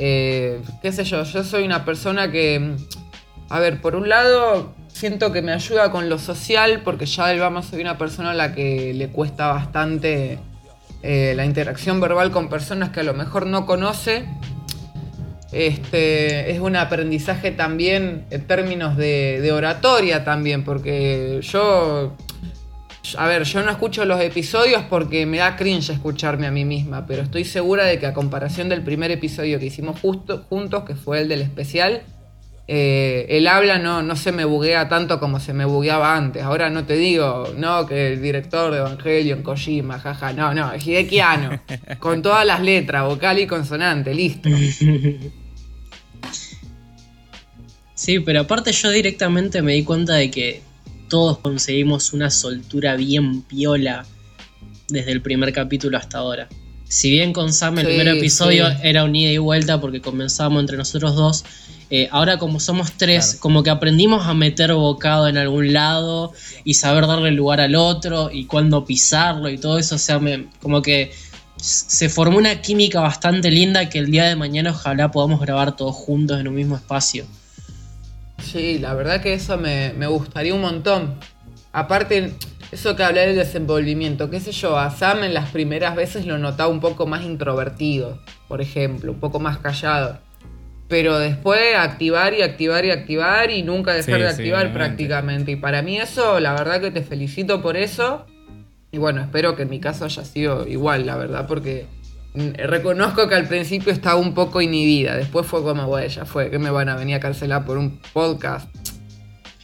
Eh, 0.00 0.62
qué 0.80 0.92
sé 0.92 1.02
yo, 1.02 1.24
yo 1.24 1.42
soy 1.42 1.64
una 1.64 1.84
persona 1.84 2.30
que, 2.30 2.76
a 3.48 3.58
ver, 3.58 3.80
por 3.80 3.96
un 3.96 4.08
lado 4.08 4.72
siento 4.86 5.32
que 5.32 5.42
me 5.42 5.52
ayuda 5.52 5.90
con 5.90 6.08
lo 6.08 6.18
social 6.18 6.82
porque 6.84 7.04
ya 7.04 7.26
del 7.26 7.40
vamos 7.40 7.66
soy 7.66 7.80
una 7.80 7.98
persona 7.98 8.30
a 8.30 8.34
la 8.34 8.54
que 8.54 8.94
le 8.94 9.08
cuesta 9.08 9.48
bastante 9.48 10.38
eh, 11.02 11.32
la 11.34 11.44
interacción 11.44 12.00
verbal 12.00 12.30
con 12.30 12.48
personas 12.48 12.90
que 12.90 13.00
a 13.00 13.02
lo 13.02 13.12
mejor 13.12 13.46
no 13.46 13.66
conoce. 13.66 14.24
Este, 15.50 16.52
es 16.52 16.60
un 16.60 16.76
aprendizaje 16.76 17.50
también 17.50 18.24
en 18.30 18.46
términos 18.46 18.96
de 18.96 19.50
oratoria 19.50 20.22
también, 20.22 20.62
porque 20.62 21.40
yo 21.42 22.14
a 23.16 23.26
ver, 23.26 23.44
yo 23.44 23.62
no 23.62 23.70
escucho 23.70 24.04
los 24.04 24.20
episodios 24.20 24.82
porque 24.90 25.24
me 25.26 25.38
da 25.38 25.56
cringe 25.56 25.90
escucharme 25.90 26.46
a 26.46 26.50
mí 26.50 26.64
misma, 26.64 27.06
pero 27.06 27.22
estoy 27.22 27.44
segura 27.44 27.84
de 27.84 27.98
que 27.98 28.06
a 28.06 28.14
comparación 28.14 28.68
del 28.68 28.82
primer 28.82 29.10
episodio 29.10 29.58
que 29.58 29.66
hicimos 29.66 30.00
justo, 30.00 30.44
juntos, 30.48 30.84
que 30.84 30.94
fue 30.94 31.20
el 31.20 31.28
del 31.28 31.42
especial, 31.42 32.02
eh, 32.66 33.26
el 33.30 33.46
habla 33.46 33.78
no, 33.78 34.02
no 34.02 34.14
se 34.14 34.30
me 34.30 34.44
buguea 34.44 34.88
tanto 34.88 35.18
como 35.18 35.40
se 35.40 35.54
me 35.54 35.64
bugueaba 35.64 36.14
antes. 36.16 36.42
Ahora 36.42 36.68
no 36.68 36.84
te 36.84 36.94
digo, 36.94 37.52
no, 37.56 37.86
que 37.86 38.12
el 38.12 38.20
director 38.20 38.72
de 38.72 38.78
Evangelion, 38.78 39.42
Kojima, 39.42 39.98
jaja, 39.98 40.32
no, 40.32 40.52
no, 40.52 40.72
Hideki 40.76 41.20
Anno, 41.20 41.60
con 41.98 42.20
todas 42.20 42.44
las 42.44 42.60
letras, 42.60 43.04
vocal 43.04 43.38
y 43.38 43.46
consonante, 43.46 44.14
listo. 44.14 44.48
Sí, 47.98 48.20
pero 48.20 48.42
aparte 48.42 48.70
yo 48.70 48.90
directamente 48.90 49.60
me 49.60 49.72
di 49.72 49.82
cuenta 49.82 50.14
de 50.14 50.30
que 50.30 50.62
todos 51.08 51.38
conseguimos 51.38 52.12
una 52.12 52.30
soltura 52.30 52.96
bien 52.96 53.42
piola 53.42 54.04
desde 54.88 55.12
el 55.12 55.20
primer 55.22 55.52
capítulo 55.52 55.96
hasta 55.98 56.18
ahora. 56.18 56.48
Si 56.88 57.10
bien 57.10 57.32
con 57.34 57.52
Sam 57.52 57.78
el 57.78 57.86
Sí, 57.86 57.92
primer 57.92 58.08
episodio 58.16 58.68
sí. 58.70 58.76
era 58.82 59.04
un 59.04 59.14
ida 59.14 59.30
y 59.30 59.38
vuelta 59.38 59.80
porque 59.80 60.00
comenzábamos 60.00 60.60
entre 60.60 60.78
nosotros 60.78 61.14
dos, 61.14 61.44
eh, 61.90 62.08
ahora 62.10 62.38
como 62.38 62.60
somos 62.60 62.92
tres, 62.92 63.26
Claro. 63.26 63.40
como 63.40 63.62
que 63.62 63.70
aprendimos 63.70 64.26
a 64.26 64.32
meter 64.34 64.72
bocado 64.72 65.28
en 65.28 65.36
algún 65.36 65.72
lado 65.74 66.32
y 66.64 66.74
saber 66.74 67.06
darle 67.06 67.30
lugar 67.32 67.60
al 67.60 67.74
otro 67.74 68.30
y 68.32 68.46
cuándo 68.46 68.84
pisarlo 68.86 69.50
y 69.50 69.58
todo 69.58 69.78
eso, 69.78 69.96
o 69.96 69.98
sea, 69.98 70.18
me- 70.18 70.46
como 70.60 70.80
que 70.80 71.12
se 71.56 72.08
formó 72.08 72.38
una 72.38 72.60
química 72.62 73.00
bastante 73.00 73.50
linda 73.50 73.88
que 73.90 73.98
el 73.98 74.10
día 74.10 74.24
de 74.24 74.36
mañana 74.36 74.70
ojalá 74.70 75.10
podamos 75.10 75.40
grabar 75.40 75.76
todos 75.76 75.94
juntos 75.94 76.38
en 76.40 76.48
un 76.48 76.54
mismo 76.54 76.76
espacio. 76.76 77.26
Sí, 78.38 78.78
la 78.78 78.94
verdad 78.94 79.20
que 79.20 79.34
eso 79.34 79.58
me, 79.58 79.92
me 79.96 80.06
gustaría 80.06 80.54
un 80.54 80.60
montón. 80.60 81.18
Aparte, 81.72 82.34
eso 82.70 82.96
que 82.96 83.02
hablé 83.02 83.26
del 83.26 83.36
desenvolvimiento, 83.36 84.30
qué 84.30 84.40
sé 84.40 84.52
yo, 84.52 84.78
a 84.78 84.90
Sam 84.90 85.24
en 85.24 85.34
las 85.34 85.50
primeras 85.50 85.96
veces 85.96 86.26
lo 86.26 86.38
notaba 86.38 86.68
un 86.68 86.80
poco 86.80 87.06
más 87.06 87.24
introvertido, 87.24 88.20
por 88.46 88.60
ejemplo, 88.60 89.12
un 89.12 89.20
poco 89.20 89.40
más 89.40 89.58
callado. 89.58 90.18
Pero 90.88 91.18
después 91.18 91.76
activar 91.76 92.32
y 92.34 92.42
activar 92.42 92.84
y 92.84 92.90
activar 92.90 93.50
y 93.50 93.62
nunca 93.62 93.92
dejar 93.92 94.16
Sí, 94.16 94.22
de 94.22 94.28
activar 94.28 94.72
prácticamente. 94.72 95.52
Y 95.52 95.56
para 95.56 95.82
mí 95.82 95.98
eso, 95.98 96.40
la 96.40 96.54
verdad 96.54 96.80
que 96.80 96.90
te 96.90 97.02
felicito 97.02 97.60
por 97.60 97.76
eso. 97.76 98.26
Y 98.90 98.96
bueno, 98.96 99.20
espero 99.20 99.54
que 99.54 99.62
en 99.62 99.70
mi 99.70 99.80
caso 99.80 100.06
haya 100.06 100.24
sido 100.24 100.66
igual, 100.66 101.04
la 101.04 101.16
verdad, 101.16 101.46
porque 101.46 101.86
reconozco 102.34 103.28
que 103.28 103.34
al 103.34 103.48
principio 103.48 103.92
estaba 103.92 104.16
un 104.16 104.34
poco 104.34 104.60
inhibida. 104.60 105.16
Después 105.16 105.46
fue 105.46 105.62
como, 105.62 105.86
bueno, 105.86 106.06
ya 106.08 106.24
fue, 106.24 106.50
que 106.50 106.58
me 106.58 106.70
van 106.70 106.88
a 106.88 106.96
venir 106.96 107.16
a 107.16 107.20
cancelar 107.20 107.64
por 107.64 107.78
un 107.78 107.98
podcast. 108.12 108.68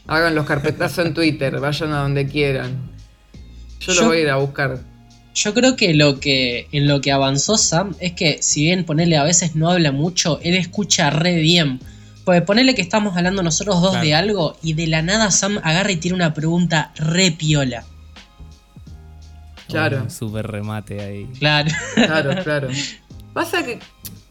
Hagan 0.06 0.34
los 0.34 0.46
carpetazos 0.46 1.06
en 1.06 1.14
Twitter, 1.14 1.58
vayan 1.60 1.92
a 1.92 2.00
donde 2.00 2.26
quieran. 2.26 2.90
Yo, 3.80 3.92
Yo- 3.92 4.00
los 4.00 4.08
voy 4.08 4.18
a 4.18 4.20
ir 4.20 4.30
a 4.30 4.36
buscar. 4.36 4.78
Yo 5.34 5.52
creo 5.52 5.74
que 5.74 5.94
lo 5.94 6.20
que 6.20 6.68
en 6.70 6.86
lo 6.86 7.00
que 7.00 7.10
avanzó 7.10 7.56
Sam 7.58 7.96
es 7.98 8.12
que 8.12 8.38
si 8.40 8.62
bien 8.62 8.84
ponerle 8.84 9.16
a 9.16 9.24
veces 9.24 9.56
no 9.56 9.68
habla 9.70 9.90
mucho, 9.90 10.38
él 10.44 10.54
escucha 10.54 11.10
re 11.10 11.34
bien. 11.36 11.80
Pues 12.24 12.40
ponerle 12.42 12.74
que 12.76 12.82
estamos 12.82 13.16
hablando 13.16 13.42
nosotros 13.42 13.80
dos 13.82 13.90
Claro. 13.90 14.06
de 14.06 14.14
algo 14.14 14.56
y 14.62 14.74
de 14.74 14.86
la 14.86 15.02
nada 15.02 15.30
Sam 15.32 15.58
agarra 15.64 15.90
y 15.90 15.96
tira 15.96 16.14
una 16.14 16.34
pregunta 16.34 16.92
re 16.96 17.32
piola. 17.32 17.84
Claro. 19.68 20.02
Un 20.02 20.10
super 20.10 20.46
remate 20.46 21.00
ahí. 21.00 21.26
Claro. 21.38 21.70
Claro, 21.94 22.42
claro. 22.42 22.68
Pasa 23.32 23.64
que, 23.64 23.78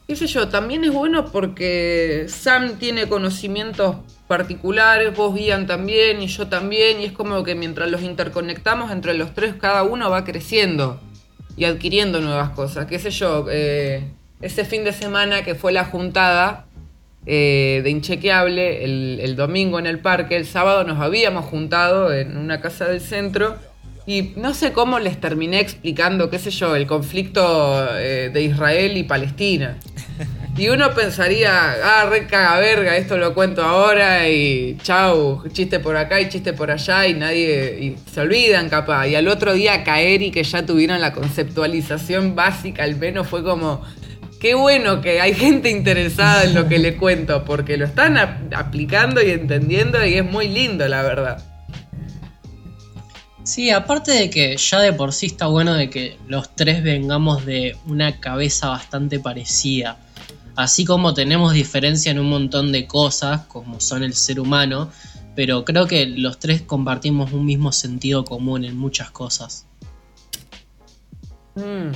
qué 0.07 0.15
sé 0.15 0.27
yo, 0.27 0.47
también 0.47 0.83
es 0.83 0.93
bueno 0.93 1.25
porque 1.25 2.25
Sam 2.29 2.77
tiene 2.79 3.07
conocimientos 3.07 3.97
particulares, 4.27 5.15
vos 5.15 5.37
Ian 5.39 5.67
también 5.67 6.21
y 6.21 6.27
yo 6.27 6.47
también, 6.47 7.01
y 7.01 7.05
es 7.05 7.11
como 7.11 7.43
que 7.43 7.55
mientras 7.55 7.91
los 7.91 8.01
interconectamos 8.01 8.91
entre 8.91 9.13
los 9.13 9.33
tres, 9.33 9.55
cada 9.59 9.83
uno 9.83 10.09
va 10.09 10.23
creciendo 10.23 11.01
y 11.57 11.65
adquiriendo 11.65 12.21
nuevas 12.21 12.51
cosas. 12.51 12.85
Qué 12.85 12.97
sé 12.97 13.11
yo, 13.11 13.45
eh, 13.51 14.03
ese 14.41 14.63
fin 14.63 14.83
de 14.85 14.93
semana 14.93 15.43
que 15.43 15.55
fue 15.55 15.73
la 15.73 15.85
juntada 15.85 16.65
eh, 17.25 17.81
de 17.83 17.89
Inchequeable, 17.89 18.85
el, 18.85 19.19
el 19.21 19.35
domingo 19.35 19.79
en 19.79 19.85
el 19.85 19.99
parque, 19.99 20.37
el 20.37 20.45
sábado 20.45 20.83
nos 20.85 20.99
habíamos 20.99 21.45
juntado 21.45 22.13
en 22.13 22.37
una 22.37 22.61
casa 22.61 22.85
del 22.85 23.01
centro 23.01 23.57
y 24.05 24.33
no 24.35 24.53
sé 24.53 24.73
cómo 24.73 24.99
les 24.99 25.19
terminé 25.19 25.59
explicando, 25.59 26.29
qué 26.29 26.39
sé 26.39 26.51
yo, 26.51 26.75
el 26.75 26.87
conflicto 26.87 27.87
eh, 27.97 28.29
de 28.33 28.41
Israel 28.41 28.97
y 28.97 29.03
Palestina. 29.03 29.77
Y 30.55 30.69
uno 30.69 30.93
pensaría, 30.93 31.71
ah, 31.83 32.05
re 32.07 32.27
verga, 32.61 32.95
esto 32.95 33.17
lo 33.17 33.33
cuento 33.33 33.63
ahora 33.63 34.29
y 34.29 34.77
chau, 34.83 35.41
chiste 35.51 35.79
por 35.79 35.97
acá 35.97 36.21
y 36.21 36.29
chiste 36.29 36.53
por 36.53 36.69
allá 36.69 37.07
y 37.07 37.15
nadie, 37.15 37.79
y 37.81 37.95
se 38.13 38.21
olvidan 38.21 38.69
capaz. 38.69 39.07
Y 39.07 39.15
al 39.15 39.27
otro 39.29 39.53
día 39.53 39.83
caer 39.83 40.21
y 40.21 40.29
que 40.29 40.43
ya 40.43 40.63
tuvieran 40.63 41.01
la 41.01 41.11
conceptualización 41.11 42.35
básica, 42.35 42.83
al 42.83 42.97
menos 42.97 43.27
fue 43.27 43.43
como, 43.43 43.81
qué 44.39 44.53
bueno 44.53 45.01
que 45.01 45.19
hay 45.21 45.33
gente 45.33 45.71
interesada 45.71 46.43
en 46.43 46.53
lo 46.53 46.67
que 46.67 46.77
le 46.77 46.97
cuento, 46.97 47.43
porque 47.45 47.75
lo 47.75 47.85
están 47.85 48.17
ap- 48.17 48.53
aplicando 48.55 49.23
y 49.23 49.31
entendiendo 49.31 50.05
y 50.05 50.13
es 50.13 50.23
muy 50.25 50.49
lindo, 50.49 50.87
la 50.87 51.01
verdad. 51.01 51.43
Sí, 53.43 53.71
aparte 53.71 54.11
de 54.13 54.29
que 54.29 54.55
ya 54.55 54.79
de 54.79 54.93
por 54.93 55.11
sí 55.11 55.25
está 55.25 55.47
bueno 55.47 55.73
de 55.73 55.89
que 55.89 56.17
los 56.27 56.55
tres 56.55 56.81
vengamos 56.81 57.45
de 57.45 57.75
una 57.85 58.21
cabeza 58.21 58.69
bastante 58.69 59.19
parecida. 59.19 59.97
Así 60.55 60.85
como 60.85 61.13
tenemos 61.13 61.51
diferencia 61.51 62.11
en 62.11 62.19
un 62.19 62.29
montón 62.29 62.71
de 62.71 62.87
cosas, 62.87 63.41
como 63.47 63.81
son 63.81 64.03
el 64.03 64.13
ser 64.13 64.39
humano, 64.39 64.89
pero 65.35 65.65
creo 65.65 65.87
que 65.87 66.05
los 66.05 66.39
tres 66.39 66.61
compartimos 66.61 67.33
un 67.33 67.45
mismo 67.45 67.73
sentido 67.73 68.23
común 68.23 68.63
en 68.63 68.77
muchas 68.77 69.11
cosas. 69.11 69.65
Mm. 71.55 71.91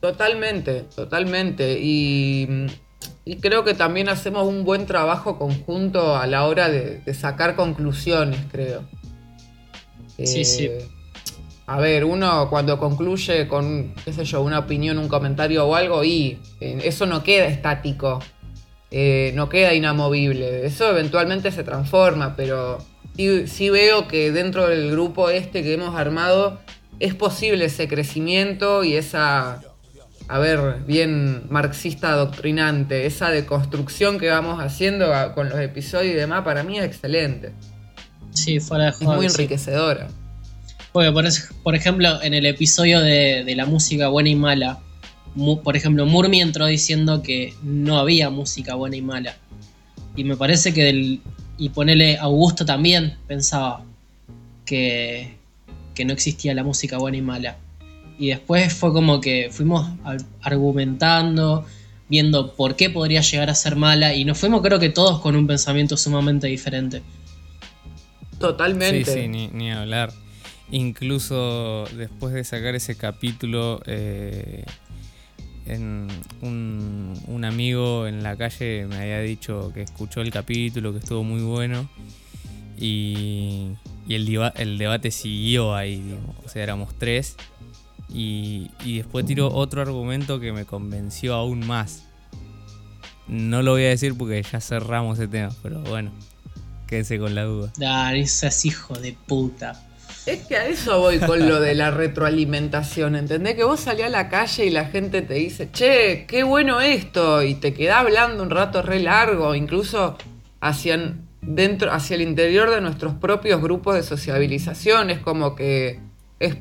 Totalmente, 0.00 0.86
totalmente. 0.94 1.78
Y, 1.80 2.48
creo 3.40 3.62
que 3.62 3.74
también 3.74 4.08
hacemos 4.08 4.46
un 4.48 4.64
buen 4.64 4.86
trabajo 4.86 5.38
conjunto 5.38 6.16
a 6.16 6.26
la 6.26 6.46
hora 6.46 6.68
de 6.68 7.14
sacar 7.14 7.54
conclusiones, 7.54 8.40
creo. 8.50 8.84
Sí, 10.22 10.44
sí. 10.44 10.70
A 11.66 11.80
ver, 11.80 12.04
uno 12.04 12.48
cuando 12.50 12.78
concluye 12.78 13.48
con, 13.48 13.94
qué 14.04 14.12
sé 14.12 14.24
yo, 14.24 14.42
una 14.42 14.58
opinión, 14.58 14.98
un 14.98 15.08
comentario 15.08 15.66
o 15.66 15.74
algo, 15.74 16.04
y 16.04 16.38
eh, 16.60 16.78
eso 16.84 17.06
no 17.06 17.24
queda 17.24 17.46
estático, 17.46 18.20
eh, 18.90 19.32
no 19.34 19.48
queda 19.48 19.72
inamovible. 19.72 20.66
Eso 20.66 20.90
eventualmente 20.90 21.50
se 21.50 21.64
transforma, 21.64 22.36
pero 22.36 22.84
sí, 23.16 23.46
sí 23.46 23.70
veo 23.70 24.08
que 24.08 24.30
dentro 24.30 24.68
del 24.68 24.90
grupo 24.90 25.30
este 25.30 25.62
que 25.62 25.72
hemos 25.72 25.96
armado 25.96 26.60
es 27.00 27.14
posible 27.14 27.64
ese 27.64 27.88
crecimiento 27.88 28.84
y 28.84 28.96
esa, 28.96 29.62
a 30.28 30.38
ver, 30.38 30.80
bien 30.86 31.44
marxista 31.48 32.10
adoctrinante, 32.10 33.06
esa 33.06 33.30
deconstrucción 33.30 34.18
que 34.18 34.28
vamos 34.28 34.62
haciendo 34.62 35.06
con 35.34 35.48
los 35.48 35.58
episodios 35.58 36.12
y 36.12 36.16
demás, 36.16 36.44
para 36.44 36.62
mí 36.62 36.78
es 36.78 36.84
excelente. 36.84 37.52
Sí, 38.34 38.60
fuera 38.60 38.84
de 38.84 38.90
Es 38.90 38.96
joda 38.96 39.16
muy 39.16 39.28
sí. 39.28 39.34
enriquecedora. 39.34 40.08
Porque 40.92 41.10
por, 41.10 41.24
es- 41.26 41.48
por 41.62 41.74
ejemplo, 41.74 42.22
en 42.22 42.34
el 42.34 42.46
episodio 42.46 43.00
de, 43.00 43.42
de 43.44 43.56
la 43.56 43.64
música 43.66 44.08
buena 44.08 44.28
y 44.28 44.34
mala, 44.34 44.80
Mu- 45.34 45.62
por 45.62 45.76
ejemplo, 45.76 46.06
Murmi 46.06 46.40
entró 46.40 46.66
diciendo 46.66 47.20
que 47.22 47.54
no 47.64 47.98
había 47.98 48.30
música 48.30 48.74
buena 48.76 48.96
y 48.96 49.02
mala. 49.02 49.36
Y 50.14 50.22
me 50.24 50.36
parece 50.36 50.72
que 50.72 50.84
del. 50.84 51.20
Y 51.58 51.70
ponele 51.70 52.18
Augusto 52.18 52.64
también 52.64 53.16
pensaba 53.26 53.82
que, 54.64 55.34
que 55.94 56.04
no 56.04 56.12
existía 56.12 56.54
la 56.54 56.62
música 56.62 56.98
buena 56.98 57.16
y 57.16 57.22
mala. 57.22 57.56
Y 58.18 58.28
después 58.28 58.72
fue 58.72 58.92
como 58.92 59.20
que 59.20 59.48
fuimos 59.50 59.88
argumentando, 60.40 61.64
viendo 62.08 62.54
por 62.54 62.76
qué 62.76 62.90
podría 62.90 63.20
llegar 63.22 63.50
a 63.50 63.54
ser 63.54 63.76
mala. 63.76 64.14
Y 64.14 64.24
nos 64.24 64.38
fuimos, 64.38 64.62
creo 64.62 64.78
que 64.78 64.88
todos 64.90 65.20
con 65.20 65.34
un 65.36 65.46
pensamiento 65.46 65.96
sumamente 65.96 66.46
diferente. 66.46 67.02
Totalmente. 68.38 69.04
Sí, 69.04 69.22
sí, 69.22 69.28
ni, 69.28 69.70
hablar. 69.70 70.12
Incluso 70.70 71.84
después 71.96 72.34
de 72.34 72.44
sacar 72.44 72.74
ese 72.74 72.96
capítulo, 72.96 73.80
eh, 73.86 74.64
un, 76.40 77.14
un 77.26 77.44
amigo 77.44 78.06
en 78.06 78.22
la 78.22 78.36
calle 78.36 78.86
me 78.86 78.96
había 78.96 79.20
dicho 79.20 79.70
que 79.74 79.82
escuchó 79.82 80.20
el 80.20 80.30
capítulo, 80.30 80.92
que 80.92 80.98
estuvo 80.98 81.22
muy 81.22 81.42
bueno. 81.42 81.88
Y, 82.78 83.70
y 84.06 84.14
el 84.14 84.78
debate 84.78 85.10
siguió 85.10 85.74
ahí, 85.74 86.00
digamos. 86.00 86.36
o 86.44 86.48
sea, 86.48 86.62
éramos 86.62 86.94
tres. 86.98 87.36
Y, 88.12 88.70
y 88.84 88.98
después 88.98 89.26
tiró 89.26 89.48
otro 89.52 89.82
argumento 89.82 90.38
que 90.40 90.52
me 90.52 90.64
convenció 90.64 91.34
aún 91.34 91.66
más. 91.66 92.04
No 93.26 93.62
lo 93.62 93.72
voy 93.72 93.84
a 93.84 93.88
decir 93.88 94.16
porque 94.16 94.42
ya 94.42 94.60
cerramos 94.60 95.18
ese 95.18 95.28
tema, 95.28 95.50
pero 95.62 95.80
bueno, 95.80 96.12
quédese 96.94 97.18
con 97.18 97.34
la 97.34 97.42
duda. 97.42 97.72
Ah, 97.84 98.14
esas 98.14 98.64
hijo 98.64 98.94
de 98.94 99.16
puta. 99.26 99.82
Es 100.26 100.46
que 100.46 100.56
a 100.56 100.66
eso 100.66 101.00
voy 101.00 101.18
con 101.18 101.48
lo 101.48 101.60
de 101.60 101.74
la 101.74 101.90
retroalimentación, 102.02 103.16
¿entendés? 103.16 103.56
Que 103.56 103.64
vos 103.64 103.80
salís 103.80 104.04
a 104.04 104.08
la 104.08 104.28
calle 104.28 104.66
y 104.66 104.70
la 104.70 104.86
gente 104.86 105.22
te 105.22 105.34
dice, 105.34 105.68
che, 105.72 106.24
qué 106.28 106.44
bueno 106.44 106.80
esto, 106.80 107.42
y 107.42 107.56
te 107.56 107.74
quedás 107.74 107.98
hablando 107.98 108.42
un 108.44 108.50
rato 108.50 108.80
re 108.80 109.00
largo, 109.00 109.56
incluso 109.56 110.16
hacían 110.60 111.26
dentro, 111.42 111.92
hacia 111.92 112.14
el 112.14 112.22
interior 112.22 112.70
de 112.70 112.80
nuestros 112.80 113.14
propios 113.14 113.60
grupos 113.60 113.96
de 113.96 114.04
sociabilización. 114.04 115.10
Es 115.10 115.18
como 115.18 115.56
que 115.56 115.98
es, 116.38 116.56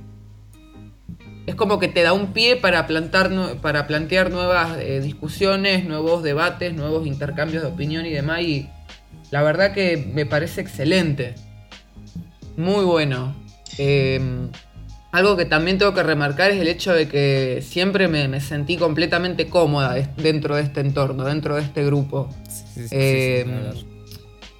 es 1.45 1.55
como 1.55 1.77
que 1.79 1.87
te 1.87 2.01
da 2.01 2.13
un 2.13 2.33
pie 2.33 2.55
para, 2.55 2.87
plantar, 2.87 3.29
para 3.61 3.85
plantear 3.85 4.31
nuevas 4.31 4.79
eh, 4.79 4.99
discusiones, 4.99 5.85
nuevos 5.85 6.23
debates, 6.23 6.73
nuevos 6.73 7.05
intercambios 7.05 7.61
de 7.61 7.69
opinión 7.69 8.05
y 8.07 8.09
demás. 8.09 8.41
Y 8.41 8.69
la 9.31 9.41
verdad 9.41 9.73
que 9.73 9.97
me 9.97 10.25
parece 10.25 10.61
excelente. 10.61 11.35
Muy 12.55 12.85
bueno. 12.85 13.35
Em, 13.77 14.49
algo 15.11 15.37
que 15.37 15.45
también 15.45 15.77
tengo 15.77 15.93
que 15.93 16.03
remarcar 16.03 16.51
es 16.51 16.59
el 16.59 16.67
hecho 16.67 16.93
de 16.93 17.07
que 17.07 17.63
siempre 17.67 18.07
me, 18.07 18.39
sentí 18.41 18.77
completamente 18.77 19.47
cómoda 19.47 19.95
dentro 20.17 20.55
de 20.55 20.63
este 20.63 20.81
entorno, 20.81 21.23
dentro 21.25 21.55
de 21.55 21.61
este 21.61 21.85
grupo. 21.85 22.29
Em, 22.91 23.73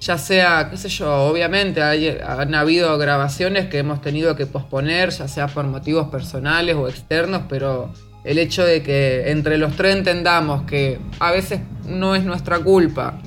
ya 0.00 0.18
sea, 0.18 0.68
qué 0.70 0.76
sé 0.76 0.88
yo, 0.88 1.24
obviamente 1.24 1.82
han 1.82 2.54
habido 2.54 2.96
grabaciones 2.98 3.66
que 3.66 3.78
hemos 3.78 4.00
tenido 4.00 4.36
que 4.36 4.46
posponer, 4.46 5.10
ya 5.10 5.28
sea 5.28 5.48
por 5.48 5.64
motivos 5.66 6.08
personales 6.08 6.76
o 6.76 6.88
externos, 6.88 7.42
pero 7.48 7.92
el 8.24 8.38
hecho 8.38 8.64
de 8.64 8.82
que 8.82 9.30
entre 9.30 9.58
los 9.58 9.76
tres 9.76 9.96
entendamos 9.96 10.62
que 10.64 10.98
a 11.20 11.32
veces 11.32 11.60
no 11.86 12.14
es 12.14 12.24
nuestra 12.24 12.58
culpa, 12.58 13.20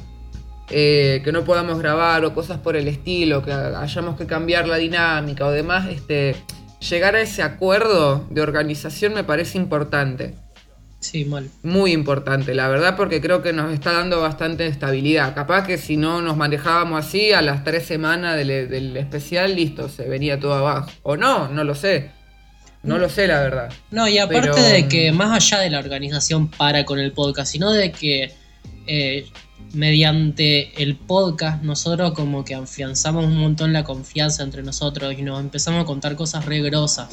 eh, 0.70 1.22
que 1.24 1.32
no 1.32 1.44
podamos 1.44 1.80
grabar 1.80 2.26
o 2.26 2.34
cosas 2.34 2.60
por 2.60 2.76
el 2.76 2.88
estilo, 2.88 3.44
que 3.44 3.52
hayamos 3.52 4.18
que 4.18 4.26
cambiar 4.26 4.68
la 4.68 4.78
dinámica 4.78 5.46
o 5.46 5.52
demás, 5.52 5.88
este, 5.90 6.36
llegar 6.90 7.16
a 7.16 7.22
ese 7.22 7.44
acuerdo 7.44 8.26
de 8.30 8.42
organización 8.42 9.14
me 9.14 9.24
parece 9.24 9.58
importante. 9.58 10.36
Sí, 11.00 11.26
mal. 11.26 11.50
Muy 11.64 11.92
importante, 11.92 12.56
la 12.56 12.68
verdad, 12.68 12.96
porque 12.98 13.22
creo 13.22 13.42
que 13.42 13.54
nos 13.54 13.72
está 13.72 13.94
dando 13.94 14.20
bastante 14.20 14.66
estabilidad. 14.66 15.36
Capaz 15.36 15.66
que 15.66 15.78
si 15.78 15.96
no 15.96 16.22
nos 16.22 16.36
manejábamos 16.36 17.06
así, 17.06 17.32
a 17.32 17.42
las 17.42 17.64
tres 17.64 17.86
semanas 17.86 18.36
del, 18.36 18.68
del 18.68 18.98
especial, 18.98 19.56
listo, 19.56 19.90
se 19.90 20.10
venía 20.10 20.40
todo 20.40 20.56
abajo. 20.56 20.90
O 21.04 21.16
no, 21.16 21.50
no 21.50 21.64
lo 21.64 21.76
sé. 21.76 22.12
No 22.84 22.98
lo 22.98 23.10
sé, 23.10 23.28
la 23.28 23.42
verdad. 23.42 23.74
No, 23.92 24.08
y 24.08 24.18
aparte 24.18 24.62
de 24.62 24.88
que 24.88 25.12
más 25.12 25.32
allá 25.32 25.62
de 25.62 25.70
la 25.70 25.80
organización 25.80 26.48
para 26.50 26.86
con 26.86 27.00
el 27.00 27.12
podcast, 27.12 27.52
sino 27.52 27.72
de 27.72 27.92
que 27.92 28.32
eh, 28.88 29.26
mediante 29.74 30.82
el 30.82 30.96
podcast 30.96 31.64
nosotros 31.64 32.14
como 32.14 32.46
que 32.46 32.56
afianzamos 32.56 33.26
un 33.26 33.38
montón 33.38 33.74
la 33.74 33.84
confianza 33.84 34.44
entre 34.44 34.64
nosotros 34.64 35.14
y 35.18 35.22
nos 35.22 35.40
empezamos 35.40 35.84
a 35.84 35.86
contar 35.86 36.16
cosas 36.16 36.46
re 36.46 36.62
grosas. 36.62 37.10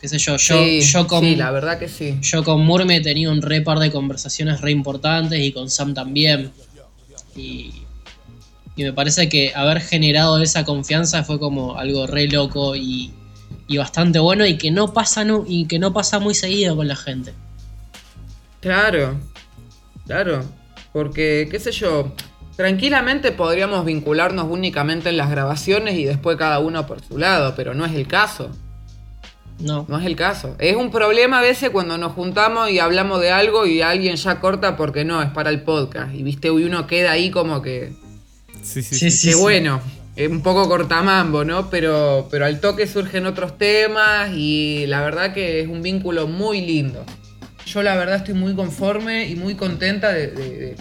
Qué 0.00 0.08
sé 0.08 0.18
yo, 0.18 0.36
yo, 0.36 0.62
yo 0.64 1.06
con... 1.06 1.38
la 1.38 1.50
verdad 1.50 1.78
que 1.78 1.88
sí. 1.88 2.18
Yo 2.20 2.44
con 2.44 2.64
Murme 2.64 2.96
he 2.96 3.00
tenido 3.00 3.32
un 3.32 3.40
re 3.40 3.62
par 3.62 3.78
de 3.78 3.90
conversaciones 3.90 4.60
re 4.60 4.70
importantes 4.70 5.40
y 5.40 5.52
con 5.52 5.70
Sam 5.70 5.94
también. 5.94 6.52
Y, 7.34 7.72
y 8.76 8.84
me 8.84 8.92
parece 8.92 9.28
que 9.28 9.52
haber 9.54 9.80
generado 9.80 10.42
esa 10.42 10.64
confianza 10.64 11.24
fue 11.24 11.38
como 11.38 11.78
algo 11.78 12.06
re 12.06 12.28
loco 12.28 12.76
y, 12.76 13.12
y 13.66 13.78
bastante 13.78 14.18
bueno 14.18 14.44
y 14.46 14.58
que 14.58 14.70
no 14.70 14.92
pasa 14.92 15.24
no, 15.24 15.44
y 15.46 15.66
que 15.66 15.78
no 15.78 15.92
pasa 15.92 16.18
muy 16.18 16.34
seguido 16.34 16.76
con 16.76 16.88
la 16.88 16.96
gente. 16.96 17.32
Claro, 18.60 19.18
claro. 20.06 20.44
Porque, 20.94 21.48
qué 21.50 21.58
sé 21.58 21.72
yo, 21.72 22.12
tranquilamente 22.56 23.32
podríamos 23.32 23.84
vincularnos 23.84 24.46
únicamente 24.48 25.08
en 25.08 25.16
las 25.16 25.28
grabaciones 25.28 25.96
y 25.96 26.04
después 26.04 26.36
cada 26.36 26.60
uno 26.60 26.86
por 26.86 27.02
su 27.02 27.18
lado, 27.18 27.54
pero 27.56 27.74
no 27.74 27.84
es 27.84 27.94
el 27.94 28.06
caso. 28.06 28.48
No. 29.58 29.86
No 29.88 29.98
es 29.98 30.06
el 30.06 30.14
caso. 30.14 30.54
Es 30.60 30.76
un 30.76 30.92
problema 30.92 31.40
a 31.40 31.42
veces 31.42 31.70
cuando 31.70 31.98
nos 31.98 32.12
juntamos 32.12 32.70
y 32.70 32.78
hablamos 32.78 33.20
de 33.20 33.32
algo 33.32 33.66
y 33.66 33.82
alguien 33.82 34.14
ya 34.14 34.38
corta 34.38 34.76
porque 34.76 35.04
no, 35.04 35.20
es 35.20 35.30
para 35.30 35.50
el 35.50 35.62
podcast. 35.62 36.14
Y 36.14 36.22
viste, 36.22 36.46
y 36.46 36.62
uno 36.62 36.86
queda 36.86 37.10
ahí 37.10 37.32
como 37.32 37.60
que. 37.60 37.92
Sí, 38.62 38.80
sí, 38.80 39.10
sí. 39.10 39.30
Qué 39.30 39.34
bueno. 39.34 39.80
Es 40.14 40.30
un 40.30 40.42
poco 40.42 40.68
cortamambo, 40.68 41.44
¿no? 41.44 41.70
Pero, 41.70 42.28
pero 42.30 42.46
al 42.46 42.60
toque 42.60 42.86
surgen 42.86 43.26
otros 43.26 43.58
temas 43.58 44.30
y 44.32 44.86
la 44.86 45.02
verdad 45.02 45.34
que 45.34 45.60
es 45.60 45.66
un 45.66 45.82
vínculo 45.82 46.28
muy 46.28 46.60
lindo 46.60 47.04
yo 47.74 47.82
la 47.82 47.96
verdad 47.96 48.16
estoy 48.16 48.34
muy 48.34 48.54
conforme 48.54 49.26
y 49.26 49.34
muy 49.34 49.56
contenta 49.56 50.12
de, 50.12 50.76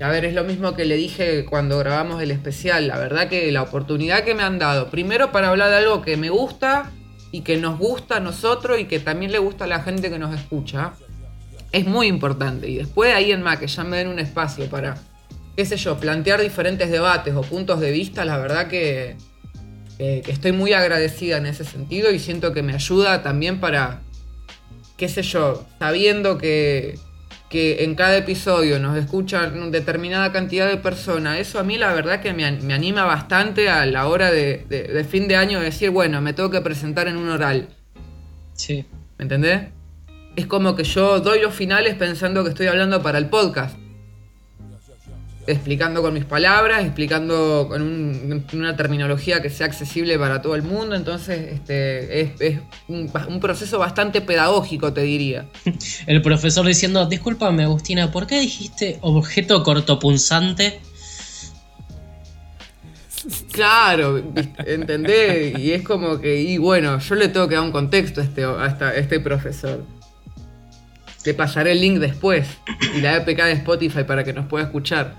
A 0.00 0.08
ver, 0.08 0.24
es 0.24 0.32
lo 0.32 0.42
mismo 0.42 0.74
que 0.74 0.86
le 0.86 0.96
dije 0.96 1.44
cuando 1.44 1.78
grabamos 1.78 2.22
el 2.22 2.30
especial. 2.30 2.88
La 2.88 2.98
verdad 2.98 3.28
que 3.28 3.52
la 3.52 3.60
oportunidad 3.60 4.24
que 4.24 4.34
me 4.34 4.42
han 4.42 4.58
dado, 4.58 4.88
primero 4.88 5.32
para 5.32 5.50
hablar 5.50 5.68
de 5.68 5.76
algo 5.76 6.00
que 6.00 6.16
me 6.16 6.30
gusta 6.30 6.90
y 7.30 7.42
que 7.42 7.58
nos 7.58 7.78
gusta 7.78 8.16
a 8.16 8.20
nosotros 8.20 8.80
y 8.80 8.86
que 8.86 9.00
también 9.00 9.32
le 9.32 9.38
gusta 9.38 9.64
a 9.64 9.66
la 9.66 9.82
gente 9.82 10.08
que 10.08 10.18
nos 10.18 10.34
escucha, 10.34 10.94
es 11.72 11.86
muy 11.86 12.06
importante. 12.06 12.70
Y 12.70 12.78
después 12.78 13.14
ahí 13.14 13.32
en 13.32 13.42
más 13.42 13.58
que 13.58 13.66
ya 13.66 13.84
me 13.84 13.98
den 13.98 14.08
un 14.08 14.18
espacio 14.18 14.64
para, 14.70 14.96
qué 15.56 15.66
sé 15.66 15.76
yo, 15.76 15.98
plantear 15.98 16.40
diferentes 16.40 16.90
debates 16.90 17.34
o 17.34 17.42
puntos 17.42 17.80
de 17.80 17.90
vista, 17.90 18.24
la 18.24 18.38
verdad 18.38 18.66
que 18.68 19.16
estoy 19.98 20.52
muy 20.52 20.72
agradecida 20.72 21.36
en 21.36 21.44
ese 21.44 21.64
sentido 21.64 22.10
y 22.10 22.18
siento 22.18 22.54
que 22.54 22.62
me 22.62 22.72
ayuda 22.72 23.22
también 23.22 23.60
para 23.60 24.00
qué 25.00 25.08
sé 25.08 25.22
yo, 25.22 25.66
sabiendo 25.78 26.36
que, 26.36 26.98
en 27.50 27.94
cada 27.94 28.18
episodio 28.18 28.78
nos 28.78 28.98
escuchan 28.98 29.70
determinada 29.70 30.30
cantidad 30.30 30.68
de 30.68 30.76
personas, 30.76 31.38
eso 31.38 31.58
a 31.58 31.64
mí 31.64 31.78
la 31.78 31.94
verdad 31.94 32.20
que 32.20 32.34
me, 32.34 32.44
anima 32.44 33.06
bastante 33.06 33.70
a 33.70 33.86
la 33.86 34.06
hora 34.08 34.30
de, 34.30 35.06
fin 35.08 35.26
de 35.26 35.36
año 35.36 35.58
de 35.58 35.64
decir, 35.64 35.88
bueno, 35.88 36.20
me 36.20 36.34
tengo 36.34 36.50
que 36.50 36.60
presentar 36.60 37.08
en 37.08 37.16
un 37.16 37.30
oral. 37.30 37.70
Sí. 38.52 38.84
¿Me 39.16 39.22
entendés? 39.22 39.68
Es 40.36 40.44
como 40.44 40.76
que 40.76 40.84
yo 40.84 41.20
doy 41.20 41.40
los 41.40 41.54
finales 41.54 41.94
pensando 41.94 42.44
que 42.44 42.50
estoy 42.50 42.66
hablando 42.66 43.02
para 43.02 43.16
el 43.16 43.30
podcast 43.30 43.78
explicando 45.52 46.02
con 46.02 46.14
mis 46.14 46.24
palabras, 46.24 46.84
explicando 46.84 47.66
con 47.68 48.44
una 48.52 48.76
terminología 48.76 49.42
que 49.42 49.50
sea 49.50 49.66
accesible 49.66 50.18
para 50.18 50.42
todo 50.42 50.54
el 50.54 50.62
mundo. 50.62 50.94
Entonces, 50.94 51.52
este, 51.52 52.20
es, 52.20 52.60
un, 52.88 53.40
proceso 53.40 53.78
bastante 53.78 54.20
pedagógico, 54.20 54.92
te 54.92 55.02
diría. 55.02 55.46
El 56.06 56.22
profesor 56.22 56.66
diciendo, 56.66 57.06
discúlpame 57.06 57.64
Agustina, 57.64 58.10
¿por 58.10 58.26
qué 58.26 58.40
dijiste 58.40 58.98
objeto 59.00 59.62
cortopunzante? 59.62 60.80
Claro, 63.52 64.22
¿entendés? 64.64 65.58
Y 65.58 65.72
es 65.72 65.82
como 65.82 66.20
que, 66.20 66.40
y 66.40 66.58
bueno, 66.58 66.98
yo 66.98 67.14
le 67.14 67.28
tengo 67.28 67.48
que 67.48 67.56
dar 67.56 67.64
un 67.64 67.72
contexto 67.72 68.20
a 68.20 68.24
este, 68.24 68.44
a 68.44 68.94
este 68.94 69.20
profesor. 69.20 69.84
Te 71.22 71.34
pasaré 71.34 71.72
el 71.72 71.80
link 71.80 71.98
después 71.98 72.46
y 72.94 73.00
la 73.02 73.16
APK 73.16 73.36
de 73.44 73.52
Spotify 73.52 74.04
para 74.04 74.24
que 74.24 74.32
nos 74.32 74.46
pueda 74.46 74.64
escuchar. 74.64 75.14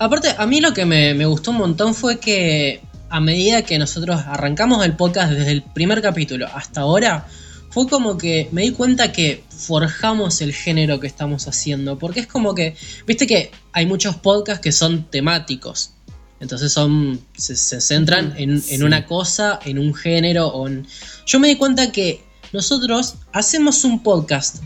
Aparte, 0.00 0.34
a 0.38 0.46
mí 0.46 0.62
lo 0.62 0.72
que 0.72 0.86
me, 0.86 1.26
gustó 1.26 1.50
un 1.50 1.58
montón 1.58 1.94
fue 1.94 2.18
que 2.18 2.80
a 3.10 3.20
medida 3.20 3.60
que 3.60 3.78
nosotros 3.78 4.18
arrancamos 4.24 4.82
el 4.82 4.96
podcast 4.96 5.30
desde 5.30 5.52
el 5.52 5.62
primer 5.62 6.00
capítulo 6.00 6.48
hasta 6.54 6.80
ahora, 6.80 7.28
fue 7.68 7.86
como 7.86 8.16
que 8.16 8.48
me 8.50 8.62
di 8.62 8.70
cuenta 8.72 9.12
que 9.12 9.44
forjamos 9.50 10.40
el 10.40 10.54
género 10.54 11.00
que 11.00 11.06
estamos 11.06 11.46
haciendo. 11.48 11.98
Porque 11.98 12.20
es 12.20 12.26
como 12.26 12.54
que, 12.54 12.74
viste 13.06 13.26
que 13.26 13.52
hay 13.72 13.84
muchos 13.84 14.16
podcasts 14.16 14.62
que 14.62 14.72
son 14.72 15.04
temáticos. 15.04 15.92
Entonces 16.40 16.72
son. 16.72 17.20
se, 17.36 17.54
centran 17.54 18.32
en, 18.38 18.62
en, 18.70 18.82
una 18.82 19.04
cosa, 19.04 19.60
en 19.66 19.78
un 19.78 19.92
género. 19.92 20.46
O 20.46 20.66
en... 20.66 20.86
Yo 21.26 21.38
me 21.38 21.48
di 21.48 21.56
cuenta 21.56 21.92
que 21.92 22.24
nosotros 22.54 23.16
hacemos 23.34 23.84
un 23.84 24.02
podcast 24.02 24.62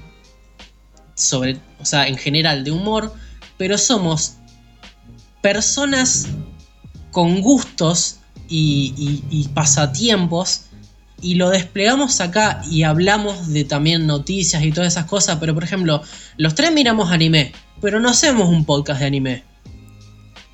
sobre. 1.17 1.59
O 1.81 1.85
sea, 1.85 2.07
en 2.07 2.19
general 2.19 2.63
de 2.63 2.71
humor. 2.71 3.13
Pero 3.57 3.79
somos 3.79 4.35
personas 5.45 6.29
con 7.11 7.43
gustos 7.43 8.21
y, 8.49 9.47
pasatiempos 9.53 10.63
y 11.21 11.35
lo 11.35 11.51
desplegamos 11.51 12.23
acá 12.23 12.63
y 12.71 12.85
hablamos 12.85 13.49
de 13.53 13.65
también 13.65 14.07
noticias 14.07 14.65
y 14.65 14.73
todas 14.73 14.95
esas 14.95 15.05
cosas, 15.05 15.37
pero 15.39 15.53
por 15.53 15.63
ejemplo, 15.63 16.03
los 16.39 16.55
tres 16.55 16.73
miramos 16.73 17.13
anime, 17.13 17.53
pero 17.83 18.01
no 18.01 18.09
hacemos 18.09 18.49
un 18.49 18.65
podcast 18.65 19.01
de 19.01 19.07
anime. 19.07 19.43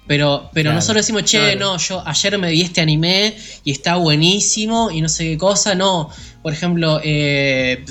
Pero, 0.08 0.50
pero 0.52 0.72
nosotros 0.72 1.06
decimos, 1.06 1.22
che, 1.22 1.54
no, 1.54 1.78
yo 1.78 2.02
ayer 2.04 2.36
me 2.36 2.50
vi 2.50 2.62
este 2.62 2.80
anime 2.80 3.36
y 3.62 3.70
está 3.70 3.94
buenísimo 3.94 4.90
y 4.90 5.02
no 5.02 5.08
sé 5.08 5.22
qué 5.22 5.38
cosa, 5.38 5.76
no. 5.76 6.10
Por 6.42 6.52
ejemplo, 6.52 7.00
eh, 7.04 7.84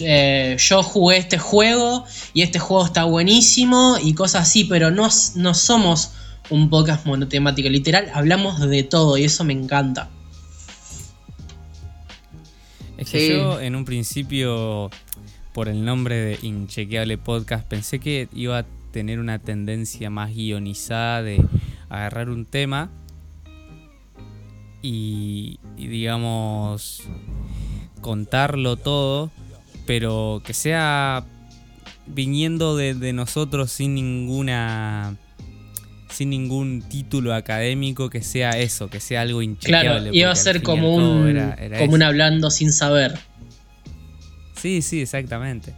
eh, 0.00 0.56
yo 0.58 0.82
jugué 0.82 1.16
este 1.16 1.38
juego 1.38 2.04
y 2.34 2.42
este 2.42 2.58
juego 2.58 2.86
está 2.86 3.04
buenísimo 3.04 3.96
y 4.02 4.14
cosas 4.14 4.42
así, 4.42 4.64
pero 4.64 4.90
no, 4.90 5.08
no 5.36 5.54
somos 5.54 6.12
un 6.50 6.70
podcast 6.70 7.06
monotemático, 7.06 7.68
literal, 7.68 8.10
hablamos 8.14 8.60
de 8.60 8.82
todo 8.82 9.16
y 9.18 9.24
eso 9.24 9.44
me 9.44 9.52
encanta. 9.52 10.08
Es 12.96 13.10
que 13.10 13.30
yo 13.30 13.60
en 13.60 13.76
un 13.76 13.84
principio, 13.84 14.90
por 15.52 15.68
el 15.68 15.84
nombre 15.84 16.16
de 16.16 16.38
Inchequeable 16.42 17.18
Podcast, 17.18 17.66
pensé 17.66 17.98
que 17.98 18.28
iba 18.34 18.58
a 18.58 18.66
tener 18.92 19.18
una 19.18 19.38
tendencia 19.38 20.10
más 20.10 20.34
guionizada 20.34 21.22
de 21.22 21.42
agarrar 21.88 22.28
un 22.28 22.44
tema 22.44 22.90
y 24.82 25.58
digamos 25.76 27.02
contarlo 28.00 28.76
todo, 28.76 29.30
pero 29.90 30.40
que 30.44 30.54
sea 30.54 31.24
viniendo 32.06 32.76
de, 32.76 33.12
nosotros 33.12 33.72
sin 33.72 33.96
ninguna 33.96 35.16
sin 36.08 36.30
ningún 36.30 36.82
título 36.88 37.34
académico 37.34 38.08
que 38.08 38.22
sea 38.22 38.50
eso, 38.50 38.88
que 38.88 39.00
sea 39.00 39.22
algo 39.22 39.42
inchequeable. 39.42 39.88
Claro, 39.90 40.14
iba 40.14 40.30
a 40.30 40.36
ser 40.36 40.62
como 40.62 40.94
un, 40.94 41.28
era- 41.28 41.54
era 41.54 41.78
como 41.78 41.94
un 41.94 42.04
hablando 42.04 42.52
sin 42.52 42.72
saber. 42.72 43.18
Sí, 44.54 44.80
sí, 44.80 45.00
exactamente. 45.00 45.74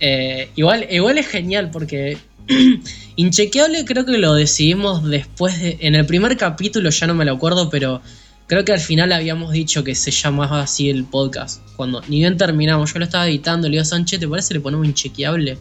Eh, 0.00 0.50
igual, 0.56 0.86
igual 0.90 1.16
es 1.16 1.26
genial 1.26 1.70
porque 1.70 2.18
Inchequeable 3.16 3.86
creo 3.86 4.04
que 4.04 4.18
lo 4.18 4.34
decidimos 4.34 5.02
después 5.02 5.58
de... 5.62 5.78
En 5.80 5.94
el 5.94 6.04
primer 6.04 6.36
capítulo 6.36 6.90
ya 6.90 7.06
no 7.06 7.14
me 7.14 7.24
lo 7.24 7.32
acuerdo, 7.32 7.70
pero 7.70 8.02
creo 8.46 8.64
que 8.64 8.72
al 8.72 8.80
final 8.80 9.12
habíamos 9.12 9.52
dicho 9.52 9.84
que 9.84 9.94
se 9.94 10.10
llamaba 10.10 10.62
así 10.62 10.90
el 10.90 11.04
podcast. 11.04 11.60
Cuando 11.76 12.02
ni 12.08 12.18
bien 12.20 12.36
terminamos, 12.36 12.92
yo 12.92 12.98
lo 12.98 13.04
estaba 13.04 13.26
editando, 13.26 13.68
le 13.68 13.72
digo 13.72 13.82
a 13.82 13.86
Sánchez, 13.86 14.20
¿te 14.20 14.28
parece 14.28 14.54
le 14.54 14.60
ponemos 14.60 14.86
Inchequeable? 14.86 15.58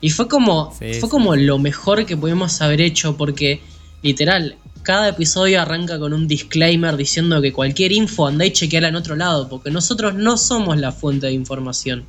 Y 0.00 0.10
fue 0.10 0.28
como, 0.28 0.72
Sí, 0.72 0.94
fue 0.94 1.08
sí. 1.08 1.08
como 1.08 1.36
lo 1.36 1.58
mejor 1.58 2.06
que 2.06 2.16
pudimos 2.16 2.60
haber 2.62 2.80
hecho 2.80 3.16
porque 3.16 3.60
literal, 4.02 4.56
cada 4.82 5.08
episodio 5.08 5.60
arranca 5.60 5.98
con 5.98 6.14
un 6.14 6.26
disclaimer 6.26 6.96
diciendo 6.96 7.42
que 7.42 7.52
cualquier 7.52 7.92
info 7.92 8.26
anda 8.26 8.46
y 8.46 8.52
chequeala 8.52 8.88
en 8.88 8.96
otro 8.96 9.14
lado, 9.14 9.48
porque 9.48 9.70
nosotros 9.70 10.14
no 10.14 10.38
somos 10.38 10.78
la 10.78 10.90
fuente 10.92 11.26
de 11.26 11.32
información. 11.32 12.06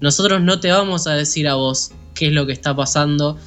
Nosotros 0.00 0.40
no 0.40 0.60
te 0.60 0.70
vamos 0.70 1.06
a 1.06 1.12
decir 1.12 1.46
a 1.46 1.54
vos 1.56 1.92
qué 2.14 2.28
es 2.28 2.32
lo 2.32 2.46
que 2.46 2.52
está 2.52 2.74
pasando 2.74 3.38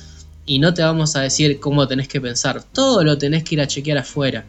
y 0.46 0.60
no 0.60 0.74
te 0.74 0.84
vamos 0.84 1.16
a 1.16 1.22
decir 1.22 1.60
cómo 1.60 1.88
tenés 1.88 2.08
que 2.08 2.22
pensar. 2.22 2.64
Todo 2.64 3.04
lo 3.04 3.18
tenés 3.18 3.44
que 3.44 3.56
ir 3.56 3.62
a 3.62 3.68
chequear 3.68 3.98
afuera. 3.98 4.46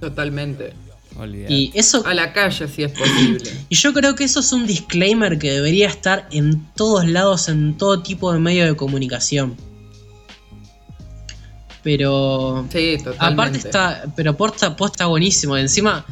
Totalmente. 0.00 0.72
Olvidate. 1.18 1.52
Y 1.52 1.72
eso 1.74 2.02
A 2.06 2.14
la 2.14 2.32
calle 2.32 2.66
si 2.68 2.82
es 2.84 2.92
posible. 2.92 3.50
y 3.68 3.74
yo 3.74 3.92
creo 3.92 4.14
que 4.14 4.24
eso 4.24 4.40
es 4.40 4.52
un 4.52 4.66
disclaimer 4.66 5.38
que 5.38 5.50
debería 5.52 5.88
estar 5.88 6.26
en 6.30 6.64
todos 6.74 7.06
lados, 7.06 7.48
en 7.48 7.76
todo 7.76 8.02
tipo 8.02 8.32
de 8.32 8.38
medio 8.38 8.64
de 8.66 8.76
comunicación. 8.76 9.56
Pero 11.82 12.66
Sí, 12.70 12.96
totalmente. 12.98 13.24
aparte 13.24 13.58
está, 13.58 14.04
pero 14.14 14.36
posta, 14.36 14.76
posta 14.76 15.06
buenísimo. 15.06 15.56
Encima, 15.56 16.04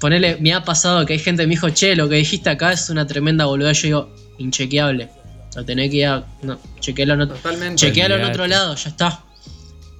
ponele, 0.00 0.36
me 0.40 0.52
ha 0.52 0.64
pasado 0.64 1.06
que 1.06 1.12
hay 1.12 1.18
gente 1.20 1.42
que 1.44 1.46
me 1.46 1.52
dijo, 1.54 1.70
che, 1.70 1.94
lo 1.94 2.08
que 2.08 2.16
dijiste 2.16 2.50
acá 2.50 2.72
es 2.72 2.90
una 2.90 3.06
tremenda 3.06 3.44
boluda. 3.46 3.72
Yo 3.72 3.82
digo, 3.86 4.14
inchequeable. 4.38 5.08
Lo 5.54 5.64
tenés 5.64 5.90
que 5.90 5.96
ir 5.98 6.06
a, 6.06 6.26
no, 6.42 6.58
chequealo 6.80 7.14
en 7.14 7.20
otro, 7.22 7.36
chequealo 7.76 8.16
en 8.16 8.24
otro 8.24 8.46
lado, 8.48 8.74
ya 8.74 8.90
está. 8.90 9.20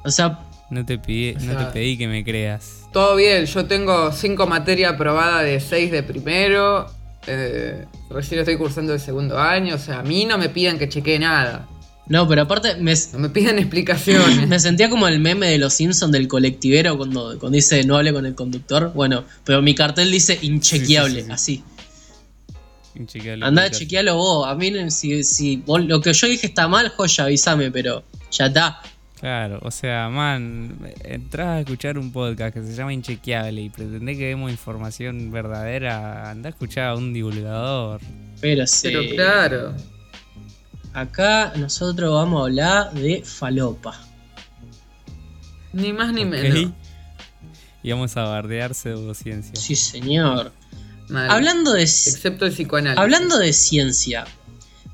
O 0.05 0.11
sea, 0.11 0.41
No 0.71 0.85
te, 0.85 0.99
pide- 0.99 1.37
no 1.41 1.57
te 1.57 1.65
pedí 1.67 1.97
que 1.97 2.09
me 2.09 2.25
creas. 2.25 2.81
Todo 2.95 3.17
bien, 3.17 3.45
yo 3.47 3.67
tengo 3.67 4.11
cinco 4.13 4.47
materias 4.47 4.95
aprobadas 4.95 5.45
de 5.45 5.59
6 5.61 5.91
de 5.91 6.03
primero. 6.05 6.87
eh, 7.27 7.85
recién 8.09 8.39
estoy 8.41 8.57
cursando 8.57 8.95
el 8.95 9.01
segundo 9.01 9.39
año. 9.39 9.75
O 9.75 9.79
sea, 9.79 9.99
a 9.99 10.03
mí 10.03 10.25
no 10.25 10.39
me 10.39 10.49
piden 10.49 10.79
que 10.79 10.89
chequee 10.89 11.19
nada. 11.19 11.69
no, 12.07 12.29
pero 12.29 12.43
aparte 12.43 12.77
me, 12.77 12.95
No 13.13 13.19
me 13.19 13.29
piden 13.31 13.59
explicaciones. 13.65 14.47
Me 14.47 14.61
sentía 14.61 14.89
como 14.89 15.09
el 15.09 15.19
meme 15.19 15.49
de 15.51 15.59
los 15.59 15.75
Simpsons 15.75 16.13
del 16.13 16.29
colectivero 16.29 16.97
cuando, 16.97 17.37
cuando 17.41 17.57
dice 17.57 17.83
no 17.85 17.97
hable 17.97 18.13
con 18.13 18.27
el 18.27 18.35
conductor. 18.37 18.93
Bueno, 18.95 19.25
pero 19.45 19.61
mi 19.61 19.75
cartel 19.75 20.11
dice 20.13 20.39
inchequeable, 20.43 21.23
Sí, 21.23 21.23
sí, 21.23 21.23
sí, 21.23 21.27
sí. 21.27 21.33
así. 21.33 21.65
Inchequeable 22.97 23.45
Andá 23.45 23.71
chequearlo 23.73 24.15
vos. 24.17 24.47
A 24.47 24.55
mí, 24.55 24.73
si, 24.93 25.25
si 25.25 25.57
vos- 25.57 25.85
lo 25.85 26.01
que 26.01 26.13
yo 26.13 26.29
dije 26.29 26.47
está 26.47 26.69
mal, 26.69 26.91
joya, 26.91 27.25
avísame, 27.25 27.73
pero 27.73 28.05
ya 28.31 28.47
está. 28.47 28.81
Claro, 29.25 29.59
o 29.63 29.71
sea, 29.71 30.11
man, 30.11 30.77
entras 31.03 31.47
a 31.47 31.61
escuchar 31.61 31.97
un 31.97 32.13
podcast 32.13 32.53
que 32.53 32.63
se 32.63 32.75
llama 32.75 32.93
Inchequeable 32.93 33.63
y 33.63 33.71
pretendés 33.71 34.19
que 34.19 34.27
demos 34.27 34.51
información 34.51 35.31
verdadera, 35.31 36.29
anda 36.29 36.49
a 36.49 36.51
escuchar 36.51 36.89
a 36.89 36.95
un 36.95 37.15
divulgador. 37.15 38.03
Pero 38.43 38.67
sí. 38.67 38.89
Pero 38.89 39.15
claro. 39.15 39.75
Acá 40.93 41.55
nosotros 41.57 42.13
vamos 42.13 42.39
a 42.39 42.45
hablar 42.45 42.93
de 42.93 43.23
falopa. 43.25 43.99
Ni 45.73 45.95
más 45.95 46.13
ni 46.13 46.27
menos. 46.27 46.73
Y 47.83 47.91
vamos 47.93 48.15
a 48.19 48.25
bardear 48.25 48.75
pseudociencia. 48.75 49.57
Sí, 49.57 49.75
señor. 49.75 50.53
Mal. 51.09 51.31
Hablando 51.31 51.73
de, 51.73 51.85
Excepto 51.85 52.45
el 52.45 52.53
psicoanálisis. 52.53 53.01
hablando 53.01 53.39
de 53.39 53.55
ciencia. 53.55 54.27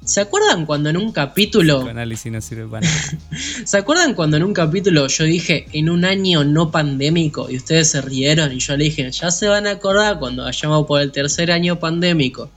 ¿Se 0.05 0.21
acuerdan 0.21 0.65
cuando 0.65 0.89
en 0.89 0.97
un 0.97 1.13
capítulo... 1.13 1.83
análisis 1.83 2.33
no 2.33 2.41
sirve 2.41 2.67
para 2.67 2.87
nada. 2.87 3.03
¿Se 3.65 3.77
acuerdan 3.77 4.15
cuando 4.15 4.39
en 4.39 4.45
un 4.45 4.55
capítulo 4.55 5.07
yo 5.07 5.25
dije 5.25 5.67
en 5.73 5.91
un 5.91 6.05
año 6.05 6.43
no 6.43 6.71
pandémico 6.71 7.51
y 7.51 7.57
ustedes 7.57 7.91
se 7.91 8.01
rieron 8.01 8.53
y 8.53 8.61
yo 8.61 8.77
le 8.77 8.85
dije 8.85 9.11
ya 9.11 9.31
se 9.31 9.47
van 9.47 9.67
a 9.67 9.73
acordar 9.73 10.19
cuando 10.19 10.45
vayamos 10.45 10.87
por 10.87 11.03
el 11.03 11.13
tercer 11.13 11.53
año 11.53 11.79
pandémico? 11.79 12.51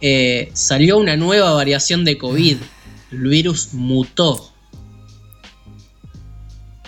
Eh, 0.00 0.50
salió 0.52 0.98
una 0.98 1.16
nueva 1.16 1.52
variación 1.52 2.04
de 2.04 2.18
COVID. 2.18 2.58
El 3.12 3.18
virus 3.18 3.72
mutó. 3.72 4.52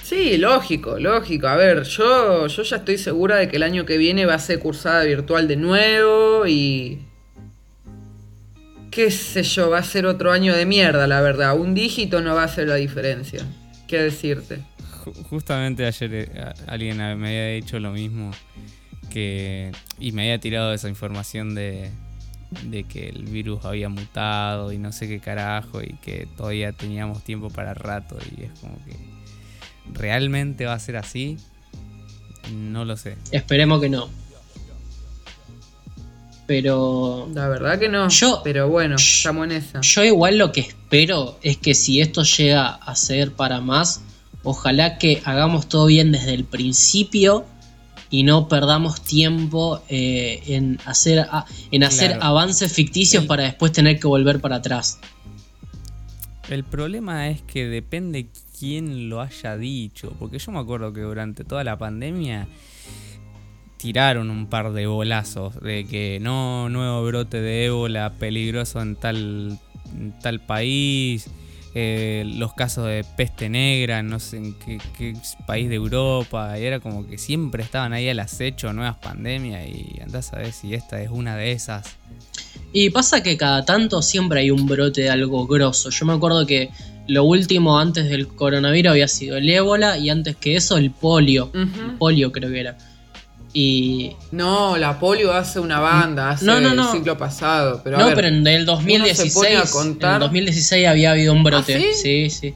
Sí, 0.03 0.37
lógico, 0.37 0.99
lógico. 0.99 1.49
A 1.49 1.57
ver, 1.57 1.85
yo, 1.85 2.47
yo 2.47 2.63
ya 2.63 2.77
estoy 2.77 2.99
segura 2.99 3.37
de 3.37 3.49
que 3.49 3.57
el 3.57 3.63
año 3.63 3.85
que 3.87 3.99
viene 3.99 4.27
va 4.27 4.35
a 4.35 4.39
ser 4.39 4.59
cursada 4.59 5.05
virtual 5.05 5.49
de 5.49 5.57
nuevo 5.57 6.47
y... 6.47 7.08
qué 8.99 9.13
sé 9.13 9.45
yo, 9.45 9.71
va 9.71 9.79
a 9.79 9.83
ser 9.85 10.07
otro 10.07 10.33
año 10.33 10.57
de 10.57 10.67
mierda, 10.67 11.07
la 11.07 11.21
verdad. 11.21 11.57
Un 11.57 11.73
dígito 11.73 12.21
no 12.21 12.35
va 12.35 12.43
a 12.43 12.47
hacer 12.47 12.67
la 12.67 12.75
diferencia. 12.75 13.47
¿Qué 13.87 14.03
decirte? 14.03 14.59
Ju- 15.05 15.15
Justamente 15.31 15.87
ayer 15.87 16.11
eh, 16.13 16.53
alguien 16.67 16.97
me 16.97 17.05
había 17.29 17.47
dicho 17.51 17.79
lo 17.79 17.93
mismo 17.93 18.33
que 19.09 19.71
y 20.01 20.11
me 20.11 20.23
había 20.23 20.41
tirado 20.41 20.75
esa 20.75 20.89
información 20.89 21.55
de, 21.55 21.91
de 22.65 22.83
que 22.85 23.09
el 23.09 23.23
virus 23.27 23.65
había 23.65 23.89
mutado 23.89 24.73
y 24.73 24.79
no 24.79 24.91
sé 24.91 25.07
qué 25.07 25.21
carajo 25.21 25.81
y 25.81 25.95
que 26.03 26.27
todavía 26.37 26.73
teníamos 26.73 27.23
tiempo 27.23 27.51
para 27.51 27.75
rato 27.75 28.19
y 28.37 28.43
es 28.47 28.51
como 28.61 28.77
que 28.85 28.97
realmente 29.95 30.67
va 30.67 30.73
a 30.75 30.79
ser 30.81 30.97
así 30.97 31.37
no 32.53 32.85
lo 32.85 32.97
sé 32.97 33.17
Esperemos 33.31 33.81
que 33.81 33.89
no. 33.91 34.11
Pero 36.49 37.29
La 37.35 37.47
verdad 37.47 37.79
que 37.79 37.91
no. 37.91 38.09
Yo- 38.09 38.41
pero 38.43 38.69
bueno, 38.71 38.97
estamos 38.97 39.45
en 39.45 39.53
esa. 39.53 39.81
yo 39.83 40.03
igual 40.03 40.39
lo 40.39 40.51
que 40.51 40.61
espero 40.63 41.39
es 41.43 41.59
que 41.59 41.75
si 41.75 42.01
esto 42.01 42.23
llega 42.23 42.69
a 42.71 42.97
ser 42.97 43.33
para 43.33 43.61
más, 43.61 44.01
ojalá 44.43 44.97
que 44.97 45.21
hagamos 45.27 45.69
todo 45.69 45.85
bien 45.87 46.11
desde 46.11 46.33
el 46.33 46.45
principio 46.45 47.45
y 48.09 48.23
no 48.23 48.49
perdamos 48.49 49.03
tiempo 49.03 49.83
eh, 49.91 50.43
en 50.47 50.79
hacer, 50.87 51.27
en 51.71 51.85
hacer 51.85 52.13
Claro. 52.13 52.25
avances 52.25 52.73
ficticios 52.73 53.25
El- 53.25 53.29
para 53.29 53.43
después 53.43 53.71
tener 53.73 54.01
que 54.01 54.07
volver 54.07 54.41
para 54.41 54.57
atrás. 54.57 54.99
el 56.49 56.65
problema 56.65 57.29
es 57.29 57.43
que 57.43 57.67
depende 57.67 58.29
quién 58.59 59.11
lo 59.11 59.21
haya 59.21 59.59
dicho 59.59 60.15
porque 60.19 60.39
yo 60.39 60.51
me 60.51 60.61
acuerdo 60.61 60.95
que 60.95 61.03
durante 61.03 61.45
toda 61.45 61.63
la 61.63 61.77
pandemia 61.77 62.49
tiraron 63.79 64.31
un 64.31 64.47
par 64.47 64.73
de 64.73 64.87
bolazos 64.87 65.59
de 65.61 65.87
que 65.87 66.19
no 66.21 66.69
nuevo 66.69 67.05
brote 67.05 67.41
de 67.41 67.67
ébola 67.67 68.13
peligroso 68.19 68.83
en 68.83 68.97
tal 68.97 69.59
en 69.97 70.19
tal 70.21 70.41
país 70.41 71.31
eh, 71.75 72.25
los 72.27 72.55
casos 72.55 72.87
de 72.87 73.05
peste 73.17 73.49
negra 73.49 74.03
no 74.03 74.19
sé 74.19 74.39
en 74.39 74.55
qué, 74.55 74.79
qué 74.97 75.15
país 75.47 75.69
de 75.69 75.77
Europa 75.77 76.59
y 76.59 76.65
era 76.65 76.81
como 76.81 77.07
que 77.07 77.19
siempre 77.19 77.63
estaban 77.63 77.93
ahí 77.93 78.09
al 78.09 78.19
acecho 78.19 78.73
nuevas 78.73 78.97
pandemias 78.97 79.67
y 79.69 80.01
andás 80.03 80.33
a 80.33 80.39
ver 80.39 80.53
si 80.53 80.75
esta 80.75 81.01
es 81.01 81.11
una 81.11 81.37
de 81.37 81.53
esas 81.53 81.97
Y 82.73 82.91
pasa 82.91 83.23
que 83.23 83.37
cada 83.37 83.65
tanto 83.65 84.03
siempre 84.03 84.41
hay 84.41 84.51
un 84.51 84.67
brote 84.67 85.03
de 85.03 85.11
algo 85.11 85.47
grosso. 85.47 85.89
Yo 85.91 86.05
me 86.05 86.13
acuerdo 86.13 86.47
que 86.47 86.71
lo 87.07 87.25
último 87.25 87.79
antes 87.79 88.11
del 88.11 88.29
coronavirus 88.29 88.91
había 88.91 89.09
sido 89.09 89.39
el 89.39 89.49
ébola 89.49 89.97
y 89.97 90.11
antes 90.11 90.37
que 90.37 90.57
eso 90.57 90.77
el 90.77 90.91
polio. 90.91 91.51
El 91.55 91.97
polio 91.99 92.31
creo 92.31 92.51
que 92.51 92.61
era. 92.61 92.77
Y 93.61 94.17
No, 94.31 94.77
la 94.77 95.01
polio 95.01 95.33
hace 95.33 95.59
una 95.59 95.81
banda, 95.81 96.31
hace 96.31 96.45
No, 96.45 96.61
no, 96.61 96.75
no. 96.75 96.93
el 96.93 96.99
ciclo 96.99 97.19
pasado. 97.19 97.81
Pero 97.83 97.99
no, 97.99 98.07
ver, 98.07 98.15
pero 98.15 98.29
en 98.29 98.47
el 98.47 98.63
uno 98.63 98.77
se 98.77 98.83
2016, 98.85 99.35
pone 99.35 99.57
a 99.57 99.61
en 99.63 99.67
contar- 99.69 100.15
el 100.15 100.21
2016 100.21 100.87
había 100.87 101.11
habido 101.11 101.33
un 101.33 101.43
brote. 101.43 101.75
¿Ah, 101.75 101.95
sí, 102.01 102.31
sí, 102.31 102.55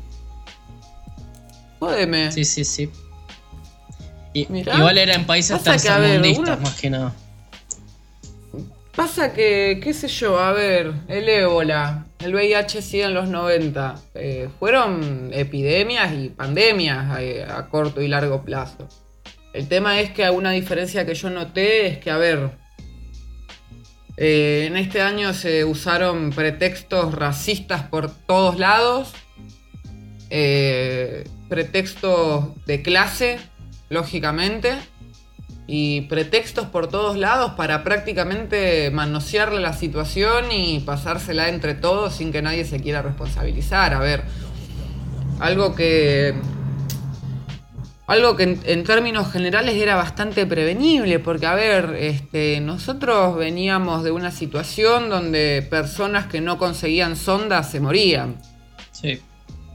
jódeme. 1.80 2.30
sí, 2.30 2.44
sí, 2.44 2.64
sí. 2.64 2.90
Y- 4.32 4.46
Mirá. 4.48 4.76
igual 4.76 4.96
era 4.96 5.14
en 5.14 5.26
países 5.26 5.60
tercermundistas 5.60 6.38
uno- 6.56 6.62
más 6.62 6.80
que 6.80 6.88
nada. 6.90 7.12
Pasa 8.94 9.32
que, 9.32 9.80
qué 9.82 9.94
sé 9.94 10.06
yo, 10.06 10.38
a 10.38 10.52
ver, 10.52 10.92
el 11.08 11.28
ébola, 11.28 12.04
el 12.20 12.32
VIH 12.34 12.80
sí 12.80 13.00
en 13.00 13.14
los 13.14 13.26
90, 13.28 13.96
eh, 14.14 14.48
fueron 14.60 15.30
epidemias 15.32 16.12
y 16.12 16.28
pandemias 16.28 17.18
eh, 17.18 17.44
a, 17.44 17.66
corto 17.68 18.00
y 18.02 18.06
largo 18.08 18.42
plazo. 18.44 18.86
El 19.52 19.68
tema 19.68 20.00
es 20.00 20.10
que 20.10 20.28
una 20.30 20.50
diferencia 20.50 21.04
que 21.04 21.14
yo 21.14 21.30
noté 21.30 21.86
es 21.86 21.98
que, 21.98 22.10
a 22.10 22.16
ver, 22.16 22.50
eh, 24.16 24.64
en 24.66 24.76
este 24.76 25.02
año 25.02 25.34
se 25.34 25.64
usaron 25.64 26.30
pretextos 26.30 27.14
racistas 27.14 27.82
por 27.82 28.10
todos 28.10 28.58
lados, 28.58 29.12
eh, 30.30 31.24
pretextos 31.48 32.64
de 32.64 32.82
clase, 32.82 33.38
lógicamente, 33.90 34.74
y 35.66 36.02
pretextos 36.02 36.66
por 36.66 36.88
todos 36.88 37.16
lados 37.16 37.52
para 37.52 37.84
prácticamente 37.84 38.90
manosearle 38.90 39.60
la 39.60 39.74
situación 39.74 40.50
y 40.50 40.80
pasársela 40.80 41.48
entre 41.48 41.74
todos 41.74 42.14
sin 42.14 42.32
que 42.32 42.42
nadie 42.42 42.64
se 42.64 42.80
quiera 42.80 43.02
responsabilizar. 43.02 43.94
A 43.94 44.00
ver, 44.00 44.24
Algo 45.42 45.74
que. 45.74 46.34
Algo 48.06 48.36
que 48.36 48.42
en, 48.42 48.60
en 48.64 48.84
términos 48.84 49.30
generales 49.32 49.76
era 49.76 49.94
bastante 49.94 50.44
prevenible, 50.46 51.18
porque 51.18 51.46
a 51.46 51.54
ver, 51.54 51.96
este, 51.98 52.60
nosotros 52.60 53.36
veníamos 53.36 54.02
de 54.02 54.10
una 54.10 54.30
situación 54.30 55.08
donde 55.08 55.66
personas 55.70 56.26
que 56.26 56.40
no 56.40 56.58
conseguían 56.58 57.16
sondas 57.16 57.70
se 57.70 57.80
morían. 57.80 58.36
Sí. 58.90 59.20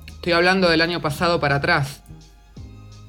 Estoy 0.07 0.33
hablando 0.33 0.69
del 0.69 0.81
año 0.81 1.01
pasado 1.01 1.39
para 1.39 1.55
atrás. 1.55 2.03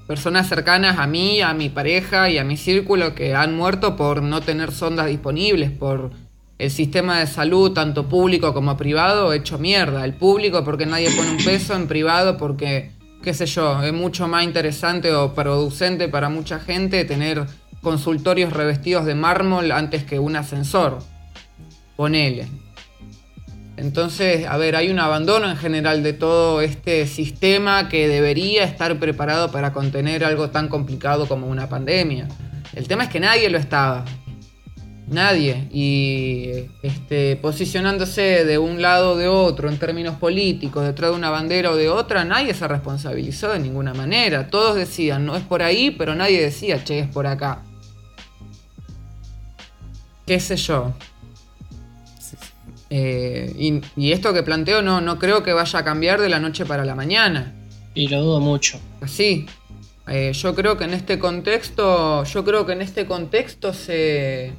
Personas 0.07 0.49
cercanas 0.49 0.99
a 0.99 1.07
mí, 1.07 1.41
a 1.41 1.53
mi 1.53 1.69
pareja 1.69 2.31
y 2.31 2.39
a 2.39 2.45
mi 2.45 2.57
círculo 2.57 3.15
que 3.15 3.35
han 3.35 3.57
muerto 3.57 3.97
por 3.97 4.23
no 4.23 4.41
tener 4.41 4.73
sondas 4.73 5.07
disponibles, 5.07 5.71
por 5.71 6.13
el 6.59 6.71
sistema 6.71 7.21
de 7.21 7.27
salud, 7.27 7.73
tanto 7.73 8.09
público 8.09 8.55
como 8.55 8.77
privado, 8.77 9.33
hecho 9.33 9.59
mierda. 9.59 10.05
El 10.05 10.15
público 10.15 10.65
porque 10.65 10.87
nadie 10.87 11.11
pone 11.11 11.31
un 11.31 11.45
peso, 11.45 11.75
en 11.75 11.89
privado 11.89 12.37
porque, 12.37 12.93
qué 13.23 13.35
sé 13.35 13.47
yo, 13.47 13.83
es 13.83 13.93
mucho 13.93 14.29
más 14.29 14.45
interesante 14.45 15.13
o 15.15 15.35
producente 15.35 16.09
para 16.09 16.29
mucha 16.29 16.59
gente 16.59 17.05
tener 17.05 17.47
consultorios 17.83 18.53
revestidos 18.53 19.05
de 19.05 19.15
mármol 19.15 19.73
antes 19.73 20.05
que 20.05 20.19
un 20.19 20.37
ascensor. 20.37 20.99
Ponele. 21.97 22.47
Entonces, 23.77 24.47
a 24.47 24.57
ver, 24.57 24.75
hay 24.75 24.91
un 24.91 24.99
abandono 24.99 25.49
en 25.49 25.57
general 25.57 26.03
de 26.03 26.13
todo 26.13 26.61
este 26.61 27.07
sistema 27.07 27.89
que 27.89 28.09
debería 28.09 28.65
estar 28.65 28.99
preparado 28.99 29.53
para 29.53 29.73
contener 29.73 30.25
algo 30.25 30.51
tan 30.51 30.69
complicado 30.69 31.29
como 31.29 31.47
una 31.47 31.69
pandemia. 31.69 32.27
El 32.75 32.89
tema 32.89 33.05
es 33.05 33.11
que 33.11 33.21
nadie 33.21 33.49
lo 33.51 33.59
estaba. 33.59 34.05
Nadie. 35.11 35.69
Y 35.73 36.69
este, 36.83 37.37
posicionándose 37.37 38.45
de 38.45 38.59
un 38.59 38.83
lado 38.83 39.13
o 39.13 39.17
de 39.17 39.29
otro 39.29 39.69
en 39.69 39.79
términos 39.79 40.17
políticos, 40.17 40.85
detrás 40.85 41.11
de 41.11 41.17
una 41.17 41.31
bandera 41.31 41.71
o 41.71 41.77
de 41.77 41.89
otra, 41.89 42.25
nadie 42.25 42.55
se 42.55 42.69
responsabilizó 42.69 43.51
de 43.51 43.61
ninguna 43.61 43.95
manera. 43.95 44.49
Todos 44.49 44.77
decían, 44.77 45.25
no 45.25 45.37
es 45.37 45.43
por 45.45 45.63
ahí, 45.63 45.91
pero 45.91 46.15
nadie 46.15 46.43
decía, 46.43 46.85
che, 46.85 47.01
es 47.01 47.09
por 47.09 47.27
acá. 47.27 47.63
¿Qué 50.27 50.41
sé 50.41 50.57
yo? 50.57 50.93
Eh, 52.91 53.53
y, 53.59 53.81
y 53.97 54.13
esto 54.13 54.33
que 54.33 54.43
planteo 54.43 54.83
no, 54.83 55.01
no 55.01 55.19
creo 55.19 55.43
que 55.43 55.53
vaya 55.53 55.79
a 55.79 55.85
cambiar 55.85 56.21
de 56.21 56.29
la 56.29 56.39
noche 56.39 56.67
para 56.67 56.85
la 56.85 56.95
mañana. 56.95 57.55
Y 57.95 58.09
lo 58.09 58.23
dudo 58.23 58.41
mucho. 58.41 58.81
Así. 59.01 59.47
Eh, 60.07 60.33
yo 60.33 60.55
creo 60.55 60.77
que 60.77 60.85
en 60.85 60.95
este 60.95 61.19
contexto. 61.19 62.25
Yo 62.25 62.45
creo 62.45 62.65
que 62.65 62.73
en 62.73 62.83
este 62.83 63.07
contexto 63.07 63.73
se. 63.75 64.53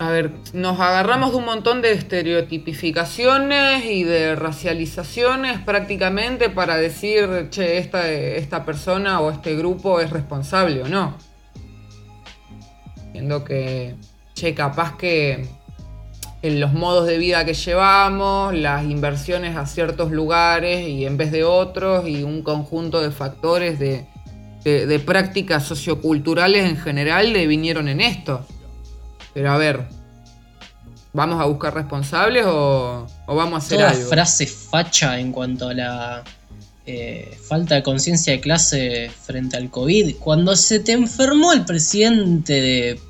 A 0.00 0.08
ver, 0.08 0.32
nos 0.54 0.80
agarramos 0.80 1.32
de 1.32 1.36
un 1.36 1.44
montón 1.44 1.82
de 1.82 1.92
estereotipificaciones 1.92 3.84
y 3.84 4.02
de 4.02 4.34
racializaciones 4.34 5.58
prácticamente 5.58 6.48
para 6.48 6.78
decir, 6.78 7.48
che, 7.50 7.76
esta, 7.76 8.10
esta 8.10 8.64
persona 8.64 9.20
o 9.20 9.30
este 9.30 9.54
grupo 9.56 10.00
es 10.00 10.08
responsable 10.08 10.84
o 10.84 10.88
no. 10.88 11.18
Siendo 13.12 13.44
que, 13.44 13.94
che, 14.32 14.54
capaz 14.54 14.96
que 14.96 15.46
en 16.40 16.60
los 16.60 16.72
modos 16.72 17.06
de 17.06 17.18
vida 17.18 17.44
que 17.44 17.52
llevamos, 17.52 18.54
las 18.54 18.84
inversiones 18.84 19.54
a 19.54 19.66
ciertos 19.66 20.12
lugares 20.12 20.88
y 20.88 21.04
en 21.04 21.18
vez 21.18 21.30
de 21.30 21.44
otros, 21.44 22.08
y 22.08 22.22
un 22.22 22.42
conjunto 22.42 23.02
de 23.02 23.10
factores 23.10 23.78
de, 23.78 24.06
de, 24.64 24.86
de 24.86 24.98
prácticas 24.98 25.64
socioculturales 25.64 26.64
en 26.64 26.78
general 26.78 27.34
le 27.34 27.46
vinieron 27.46 27.86
en 27.86 28.00
esto. 28.00 28.46
Pero 29.34 29.52
a 29.52 29.58
ver, 29.58 29.86
¿vamos 31.12 31.40
a 31.40 31.44
buscar 31.44 31.74
responsables 31.74 32.44
o, 32.46 33.06
o 33.26 33.34
vamos 33.34 33.54
a 33.54 33.66
hacer 33.66 33.78
Toda 33.78 33.90
algo? 33.90 34.08
frase 34.08 34.46
facha 34.46 35.18
en 35.20 35.32
cuanto 35.32 35.68
a 35.68 35.74
la 35.74 36.24
eh, 36.86 37.38
falta 37.48 37.76
de 37.76 37.82
conciencia 37.82 38.32
de 38.32 38.40
clase 38.40 39.10
frente 39.24 39.56
al 39.56 39.70
COVID. 39.70 40.16
Cuando 40.18 40.56
se 40.56 40.80
te 40.80 40.92
enfermó 40.92 41.52
el 41.52 41.64
presidente 41.64 42.54
de, 42.54 43.00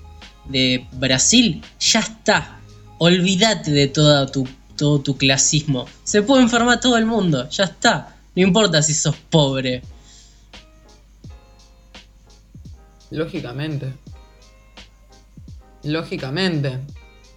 de 0.46 0.86
Brasil, 0.92 1.62
ya 1.78 2.00
está. 2.00 2.58
Olvídate 2.98 3.70
de 3.70 3.88
toda 3.88 4.26
tu, 4.26 4.46
todo 4.76 5.00
tu 5.00 5.16
clasismo. 5.16 5.86
Se 6.04 6.22
puede 6.22 6.42
enfermar 6.42 6.80
todo 6.80 6.98
el 6.98 7.06
mundo, 7.06 7.48
ya 7.48 7.64
está. 7.64 8.14
No 8.36 8.42
importa 8.42 8.82
si 8.82 8.92
sos 8.92 9.16
pobre. 9.16 9.82
Lógicamente. 13.10 13.92
Lógicamente. 15.84 16.78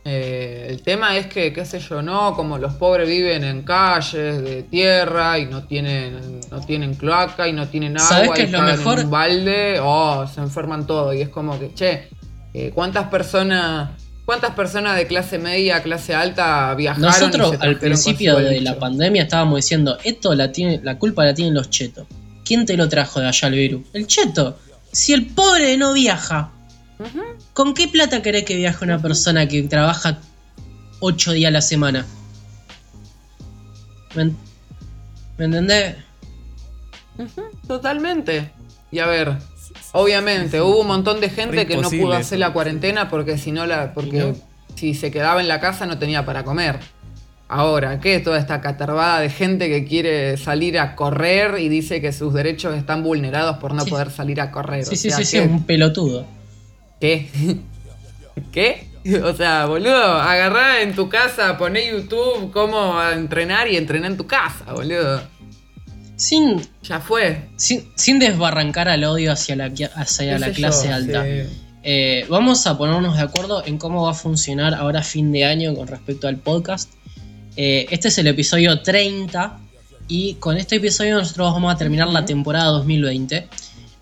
Eh, 0.05 0.67
el 0.69 0.81
tema 0.81 1.15
es 1.15 1.27
que, 1.27 1.53
qué 1.53 1.65
sé 1.65 1.79
yo, 1.79 2.01
¿no? 2.01 2.35
Como 2.35 2.57
los 2.57 2.73
pobres 2.73 3.07
viven 3.07 3.43
en 3.45 3.63
calles 3.63 4.43
de 4.43 4.63
tierra 4.63 5.39
y 5.39 5.45
no 5.45 5.63
tienen, 5.63 6.41
no 6.51 6.59
tienen 6.59 6.95
cloaca 6.95 7.47
y 7.47 7.53
no 7.53 7.69
tienen 7.69 7.97
agua 7.97 8.09
¿Sabés 8.09 8.31
qué 8.31 8.41
y 8.41 8.45
es 8.45 8.51
lo 8.51 8.61
mejor? 8.63 8.99
en 8.99 9.05
un 9.05 9.11
balde, 9.11 9.79
oh, 9.81 10.27
se 10.27 10.41
enferman 10.41 10.85
todos. 10.85 11.15
Y 11.15 11.21
es 11.21 11.29
como 11.29 11.57
que, 11.57 11.73
che, 11.73 12.09
eh, 12.53 12.71
¿cuántas 12.73 13.07
personas... 13.07 13.91
¿Cuántas 14.25 14.51
personas 14.51 14.95
de 14.95 15.05
clase 15.05 15.37
media, 15.37 15.83
clase 15.83 16.15
alta 16.15 16.73
viajaron? 16.75 17.03
y 17.03 17.11
Nosotros 17.11 17.57
se 17.59 17.65
al 17.65 17.77
principio 17.77 18.37
de 18.37 18.61
la 18.61 18.79
pandemia 18.79 19.23
estábamos 19.23 19.57
diciendo, 19.57 19.97
esto 20.01 20.33
la, 20.33 20.49
tiene, 20.49 20.79
la 20.81 20.97
culpa 20.97 21.25
la 21.25 21.33
tienen 21.33 21.53
los 21.53 21.69
chetos. 21.69 22.07
¿Quién 22.45 22.65
te 22.65 22.77
lo 22.77 22.87
trajo 22.87 23.19
de 23.19 23.27
allá 23.27 23.49
el 23.49 23.53
virus? 23.55 23.81
El 23.91 24.07
cheto. 24.07 24.57
Si 24.89 25.11
el 25.11 25.25
pobre 25.25 25.75
no 25.75 25.91
viaja, 25.91 26.52
¿con 27.53 27.73
qué 27.73 27.87
plata 27.87 28.21
querés 28.21 28.43
que 28.43 28.55
viaje 28.55 28.83
una 28.83 28.99
persona 29.01 29.47
que 29.47 29.61
trabaja 29.63 30.19
ocho 30.99 31.31
días 31.31 31.49
a 31.49 31.51
la 31.51 31.61
semana? 31.61 32.05
¿Me, 34.15 34.23
en- 34.23 34.37
¿me 35.37 35.45
entendés? 35.45 35.95
Totalmente. 37.67 38.51
Y 38.91 38.99
a 38.99 39.07
ver, 39.07 39.33
obviamente, 39.91 40.61
hubo 40.61 40.81
un 40.81 40.87
montón 40.87 41.19
de 41.19 41.29
gente 41.29 41.65
que 41.65 41.77
no 41.77 41.89
pudo 41.89 42.13
hacer 42.13 42.39
la 42.39 42.53
cuarentena 42.53 43.09
porque 43.09 43.37
si 43.37 43.51
no 43.51 43.65
la. 43.65 43.93
porque 43.93 44.35
si 44.75 44.93
se 44.93 45.11
quedaba 45.11 45.41
en 45.41 45.47
la 45.47 45.59
casa 45.59 45.85
no 45.85 45.97
tenía 45.97 46.25
para 46.25 46.43
comer. 46.43 46.79
Ahora, 47.47 47.99
¿qué? 47.99 48.19
Toda 48.19 48.39
esta 48.39 48.61
catarbada 48.61 49.19
de 49.19 49.29
gente 49.29 49.69
que 49.69 49.85
quiere 49.85 50.37
salir 50.37 50.79
a 50.79 50.95
correr 50.95 51.59
y 51.59 51.69
dice 51.69 52.01
que 52.01 52.11
sus 52.11 52.33
derechos 52.33 52.75
están 52.75 53.03
vulnerados 53.03 53.57
por 53.57 53.73
no 53.75 53.83
Sí. 53.83 53.91
poder 53.91 54.09
salir 54.09 54.41
a 54.41 54.49
correr. 54.49 54.85
Sí, 54.85 54.93
O 54.93 54.97
sí, 54.97 55.09
sea, 55.09 55.17
sí, 55.19 55.25
sí, 55.25 55.39
un 55.39 55.63
pelotudo. 55.63 56.25
¿Qué? 57.03 57.27
¿Qué? 58.53 58.87
O 59.25 59.33
sea, 59.35 59.65
boludo, 59.65 60.05
agarrá 60.21 60.79
en 60.81 60.95
tu 60.95 61.09
casa, 61.09 61.57
poné 61.57 61.91
YouTube 61.91 62.49
cómo 62.53 63.03
entrenar 63.03 63.67
y 63.67 63.75
entrená 63.75 64.07
en 64.07 64.15
tu 64.15 64.25
casa, 64.25 64.71
boludo. 64.71 65.21
Sin, 66.15 66.61
Ya 66.81 67.01
fue. 67.01 67.49
sin, 67.57 67.91
sin 67.97 68.19
desbarrancar 68.19 68.87
al 68.87 69.03
odio 69.03 69.33
hacia 69.33 69.57
la, 69.57 69.69
hacia 69.95 70.39
la 70.39 70.51
clase 70.53 70.87
yo, 70.87 70.95
alta. 70.95 71.25
sí. 71.25 71.59
Eh, 71.83 72.25
vamos 72.29 72.65
a 72.67 72.77
ponernos 72.77 73.17
de 73.17 73.23
acuerdo 73.23 73.65
en 73.65 73.77
cómo 73.77 74.05
va 74.05 74.11
a 74.11 74.13
funcionar 74.13 74.73
ahora 74.73 75.03
fin 75.03 75.33
de 75.33 75.43
año 75.43 75.75
con 75.75 75.89
respecto 75.89 76.29
al 76.29 76.37
podcast. 76.37 76.89
Eh, 77.57 77.85
este 77.91 78.07
es 78.07 78.17
el 78.17 78.27
episodio 78.27 78.81
30 78.81 79.59
y 80.07 80.35
con 80.35 80.55
este 80.55 80.77
episodio 80.77 81.15
nosotros 81.17 81.51
vamos 81.51 81.75
a 81.75 81.77
terminar 81.77 82.07
la 82.07 82.23
temporada 82.23 82.67
2020. 82.67 83.49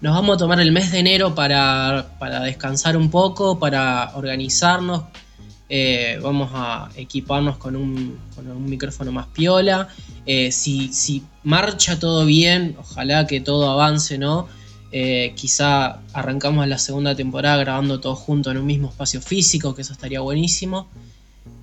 Nos 0.02 0.16
vamos 0.16 0.36
a 0.36 0.38
tomar 0.40 0.60
el 0.60 0.72
mes 0.72 0.92
de 0.92 0.98
enero 0.98 1.36
para, 1.36 2.16
para 2.18 2.40
descansar 2.42 2.98
un 2.98 3.12
poco, 3.12 3.60
para 3.60 4.12
organizarnos. 4.16 5.04
Eh, 5.70 6.20
vamos 6.24 6.50
a 6.56 6.90
equiparnos 6.96 7.58
con 7.58 7.76
un, 7.76 8.18
con 8.36 8.50
un 8.50 8.66
micrófono 8.66 9.12
más 9.12 9.28
piola. 9.28 9.90
Eh, 10.26 10.52
si, 10.52 10.92
si 10.92 11.24
marcha 11.44 12.00
todo 12.00 12.26
bien, 12.26 12.76
ojalá 12.80 13.28
que 13.28 13.42
todo 13.42 13.70
avance, 13.70 14.18
¿no? 14.18 14.48
Eh, 14.92 15.34
quizá 15.36 16.00
arrancamos 16.14 16.68
la 16.68 16.80
segunda 16.80 17.16
temporada 17.16 17.58
grabando 17.58 18.00
todos 18.00 18.18
juntos 18.18 18.52
en 18.52 18.58
un 18.58 18.66
mismo 18.66 18.90
espacio 18.90 19.22
físico, 19.22 19.76
que 19.76 19.84
eso 19.84 19.94
estaría 19.94 20.20
buenísimo. 20.20 20.90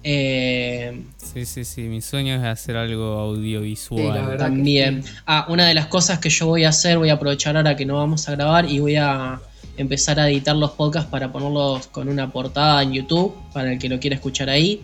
Eh, 0.05 1.03
Sí, 1.33 1.45
sí, 1.45 1.65
sí. 1.65 1.83
Mi 1.83 2.01
sueño 2.01 2.35
es 2.37 2.43
hacer 2.45 2.77
algo 2.77 3.05
audiovisual. 3.19 4.01
Sí, 4.03 4.09
la 4.09 4.27
verdad. 4.27 4.47
que 4.47 4.53
también. 4.55 5.03
sí. 5.03 5.13
Ah, 5.27 5.47
una 5.49 5.67
de 5.67 5.75
las 5.75 5.87
cosas 5.87 6.19
que 6.19 6.31
yo 6.31 6.47
voy 6.47 6.65
a 6.65 6.71
hacer, 6.71 6.99
voy 6.99 7.11
a 7.11 7.15
aprovechar 7.15 7.57
ahora 7.57 7.77
que 7.77 7.85
no 7.85 7.97
vamos 7.97 8.29
a 8.29 8.33
grabar 8.33 8.71
y 8.71 8.79
voy 8.79 8.97
a 8.97 9.41
empezar 9.77 10.19
a 10.19 10.29
editar 10.31 10.57
los 10.57 10.73
podcasts 10.73 11.11
para 11.11 11.31
ponerlos 11.31 11.87
con 11.89 12.09
una 12.09 12.33
portada 12.33 12.83
en 12.83 12.93
YouTube, 12.95 13.35
para 13.53 13.73
el 13.73 13.79
que 13.79 13.89
lo 13.89 14.01
quiera 14.01 14.17
escuchar 14.17 14.49
ahí. 14.51 14.83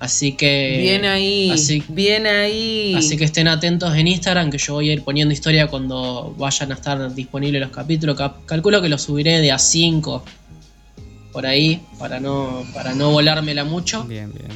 Así 0.00 0.32
que. 0.36 0.78
Bien 0.80 1.04
ahí. 1.04 1.50
así- 1.50 1.82
bien 1.88 2.26
ahí. 2.26 2.94
Así 2.96 3.16
que 3.16 3.24
estén 3.24 3.48
atentos 3.48 3.94
en 3.96 4.06
Instagram, 4.08 4.50
que 4.50 4.58
yo 4.58 4.74
voy 4.74 4.90
a 4.90 4.92
ir 4.94 5.02
poniendo 5.02 5.34
historia 5.34 5.66
cuando 5.66 6.34
vayan 6.38 6.70
a 6.72 6.74
estar 6.76 7.14
disponibles 7.14 7.60
los 7.60 7.70
capítulos. 7.70 8.16
Cap- 8.16 8.44
calculo 8.46 8.80
que 8.80 8.88
los 8.88 9.02
subiré 9.02 9.40
de 9.40 9.50
a 9.52 9.58
5 9.58 10.24
por 11.38 11.46
ahí, 11.46 11.80
para 12.00 12.18
no, 12.18 12.64
para 12.74 12.94
no 12.94 13.12
volármela 13.12 13.62
mucho. 13.62 14.02
Bien, 14.02 14.32
bien. 14.32 14.48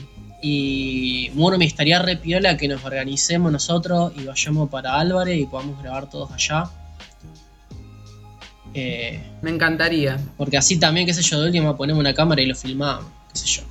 Y 0.42 1.30
Murmi 1.34 1.64
estaría 1.64 2.00
re 2.02 2.16
piola 2.16 2.56
que 2.56 2.66
nos 2.66 2.84
organicemos 2.84 3.52
nosotros 3.52 4.12
y 4.16 4.24
vayamos 4.24 4.68
para 4.68 4.98
Álvarez 4.98 5.38
y 5.40 5.46
podamos 5.46 5.80
grabar 5.80 6.10
todos 6.10 6.32
allá. 6.32 6.68
Eh, 8.74 9.22
Me 9.42 9.50
encantaría. 9.50 10.18
porque 10.36 10.56
así 10.56 10.76
también, 10.80 11.06
qué 11.06 11.14
sé 11.14 11.22
yo, 11.22 11.38
de 11.40 11.46
última 11.46 11.76
ponemos 11.76 12.00
una 12.00 12.14
cámara 12.14 12.42
y 12.42 12.46
lo 12.46 12.56
filmamos, 12.56 13.06
qué 13.32 13.38
sé 13.38 13.46
yo. 13.46 13.62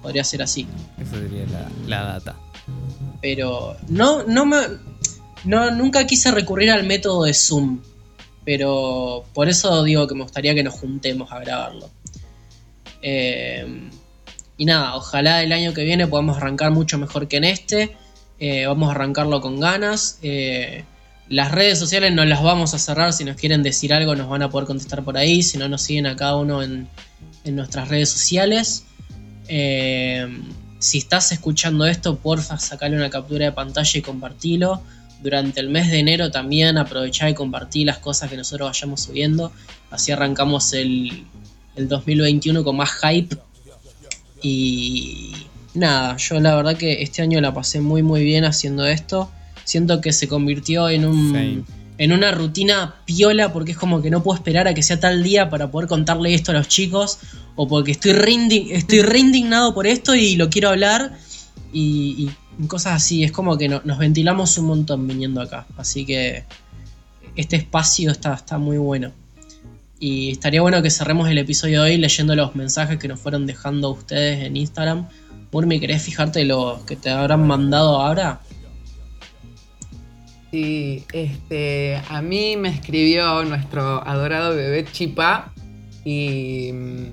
Podría 0.00 0.24
ser 0.24 0.40
así. 0.40 0.66
Eso 0.98 1.16
sería 1.16 1.44
la, 1.52 1.68
la 1.86 2.02
data. 2.14 2.34
Pero 3.20 3.76
no, 3.88 4.22
no 4.22 4.46
me. 4.46 4.56
No, 5.44 5.70
nunca 5.70 6.06
quise 6.06 6.30
recurrir 6.30 6.70
al 6.70 6.86
método 6.86 7.24
de 7.24 7.34
Zoom. 7.34 7.80
Pero 8.46 9.26
por 9.34 9.50
eso 9.50 9.82
digo 9.82 10.06
que 10.06 10.14
me 10.14 10.22
gustaría 10.22 10.54
que 10.54 10.62
nos 10.62 10.72
juntemos 10.72 11.30
a 11.30 11.40
grabarlo. 11.40 11.90
Eh, 13.02 13.90
y 14.56 14.64
nada, 14.64 14.96
ojalá 14.96 15.42
el 15.42 15.52
año 15.52 15.72
que 15.72 15.84
viene 15.84 16.06
podamos 16.06 16.36
arrancar 16.36 16.72
mucho 16.72 16.98
mejor 16.98 17.28
que 17.28 17.36
en 17.36 17.44
este. 17.44 17.96
Eh, 18.40 18.66
vamos 18.66 18.88
a 18.88 18.92
arrancarlo 18.92 19.40
con 19.40 19.60
ganas. 19.60 20.18
Eh, 20.22 20.84
las 21.28 21.52
redes 21.52 21.78
sociales 21.78 22.12
no 22.12 22.24
las 22.24 22.42
vamos 22.42 22.74
a 22.74 22.78
cerrar. 22.78 23.12
Si 23.12 23.24
nos 23.24 23.36
quieren 23.36 23.62
decir 23.62 23.92
algo, 23.92 24.16
nos 24.16 24.28
van 24.28 24.42
a 24.42 24.50
poder 24.50 24.66
contestar 24.66 25.04
por 25.04 25.16
ahí. 25.16 25.42
Si 25.42 25.58
no, 25.58 25.68
nos 25.68 25.82
siguen 25.82 26.06
a 26.06 26.16
cada 26.16 26.36
uno 26.36 26.62
en, 26.62 26.88
en 27.44 27.56
nuestras 27.56 27.88
redes 27.88 28.08
sociales. 28.10 28.84
si 30.78 30.98
estás 30.98 31.32
escuchando 31.32 31.86
esto, 31.86 32.16
porfa, 32.16 32.58
sacale 32.58 32.96
una 32.96 33.10
captura 33.10 33.46
de 33.46 33.52
pantalla 33.52 33.98
y 33.98 34.02
compartilo 34.02 34.82
durante 35.22 35.60
el 35.60 35.68
mes 35.68 35.90
de 35.90 35.98
enero 35.98 36.30
también 36.30 36.78
aprovechar 36.78 37.28
y 37.28 37.34
compartir 37.34 37.86
las 37.86 37.98
cosas 37.98 38.30
que 38.30 38.36
nosotros 38.36 38.68
vayamos 38.68 39.02
subiendo. 39.02 39.52
Así 39.90 40.12
arrancamos 40.12 40.72
el, 40.72 41.26
el 41.78 41.88
2021 41.88 42.64
con 42.64 42.76
más 42.76 42.90
hype. 43.02 43.36
Y 44.42 45.32
nada, 45.74 46.16
yo 46.16 46.38
la 46.40 46.54
verdad 46.54 46.76
que 46.76 47.02
este 47.02 47.22
año 47.22 47.40
la 47.40 47.54
pasé 47.54 47.80
muy 47.80 48.02
muy 48.02 48.24
bien 48.24 48.44
haciendo 48.44 48.86
esto. 48.86 49.30
Siento 49.64 50.00
que 50.00 50.12
se 50.12 50.28
convirtió 50.28 50.88
en 50.88 51.06
un... 51.06 51.64
En 52.00 52.12
una 52.12 52.30
rutina 52.30 52.94
piola 53.06 53.52
porque 53.52 53.72
es 53.72 53.76
como 53.76 54.00
que 54.00 54.08
no 54.08 54.22
puedo 54.22 54.36
esperar 54.36 54.68
a 54.68 54.74
que 54.74 54.84
sea 54.84 55.00
tal 55.00 55.24
día 55.24 55.50
para 55.50 55.72
poder 55.72 55.88
contarle 55.88 56.32
esto 56.32 56.52
a 56.52 56.54
los 56.54 56.68
chicos 56.68 57.18
o 57.56 57.66
porque 57.66 57.90
estoy 57.90 58.12
re, 58.12 58.36
estoy 58.70 59.00
indignado 59.18 59.74
por 59.74 59.84
esto 59.84 60.14
y 60.14 60.36
lo 60.36 60.48
quiero 60.48 60.68
hablar 60.68 61.18
y 61.72 62.30
cosas 62.68 62.92
así. 62.94 63.24
Es 63.24 63.32
como 63.32 63.58
que 63.58 63.68
nos 63.68 63.98
ventilamos 63.98 64.56
un 64.58 64.66
montón 64.66 65.08
viniendo 65.08 65.40
acá. 65.40 65.66
Así 65.76 66.06
que 66.06 66.44
este 67.34 67.56
espacio 67.56 68.10
está, 68.10 68.34
está 68.34 68.58
muy 68.58 68.78
bueno. 68.78 69.12
Y 70.00 70.30
estaría 70.30 70.60
bueno 70.60 70.80
que 70.82 70.90
cerremos 70.90 71.28
el 71.28 71.38
episodio 71.38 71.82
de 71.82 71.90
hoy 71.90 71.96
leyendo 71.96 72.36
los 72.36 72.54
mensajes 72.54 72.98
que 72.98 73.08
nos 73.08 73.20
fueron 73.20 73.46
dejando 73.46 73.90
ustedes 73.90 74.44
en 74.44 74.56
Instagram. 74.56 75.08
Murmi, 75.50 75.80
¿querés 75.80 76.02
fijarte 76.02 76.44
los 76.44 76.82
que 76.84 76.96
te 76.96 77.10
habrán 77.10 77.46
mandado 77.46 78.00
ahora? 78.00 78.40
Sí, 80.50 81.04
este, 81.12 82.00
a 82.08 82.22
mí 82.22 82.56
me 82.56 82.68
escribió 82.68 83.44
nuestro 83.44 84.06
adorado 84.06 84.54
bebé 84.54 84.84
Chipa 84.90 85.52
y 86.04 86.70
mm, 86.72 87.06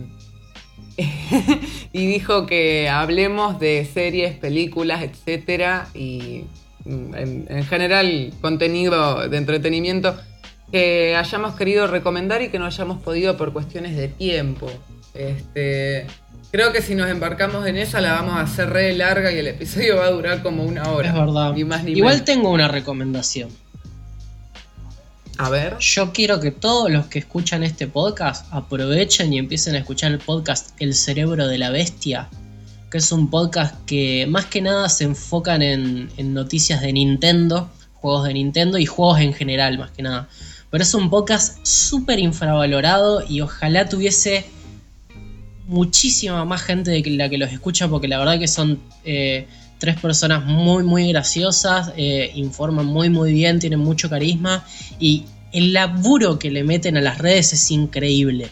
y 1.94 2.06
dijo 2.06 2.46
que 2.46 2.90
hablemos 2.90 3.60
de 3.60 3.86
series, 3.86 4.38
películas, 4.38 5.04
etcétera, 5.04 5.88
y 5.94 6.46
mm, 6.86 7.48
en, 7.50 7.64
general 7.66 8.34
contenido 8.42 9.28
de 9.28 9.38
entretenimiento 9.38 10.16
que 10.76 11.16
hayamos 11.16 11.56
querido 11.56 11.88
recomendar 11.88 12.42
y 12.42 12.50
que 12.50 12.60
no 12.60 12.66
hayamos 12.66 13.02
podido 13.02 13.38
por 13.38 13.54
cuestiones 13.54 13.96
de 13.96 14.10
tiempo. 14.10 14.70
Este, 15.14 16.06
creo 16.52 16.74
que 16.74 16.82
si 16.82 16.96
nos 16.96 17.10
embarcamos 17.10 17.66
en 17.66 17.78
esa 17.78 18.02
la 18.02 18.12
vamos 18.12 18.34
a 18.34 18.42
hacer 18.42 18.72
re 18.72 18.94
larga 18.94 19.32
y 19.32 19.38
el 19.38 19.48
episodio 19.48 19.96
va 19.96 20.08
a 20.08 20.12
durar 20.12 20.44
como 20.44 20.66
una 20.66 20.92
hora. 20.92 21.08
Es 21.08 21.14
verdad. 21.16 21.56
Igual 21.56 22.26
tengo 22.26 22.50
una 22.50 22.68
recomendación. 22.68 23.52
A 25.38 25.50
ver. 25.50 25.78
Yo 25.80 26.12
quiero 26.12 26.42
que 26.42 26.52
todos 26.52 26.92
los 26.92 27.06
que 27.06 27.20
escuchan 27.20 27.64
este 27.64 27.88
podcast 27.88 28.46
aprovechen 28.52 29.32
y 29.32 29.38
empiecen 29.38 29.76
a 29.76 29.78
escuchar 29.78 30.12
el 30.12 30.20
podcast 30.20 30.72
El 30.82 30.94
cerebro 30.94 31.48
de 31.48 31.58
la 31.58 31.70
bestia, 31.70 32.28
que 32.92 32.98
es 32.98 33.14
un 33.14 33.30
podcast 33.30 33.76
que 33.86 34.28
más 34.28 34.48
que 34.48 34.62
nada 34.62 34.90
se 34.90 35.06
enfocan 35.06 35.62
en, 35.62 36.34
noticias 36.34 36.82
de 36.82 36.92
Nintendo, 36.92 37.70
juegos 37.94 38.28
de 38.28 38.34
Nintendo 38.34 38.78
y 38.78 38.86
juegos 38.86 39.22
en 39.22 39.34
general, 39.34 39.78
más 39.78 39.92
que 39.92 40.04
nada. 40.04 40.28
Pero 40.76 40.84
es 40.84 40.94
un 40.94 41.10
podcast 41.10 41.66
súper 41.66 42.20
infravalorado 42.20 43.24
y 43.26 43.40
ojalá 43.40 43.88
tuviese 43.88 44.44
muchísima 45.68 46.44
más 46.44 46.64
gente 46.64 46.92
de 46.92 47.12
la 47.12 47.30
que 47.30 47.38
los 47.38 47.50
escucha, 47.50 47.88
porque 47.88 48.10
la 48.10 48.20
verdad 48.20 48.38
que 48.38 48.50
son 48.50 48.82
eh, 49.06 49.48
tres 49.80 49.98
personas 50.02 50.44
muy, 50.44 50.84
muy 50.84 51.08
graciosas, 51.14 51.94
eh, 51.96 52.30
informan 52.36 52.88
muy, 52.88 53.10
muy 53.10 53.32
bien, 53.32 53.60
tienen 53.60 53.80
mucho 53.80 54.10
carisma 54.10 54.66
y 55.00 55.24
el 55.54 55.72
laburo 55.72 56.40
que 56.40 56.52
le 56.52 56.66
meten 56.66 56.98
a 56.98 57.02
las 57.02 57.20
redes 57.20 57.54
es 57.54 57.72
increíble. 57.72 58.50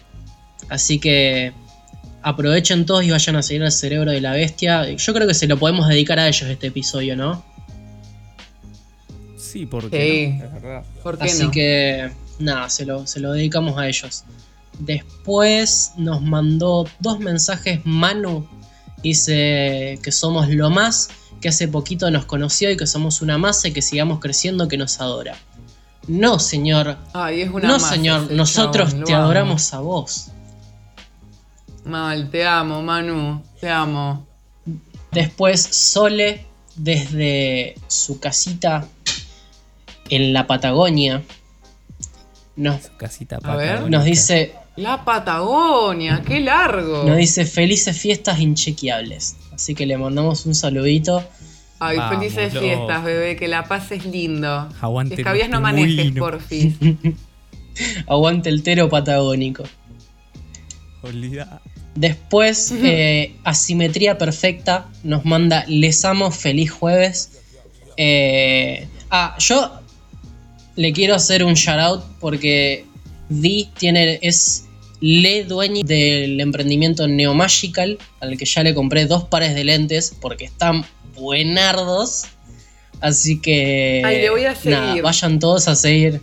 Así 0.70 1.00
que 1.00 1.52
aprovechen 2.22 2.86
todos 2.86 3.04
y 3.04 3.12
vayan 3.12 3.36
a 3.36 3.44
seguir 3.44 3.64
al 3.64 3.72
cerebro 3.74 4.12
de 4.12 4.22
la 4.22 4.32
bestia. 4.32 4.90
Yo 4.96 5.14
creo 5.14 5.28
que 5.28 5.34
se 5.34 5.46
lo 5.46 5.60
podemos 5.60 5.90
dedicar 5.90 6.20
a 6.20 6.30
ellos 6.30 6.50
este 6.50 6.68
episodio, 6.68 7.18
¿no? 7.18 7.44
Sí, 9.54 9.68
porque 9.68 10.40
es 10.44 10.52
verdad. 10.52 10.84
Así 11.20 11.52
que 11.52 12.10
nada, 12.40 12.72
se 12.72 12.88
lo, 12.88 13.06
se 13.06 13.20
lo 13.20 13.34
dedicamos 13.34 13.78
a 13.78 13.88
ellos. 13.88 14.24
Después 14.80 15.92
nos 15.96 16.24
mandó 16.24 16.88
dos 17.00 17.20
mensajes 17.20 17.80
Manu 17.84 18.48
Dice 19.04 20.00
que 20.02 20.12
somos 20.12 20.50
lo 20.50 20.72
más, 20.72 21.10
que 21.40 21.50
hace 21.50 21.68
poquito 21.68 22.10
nos 22.10 22.26
conoció 22.26 22.72
y 22.72 22.78
que 22.78 22.88
somos 22.88 23.22
una 23.22 23.38
masa 23.38 23.68
y 23.68 23.74
que 23.74 23.84
sigamos 23.84 24.20
creciendo, 24.20 24.68
que 24.68 24.78
nos 24.78 25.00
adora. 25.02 25.36
No, 26.08 26.40
señor. 26.40 26.98
no, 27.62 27.80
señor, 27.80 28.32
nosotros 28.32 28.96
te 29.06 29.14
adoramos 29.14 29.72
a 29.74 29.82
vos. 29.82 30.30
Mal, 31.86 32.32
te 32.32 32.44
amo, 32.44 32.82
Manu, 32.82 33.44
te 33.60 33.70
amo. 33.70 34.26
Después, 35.12 35.62
Sole, 35.62 36.48
desde 36.76 37.76
su 37.88 38.20
casita 38.20 38.88
en 40.16 40.34
la 40.34 40.48
Patagonia, 40.48 41.22
nos, 42.56 42.88
casita 42.98 43.40
nos 43.90 44.06
dice 44.06 44.54
la 44.76 45.06
Patagonia, 45.06 46.24
qué 46.26 46.40
largo. 46.40 47.04
Nos 47.04 47.18
dice 47.18 47.46
felices 47.46 47.96
fiestas 47.96 48.40
inchequeables. 48.40 49.36
Así 49.54 49.76
que 49.76 49.86
le 49.86 49.98
mandamos 49.98 50.48
un 50.48 50.56
saludito. 50.56 51.24
Ay, 51.80 52.00
felices 52.10 52.58
fiestas, 52.58 53.04
bebé, 53.04 53.36
que 53.36 53.48
la 53.48 53.66
pases 53.66 54.06
lindo. 54.06 54.70
Aguante. 54.82 55.16
Escabias 55.16 55.50
no 55.50 55.62
manejes, 55.62 56.12
porfis. 56.14 56.76
Aguante 58.08 58.50
el 58.50 58.64
tero 58.64 58.90
patagónico. 58.90 59.64
Olvida. 61.04 61.62
Después, 61.94 62.72
eh, 62.76 63.36
Asimetría 63.44 64.18
Perfecta 64.18 64.88
nos 65.04 65.24
manda 65.24 65.66
Les 65.68 66.04
amo, 66.04 66.32
feliz 66.32 66.72
jueves. 66.72 67.42
Eh, 67.98 68.88
ah, 69.12 69.36
yo 69.38 69.83
le 70.76 70.94
quiero 70.94 71.16
hacer 71.16 71.44
un 71.44 71.54
shout 71.54 71.80
out 71.80 72.04
porque 72.20 72.86
Di 73.30 73.70
tiene, 73.78 74.20
es 74.22 74.66
le 75.00 75.44
dueño 75.44 75.84
del 75.84 76.40
emprendimiento 76.40 77.08
Neomagical, 77.08 77.98
al 78.22 78.38
que 78.38 78.46
ya 78.46 78.64
le 78.64 78.74
compré 78.74 79.06
dos 79.06 79.26
pares 79.26 79.54
de 79.54 79.64
lentes 79.64 80.16
porque 80.22 80.46
están 80.46 80.86
buenardos. 81.16 82.24
Así 83.02 83.42
que. 83.42 84.02
le 84.04 84.30
voy 84.30 84.46
a 84.46 84.56
seguir. 84.56 85.02
vayan 85.02 85.40
todos 85.40 85.68
a 85.68 85.76
seguir. 85.76 86.22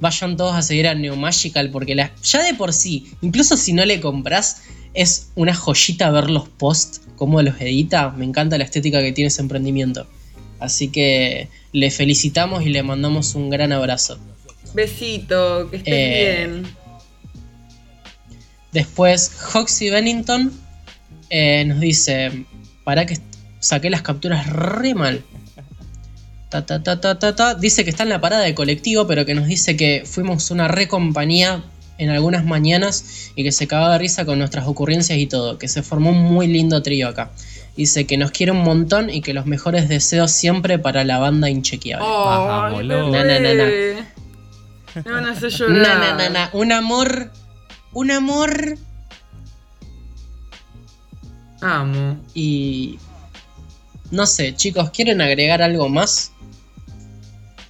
Vayan 0.00 0.36
todos 0.36 0.54
a 0.56 0.62
seguir 0.62 0.88
a 0.88 0.94
Neomagical 0.94 1.70
porque 1.70 1.94
la, 1.94 2.12
ya 2.22 2.42
de 2.42 2.54
por 2.54 2.72
sí, 2.72 3.06
incluso 3.22 3.56
si 3.56 3.72
no 3.72 3.84
le 3.86 4.00
compras, 4.00 4.62
es 4.92 5.30
una 5.36 5.54
joyita 5.54 6.10
ver 6.10 6.28
los 6.28 6.48
posts, 6.48 7.02
cómo 7.16 7.40
los 7.42 7.60
edita. 7.60 8.10
Me 8.10 8.24
encanta 8.24 8.58
la 8.58 8.64
estética 8.64 9.00
que 9.02 9.12
tiene 9.12 9.28
ese 9.28 9.40
emprendimiento. 9.42 10.06
Así 10.58 10.88
que 10.88 11.48
le 11.72 11.90
felicitamos 11.90 12.64
y 12.64 12.70
le 12.70 12.82
mandamos 12.82 13.34
un 13.34 13.50
gran 13.50 13.72
abrazo. 13.72 14.18
Besito, 14.74 15.70
que 15.70 15.76
estés 15.76 15.94
eh, 15.94 16.46
bien. 16.48 16.66
Después, 18.72 19.32
Hoxie 19.54 19.90
Bennington 19.90 20.52
eh, 21.30 21.64
nos 21.66 21.80
dice: 21.80 22.44
Para 22.84 23.06
que 23.06 23.18
saqué 23.60 23.90
las 23.90 24.02
capturas 24.02 24.46
re 24.48 24.94
mal. 24.94 25.24
Ta, 26.48 26.64
ta, 26.64 26.80
ta, 27.18 27.54
dice 27.54 27.84
que 27.84 27.90
está 27.90 28.04
en 28.04 28.08
la 28.08 28.20
parada 28.20 28.44
de 28.44 28.54
colectivo, 28.54 29.06
pero 29.06 29.26
que 29.26 29.34
nos 29.34 29.46
dice 29.46 29.76
que 29.76 30.04
fuimos 30.06 30.50
una 30.50 30.68
re 30.68 30.88
compañía 30.88 31.64
en 31.98 32.08
algunas 32.10 32.44
mañanas 32.44 33.30
y 33.34 33.42
que 33.42 33.52
se 33.52 33.66
cagaba 33.66 33.94
de 33.94 33.98
risa 33.98 34.24
con 34.24 34.38
nuestras 34.38 34.66
ocurrencias 34.66 35.18
y 35.18 35.26
todo. 35.26 35.58
Que 35.58 35.68
se 35.68 35.82
formó 35.82 36.10
un 36.10 36.22
muy 36.22 36.46
lindo 36.46 36.82
trío 36.82 37.08
acá. 37.08 37.30
Dice 37.76 38.06
que 38.06 38.16
nos 38.16 38.30
quiere 38.30 38.52
un 38.52 38.62
montón 38.62 39.10
y 39.10 39.20
que 39.20 39.34
los 39.34 39.44
mejores 39.46 39.88
deseos 39.88 40.30
siempre 40.30 40.78
para 40.78 41.04
la 41.04 41.18
banda 41.18 41.50
inchequeable. 41.50 42.06
Oh, 42.08 42.70
me 45.04 45.12
van 45.12 45.26
a 45.26 45.32
hacer 45.32 45.50
llorar. 45.52 46.50
Un 46.54 46.72
amor. 46.72 47.30
Un 47.92 48.10
amor. 48.10 48.78
Amo. 51.60 52.18
Y. 52.34 52.98
No 54.10 54.26
sé, 54.26 54.54
chicos, 54.54 54.90
¿quieren 54.90 55.20
agregar 55.20 55.62
algo 55.62 55.88
más? 55.88 56.32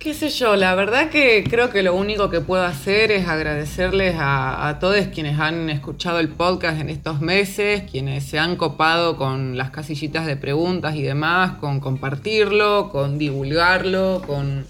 Qué 0.07 0.15
sé 0.15 0.29
yo, 0.29 0.55
la 0.55 0.77
verdad 0.77 1.11
que 1.11 1.43
creo 1.43 1.71
que 1.71 1.83
lo 1.83 1.93
único 1.93 2.31
que 2.31 2.41
puedo 2.41 2.63
hacer 2.63 3.11
es 3.11 3.27
agradecerles 3.27 4.15
a, 4.17 4.77
todos 4.79 5.09
quienes 5.09 5.41
han 5.41 5.69
escuchado 5.69 6.21
el 6.21 6.29
podcast 6.29 6.81
en 6.81 6.91
estos 6.91 7.21
meses, 7.21 7.83
quienes 7.91 8.23
se 8.23 8.39
han 8.39 8.55
copado 8.55 9.17
con 9.17 9.59
las 9.59 9.71
casillitas 9.71 10.25
de 10.25 10.37
preguntas 10.37 10.95
y 10.95 11.03
demás, 11.03 11.55
con 11.59 11.81
compartirlo, 11.81 12.91
con 12.91 13.19
divulgarlo, 13.19 14.23
con, 14.25 14.65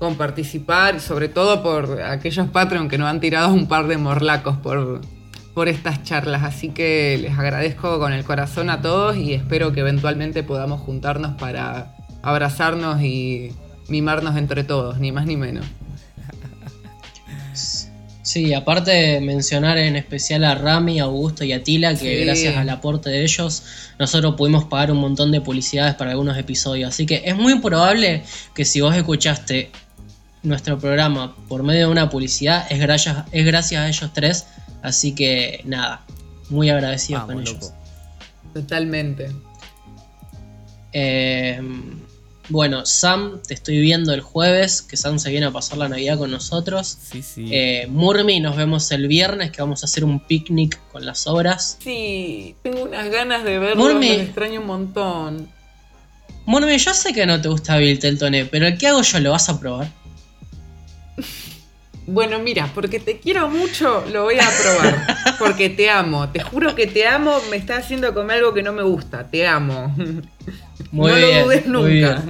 con 0.00 0.16
participar, 0.16 1.00
sobre 1.00 1.28
todo 1.28 1.62
por 1.62 2.02
aquellos 2.02 2.48
Patreon 2.48 2.88
que 2.88 2.98
nos 2.98 3.06
han 3.06 3.20
tirado 3.20 3.54
un 3.54 3.68
par 3.68 3.86
de 3.86 3.96
morlacos 3.96 4.56
por, 4.56 5.02
por 5.54 5.68
estas 5.68 6.02
charlas. 6.02 6.42
Así 6.42 6.70
que 6.70 7.16
les 7.22 7.38
agradezco 7.38 8.00
con 8.00 8.12
el 8.12 8.24
corazón 8.24 8.70
a 8.70 8.82
todos 8.82 9.16
y 9.16 9.34
espero 9.34 9.70
que 9.70 9.82
eventualmente 9.82 10.42
podamos 10.42 10.80
juntarnos 10.80 11.36
para 11.36 11.94
abrazarnos 12.24 13.00
y 13.02 13.52
mimarnos 13.88 14.36
entre 14.36 14.64
todos, 14.64 14.98
ni 14.98 15.12
más 15.12 15.26
ni 15.26 15.36
menos. 15.36 15.66
Sí, 18.22 18.54
aparte 18.54 19.20
mencionar 19.20 19.76
en 19.76 19.96
especial 19.96 20.44
a 20.44 20.54
Rami, 20.54 20.98
Augusto 20.98 21.44
y 21.44 21.52
a 21.52 21.62
Tila, 21.62 21.94
que 21.94 22.24
gracias 22.24 22.56
al 22.56 22.70
aporte 22.70 23.10
de 23.10 23.22
ellos 23.22 23.62
nosotros 23.98 24.34
pudimos 24.34 24.64
pagar 24.64 24.90
un 24.90 24.98
montón 24.98 25.30
de 25.30 25.42
publicidades 25.42 25.94
para 25.94 26.12
algunos 26.12 26.38
episodios. 26.38 26.88
Así 26.88 27.04
que 27.04 27.22
es 27.26 27.36
muy 27.36 27.60
probable 27.60 28.24
que 28.54 28.64
si 28.64 28.80
vos 28.80 28.96
escuchaste 28.96 29.70
nuestro 30.42 30.78
programa 30.78 31.36
por 31.48 31.62
medio 31.62 31.86
de 31.86 31.92
una 31.92 32.08
publicidad, 32.08 32.66
es 32.70 32.80
gracias, 32.80 33.24
es 33.30 33.44
gracias 33.44 33.82
a 33.82 33.88
ellos 33.88 34.10
tres. 34.14 34.46
Así 34.82 35.14
que 35.14 35.60
nada, 35.66 36.02
muy 36.48 36.70
agradecidos 36.70 37.24
con 37.24 37.40
ellos. 37.40 37.72
Totalmente. 38.54 39.30
Eh, 40.92 41.60
bueno, 42.48 42.84
Sam, 42.84 43.40
te 43.46 43.54
estoy 43.54 43.80
viendo 43.80 44.12
el 44.12 44.20
jueves, 44.20 44.82
que 44.82 44.96
Sam 44.96 45.18
se 45.18 45.30
viene 45.30 45.46
a 45.46 45.50
pasar 45.50 45.78
la 45.78 45.88
Navidad 45.88 46.18
con 46.18 46.30
nosotros. 46.30 46.98
Sí, 47.10 47.22
sí. 47.22 47.48
Eh, 47.50 47.86
Murmi, 47.88 48.40
nos 48.40 48.56
vemos 48.56 48.90
el 48.92 49.08
viernes, 49.08 49.50
que 49.50 49.62
vamos 49.62 49.82
a 49.82 49.86
hacer 49.86 50.04
un 50.04 50.20
picnic 50.20 50.78
con 50.92 51.06
las 51.06 51.26
obras. 51.26 51.78
Sí, 51.82 52.54
tengo 52.62 52.82
unas 52.82 53.10
ganas 53.10 53.44
de 53.44 53.58
verlo, 53.58 53.82
Murmi, 53.82 54.08
me 54.08 54.22
extraño 54.22 54.60
un 54.60 54.66
montón. 54.66 55.48
Murmi, 56.46 56.76
yo 56.76 56.92
sé 56.92 57.14
que 57.14 57.24
no 57.24 57.40
te 57.40 57.48
gusta 57.48 57.78
Bill 57.78 57.98
Teltoné, 57.98 58.44
pero 58.44 58.66
el 58.66 58.76
que 58.76 58.88
hago 58.88 59.00
yo 59.00 59.20
lo 59.20 59.30
vas 59.30 59.48
a 59.48 59.58
probar. 59.58 59.90
Bueno, 62.06 62.38
mira, 62.38 62.70
porque 62.74 63.00
te 63.00 63.18
quiero 63.18 63.48
mucho, 63.48 64.04
lo 64.12 64.24
voy 64.24 64.36
a 64.38 64.46
probar. 64.62 65.16
Porque 65.38 65.70
te 65.70 65.88
amo. 65.88 66.28
Te 66.28 66.40
juro 66.40 66.74
que 66.74 66.86
te 66.86 67.06
amo. 67.06 67.38
Me 67.50 67.56
está 67.56 67.78
haciendo 67.78 68.12
comer 68.12 68.38
algo 68.38 68.52
que 68.52 68.62
no 68.62 68.72
me 68.72 68.82
gusta. 68.82 69.26
Te 69.30 69.46
amo. 69.46 69.94
Muy 70.90 71.10
no 71.10 71.18
lo 71.18 71.44
dudes 71.44 71.66
nunca. 71.66 72.24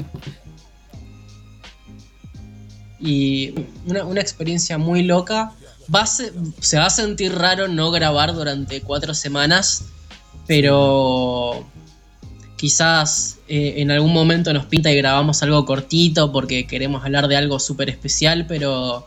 Y 3.01 3.55
una, 3.87 4.21
experiencia 4.21 4.79
muy 4.79 5.03
loca. 5.03 5.53
Va 5.95 6.07
se 6.07 6.79
va 6.79 6.87
a 6.87 6.91
sentir 6.91 7.35
raro 7.35 7.69
no 7.69 7.91
grabar 7.91 8.35
durante 8.35 8.81
cuatro 8.81 9.13
semanas, 9.13 9.85
pero 10.47 11.67
quizás 12.57 13.39
eh, 13.47 13.75
en 13.77 13.91
algún 13.91 14.15
momento 14.15 14.55
nos 14.55 14.65
pinta 14.65 14.91
y 14.91 14.97
grabamos 14.97 15.43
algo 15.43 15.67
cortito 15.67 16.33
porque 16.33 16.67
queremos 16.67 17.05
hablar 17.05 17.29
de 17.29 17.37
algo 17.37 17.59
súper 17.59 17.91
especial, 17.91 18.47
pero 18.47 19.07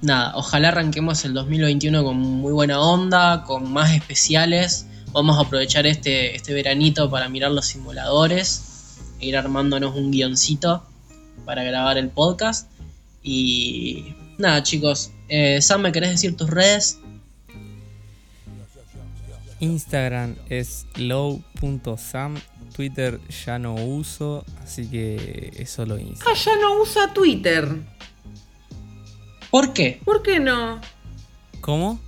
nada, 0.00 0.32
ojalá 0.34 0.68
arranquemos 0.68 1.24
el 1.24 1.34
2021 1.34 2.02
con 2.02 2.16
muy 2.16 2.52
buena 2.52 2.80
onda, 2.80 3.44
con 3.44 3.72
más 3.72 3.94
especiales. 3.94 4.86
Vamos 5.12 5.38
a 5.38 5.42
aprovechar 5.42 5.86
este, 5.86 6.34
este 6.36 6.54
veranito 6.54 7.10
para 7.10 7.28
mirar 7.28 7.50
los 7.50 7.66
simuladores, 7.66 8.98
e 9.20 9.26
ir 9.26 9.36
armándonos 9.36 9.94
un 9.94 10.10
guioncito 10.10 10.84
para 11.44 11.62
grabar 11.64 11.98
el 11.98 12.08
podcast. 12.08 12.70
Y 13.22 14.14
nada, 14.38 14.62
chicos, 14.62 15.12
eh, 15.28 15.60
Sam, 15.60 15.82
¿me 15.82 15.92
querés 15.92 16.10
decir 16.10 16.36
tus 16.36 16.48
redes? 16.50 16.98
Instagram 19.60 20.34
es 20.48 20.86
low.sam, 20.96 22.34
Twitter 22.74 23.20
ya 23.44 23.58
no 23.58 23.74
uso, 23.74 24.44
así 24.64 24.88
que 24.88 25.52
es 25.56 25.70
solo 25.70 25.98
Instagram. 25.98 26.34
Ah, 26.34 26.38
ya 26.44 26.56
no 26.56 26.82
usa 26.82 27.12
Twitter. 27.12 27.68
¿Por 29.50 29.72
qué? 29.72 30.00
¿Por 30.04 30.22
qué 30.22 30.40
no? 30.40 30.80
¿Cómo? 31.60 32.00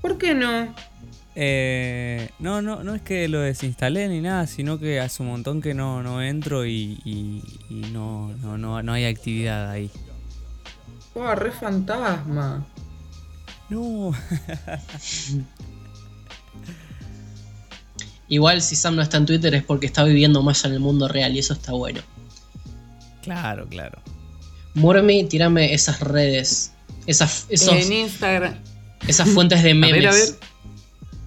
¿Por 0.00 0.18
qué 0.18 0.34
no? 0.34 0.74
Eh, 1.36 2.30
no, 2.38 2.62
no, 2.62 2.84
no 2.84 2.94
es 2.94 3.02
que 3.02 3.26
lo 3.28 3.40
desinstalé 3.40 4.08
ni 4.08 4.20
nada, 4.20 4.46
sino 4.46 4.78
que 4.78 5.00
hace 5.00 5.22
un 5.22 5.30
montón 5.30 5.60
que 5.60 5.74
no, 5.74 6.02
no 6.02 6.22
entro 6.22 6.64
y, 6.64 7.42
no, 7.92 8.32
no, 8.36 8.82
no, 8.82 8.92
hay 8.92 9.04
actividad 9.06 9.70
ahí. 9.70 9.90
¡Oh, 11.14 11.34
re 11.34 11.50
fantasma! 11.50 12.64
No. 13.68 14.12
Igual 18.28 18.62
si 18.62 18.76
Sam 18.76 18.96
no 18.96 19.02
está 19.02 19.16
en 19.18 19.26
Twitter 19.26 19.54
es 19.54 19.62
porque 19.62 19.86
está 19.86 20.02
viviendo 20.04 20.42
más 20.42 20.64
en 20.64 20.72
el 20.72 20.80
mundo 20.80 21.08
real 21.08 21.36
y 21.36 21.40
eso 21.40 21.52
está 21.52 21.72
bueno. 21.72 22.00
Claro, 23.22 23.68
claro. 23.68 24.00
Murmi, 24.74 25.24
tírame 25.24 25.74
esas 25.74 26.00
redes. 26.00 26.72
Esas, 27.06 27.46
esos, 27.48 27.74
en 27.74 27.92
Instagram. 27.92 28.54
Esas 29.06 29.28
fuentes 29.28 29.62
de 29.62 29.74
memes. 29.74 30.38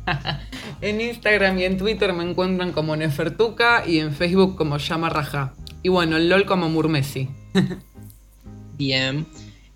en 0.82 1.02
Instagram 1.02 1.60
y 1.60 1.64
en 1.64 1.78
Twitter 1.78 2.14
me 2.14 2.24
encuentran 2.24 2.72
como 2.72 2.96
Nefertuca 2.96 3.84
y 3.86 4.00
en 4.00 4.14
Facebook 4.14 4.56
como 4.56 4.78
Llama 4.78 5.10
Raja. 5.10 5.54
Y 5.84 5.90
bueno, 5.90 6.18
el 6.18 6.30
LOL 6.30 6.46
como 6.46 6.70
Murmesi. 6.70 7.30
Bien. 8.78 9.26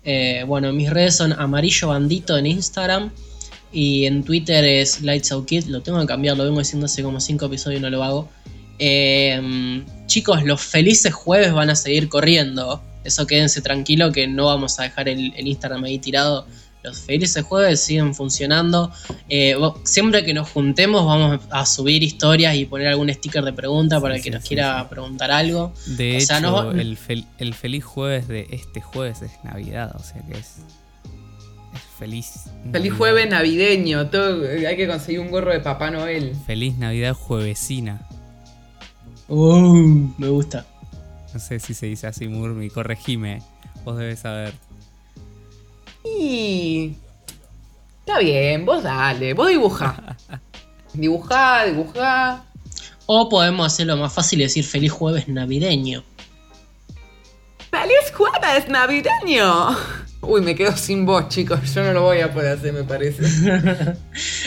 Eh, 0.04 0.44
bueno, 0.46 0.72
mis 0.72 0.90
redes 0.90 1.16
son 1.16 1.32
Amarillo 1.32 1.88
Bandito 1.88 2.36
en 2.36 2.46
Instagram. 2.46 3.10
Y 3.72 4.04
en 4.04 4.22
Twitter 4.22 4.64
es 4.64 5.00
Lights 5.00 5.32
Out. 5.32 5.50
Lo 5.68 5.82
tengo 5.82 5.98
que 6.00 6.06
cambiar, 6.06 6.36
lo 6.36 6.44
vengo 6.44 6.58
diciendo 6.58 6.86
hace 6.86 7.02
como 7.02 7.20
5 7.20 7.46
episodios 7.46 7.80
y 7.80 7.82
no 7.82 7.90
lo 7.90 8.02
hago. 8.02 8.28
Eh, 8.78 9.82
chicos, 10.06 10.44
los 10.44 10.60
felices 10.60 11.14
jueves 11.14 11.52
van 11.52 11.70
a 11.70 11.76
seguir 11.76 12.08
corriendo. 12.08 12.82
Eso 13.04 13.26
quédense 13.26 13.60
tranquilo 13.62 14.12
que 14.12 14.26
no 14.26 14.46
vamos 14.46 14.78
a 14.78 14.84
dejar 14.84 15.08
el, 15.08 15.32
Instagram 15.36 15.84
ahí 15.84 15.98
tirado. 15.98 16.46
Los 16.82 17.00
felices 17.00 17.44
jueves 17.44 17.80
siguen 17.80 18.14
funcionando. 18.14 18.92
Eh, 19.28 19.56
siempre 19.84 20.24
que 20.24 20.34
nos 20.34 20.50
juntemos 20.50 21.06
vamos 21.06 21.40
a 21.50 21.64
subir 21.64 22.02
historias 22.02 22.56
y 22.56 22.64
poner 22.64 22.88
algún 22.88 23.12
sticker 23.12 23.44
de 23.44 23.52
pregunta 23.52 24.00
para 24.00 24.16
el 24.16 24.22
que 24.22 24.30
nos 24.30 24.44
quiera 24.44 24.88
preguntar 24.88 25.30
algo. 25.30 25.72
De 25.86 26.16
hecho, 26.16 26.72
el, 26.72 27.54
feliz 27.54 27.84
jueves 27.84 28.26
de 28.26 28.48
este 28.50 28.80
jueves 28.80 29.22
es 29.22 29.32
Navidad, 29.44 29.94
o 29.94 30.02
sea 30.02 30.22
que 30.26 30.38
es, 30.38 30.56
feliz. 31.98 32.50
Feliz 32.72 32.92
jueves 32.92 33.30
navideño. 33.30 34.00
hay 34.00 34.76
que 34.76 34.88
conseguir 34.88 35.20
un 35.20 35.30
gorro 35.30 35.52
de 35.52 35.60
Papá 35.60 35.90
Noel. 35.90 36.34
Feliz 36.46 36.76
Navidad 36.78 37.14
juevesina. 37.14 38.00
Uh, 39.28 40.10
me 40.18 40.28
gusta. 40.28 40.66
No 41.32 41.40
sé 41.40 41.60
si 41.60 41.74
se 41.74 41.86
dice 41.86 42.08
así, 42.08 42.28
Murmi, 42.28 42.68
corregime. 42.70 43.40
Vos 43.84 43.96
debes 43.96 44.20
saber. 44.20 44.52
Y. 46.04 46.94
Está 48.00 48.18
bien, 48.18 48.66
vos 48.66 48.82
dale, 48.82 49.34
vos 49.34 49.48
dibujá. 49.48 50.16
dibujá, 50.94 51.64
dibujá. 51.66 52.44
O 53.06 53.28
podemos 53.28 53.66
hacerlo 53.66 53.96
más 53.96 54.12
fácil 54.12 54.40
y 54.40 54.44
decir 54.44 54.64
feliz 54.64 54.92
jueves 54.92 55.28
navideño. 55.28 56.04
¡Feliz 57.70 58.12
jueves 58.14 58.68
navideño! 58.68 59.76
Uy, 60.20 60.40
me 60.40 60.54
quedo 60.54 60.76
sin 60.76 61.04
voz, 61.04 61.28
chicos. 61.28 61.74
Yo 61.74 61.82
no 61.82 61.92
lo 61.92 62.02
voy 62.02 62.20
a 62.20 62.32
poder 62.32 62.56
hacer, 62.56 62.72
me 62.72 62.84
parece. 62.84 63.24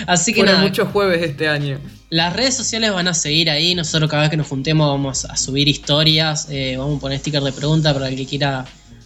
Así 0.07 0.33
que 0.33 0.43
nada. 0.43 0.59
muchos 0.59 0.87
jueves 0.89 1.21
este 1.21 1.49
año. 1.49 1.79
Las 2.09 2.33
redes 2.33 2.55
sociales 2.55 2.93
van 2.93 3.09
a 3.09 3.13
seguir 3.13 3.49
ahí. 3.49 3.75
Nosotros 3.75 4.09
cada 4.09 4.23
vez 4.23 4.31
que 4.31 4.37
nos 4.37 4.47
juntemos 4.47 4.87
vamos 4.87 5.25
a 5.25 5.35
subir 5.35 5.67
historias. 5.67 6.47
Eh, 6.49 6.75
vamos 6.77 6.97
a 6.97 7.01
poner 7.01 7.19
sticker 7.19 7.41
de 7.41 7.51
pregunta 7.51 7.93
para 7.93 8.07
el 8.07 8.15
que 8.15 8.25
quiera 8.25 8.65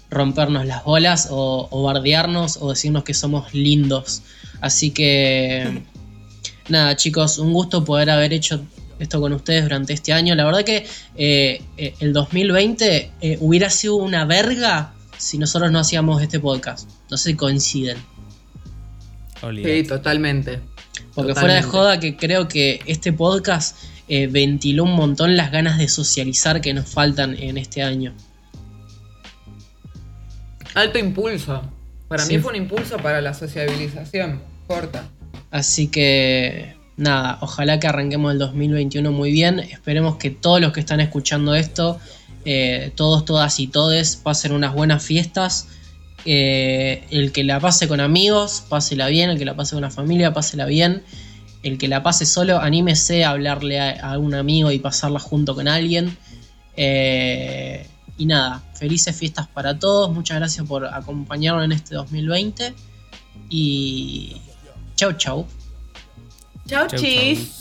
rompernos 0.09 0.65
las 0.65 0.83
bolas 0.83 1.27
o, 1.31 1.83
bardearnos 1.83 2.57
o 2.61 2.69
decirnos 2.69 3.03
que 3.03 3.13
somos 3.13 3.53
lindos. 3.53 4.21
Así 4.61 4.91
que 4.91 5.83
nada, 6.69 6.95
chicos, 6.95 7.37
un 7.37 7.53
gusto 7.53 7.83
poder 7.83 8.09
haber 8.09 8.33
hecho 8.33 8.61
esto 8.99 9.21
con 9.21 9.33
ustedes 9.33 9.63
durante 9.63 9.93
este 9.93 10.11
año. 10.13 10.35
La 10.35 10.45
verdad 10.45 10.63
que 10.63 10.85
eh, 11.15 11.61
eh, 11.77 11.93
el 11.99 12.13
2020 12.13 13.11
hubiera 13.39 13.69
sido 13.69 13.95
una 13.95 14.25
verga 14.25 14.93
si 15.17 15.37
nosotros 15.37 15.71
no 15.71 15.79
hacíamos 15.79 16.21
este 16.21 16.39
podcast. 16.39 16.89
No 17.09 17.17
sé 17.17 17.31
si 17.31 17.35
coinciden. 17.35 17.97
Sí, 19.63 19.83
totalmente. 19.83 20.59
Porque 21.13 21.35
fuera 21.35 21.55
de 21.55 21.61
joda 21.61 21.99
que 21.99 22.17
creo 22.17 22.47
que 22.47 22.81
este 22.85 23.13
podcast 23.13 23.77
eh, 24.07 24.27
ventiló 24.27 24.83
un 24.83 24.93
montón 24.93 25.37
las 25.37 25.51
ganas 25.51 25.77
de 25.77 25.87
socializar 25.87 26.61
que 26.61 26.73
nos 26.73 26.89
faltan 26.89 27.35
en 27.37 27.57
este 27.57 27.83
año. 27.83 28.13
Alto 30.79 30.97
impulso. 30.97 31.61
Para 32.07 32.25
mí 32.25 32.39
fue 32.39 32.51
un 32.51 32.55
impulso 32.55 32.95
para 32.97 33.19
la 33.19 33.33
sociabilización. 33.33 34.41
Corta. 34.65 35.09
Así 35.51 35.87
que 35.87 36.75
nada, 36.95 37.37
ojalá 37.41 37.81
que 37.81 37.87
arranquemos 37.87 38.31
el 38.31 38.39
2021 38.39 39.11
muy 39.11 39.31
bien. 39.31 39.59
Esperemos 39.59 40.15
que 40.15 40.29
todos 40.29 40.61
los 40.61 40.71
que 40.71 40.79
están 40.79 41.01
escuchando 41.01 41.53
esto 41.53 41.99
Eh, 42.45 42.93
todos, 42.95 43.25
todas 43.25 43.59
y 43.59 43.67
todes 43.67 44.15
pasen 44.15 44.53
unas 44.53 44.73
buenas 44.73 45.03
fiestas. 45.03 45.67
Eh, 46.23 47.03
el 47.11 47.33
que 47.33 47.43
la 47.43 47.59
pase 47.59 47.89
con 47.89 47.99
amigos, 47.99 48.63
pásela 48.69 49.07
bien. 49.09 49.29
El 49.29 49.37
que 49.37 49.43
la 49.43 49.57
pase 49.57 49.75
con 49.75 49.81
la 49.81 49.91
familia, 49.91 50.31
pásela 50.31 50.65
bien. 50.65 51.03
El 51.61 51.77
que 51.77 51.89
la 51.89 52.01
pase 52.01 52.25
solo, 52.25 52.59
anímese 52.61 53.25
a 53.25 53.31
hablarle 53.31 53.81
a, 53.81 54.13
a 54.13 54.17
un 54.17 54.33
amigo 54.33 54.71
y 54.71 54.79
pasarla 54.79 55.19
junto 55.19 55.55
con 55.55 55.67
alguien. 55.67 56.15
Eh, 56.77 57.85
y 58.19 58.25
nada, 58.25 58.61
felices 58.75 59.15
fiestas 59.15 59.47
para 59.47 59.79
todos. 59.79 60.11
Muchas 60.11 60.37
gracias 60.37 60.67
por 60.67 60.85
acompañarnos 60.85 61.63
en 61.63 61.71
este 61.71 61.95
2020. 61.95 62.75
Y 63.49 64.35
chau, 64.95 65.13
chau. 65.13 65.47
Chau, 66.67 66.87
Chau, 66.87 66.99
chis. 66.99 67.49
chau. 67.49 67.58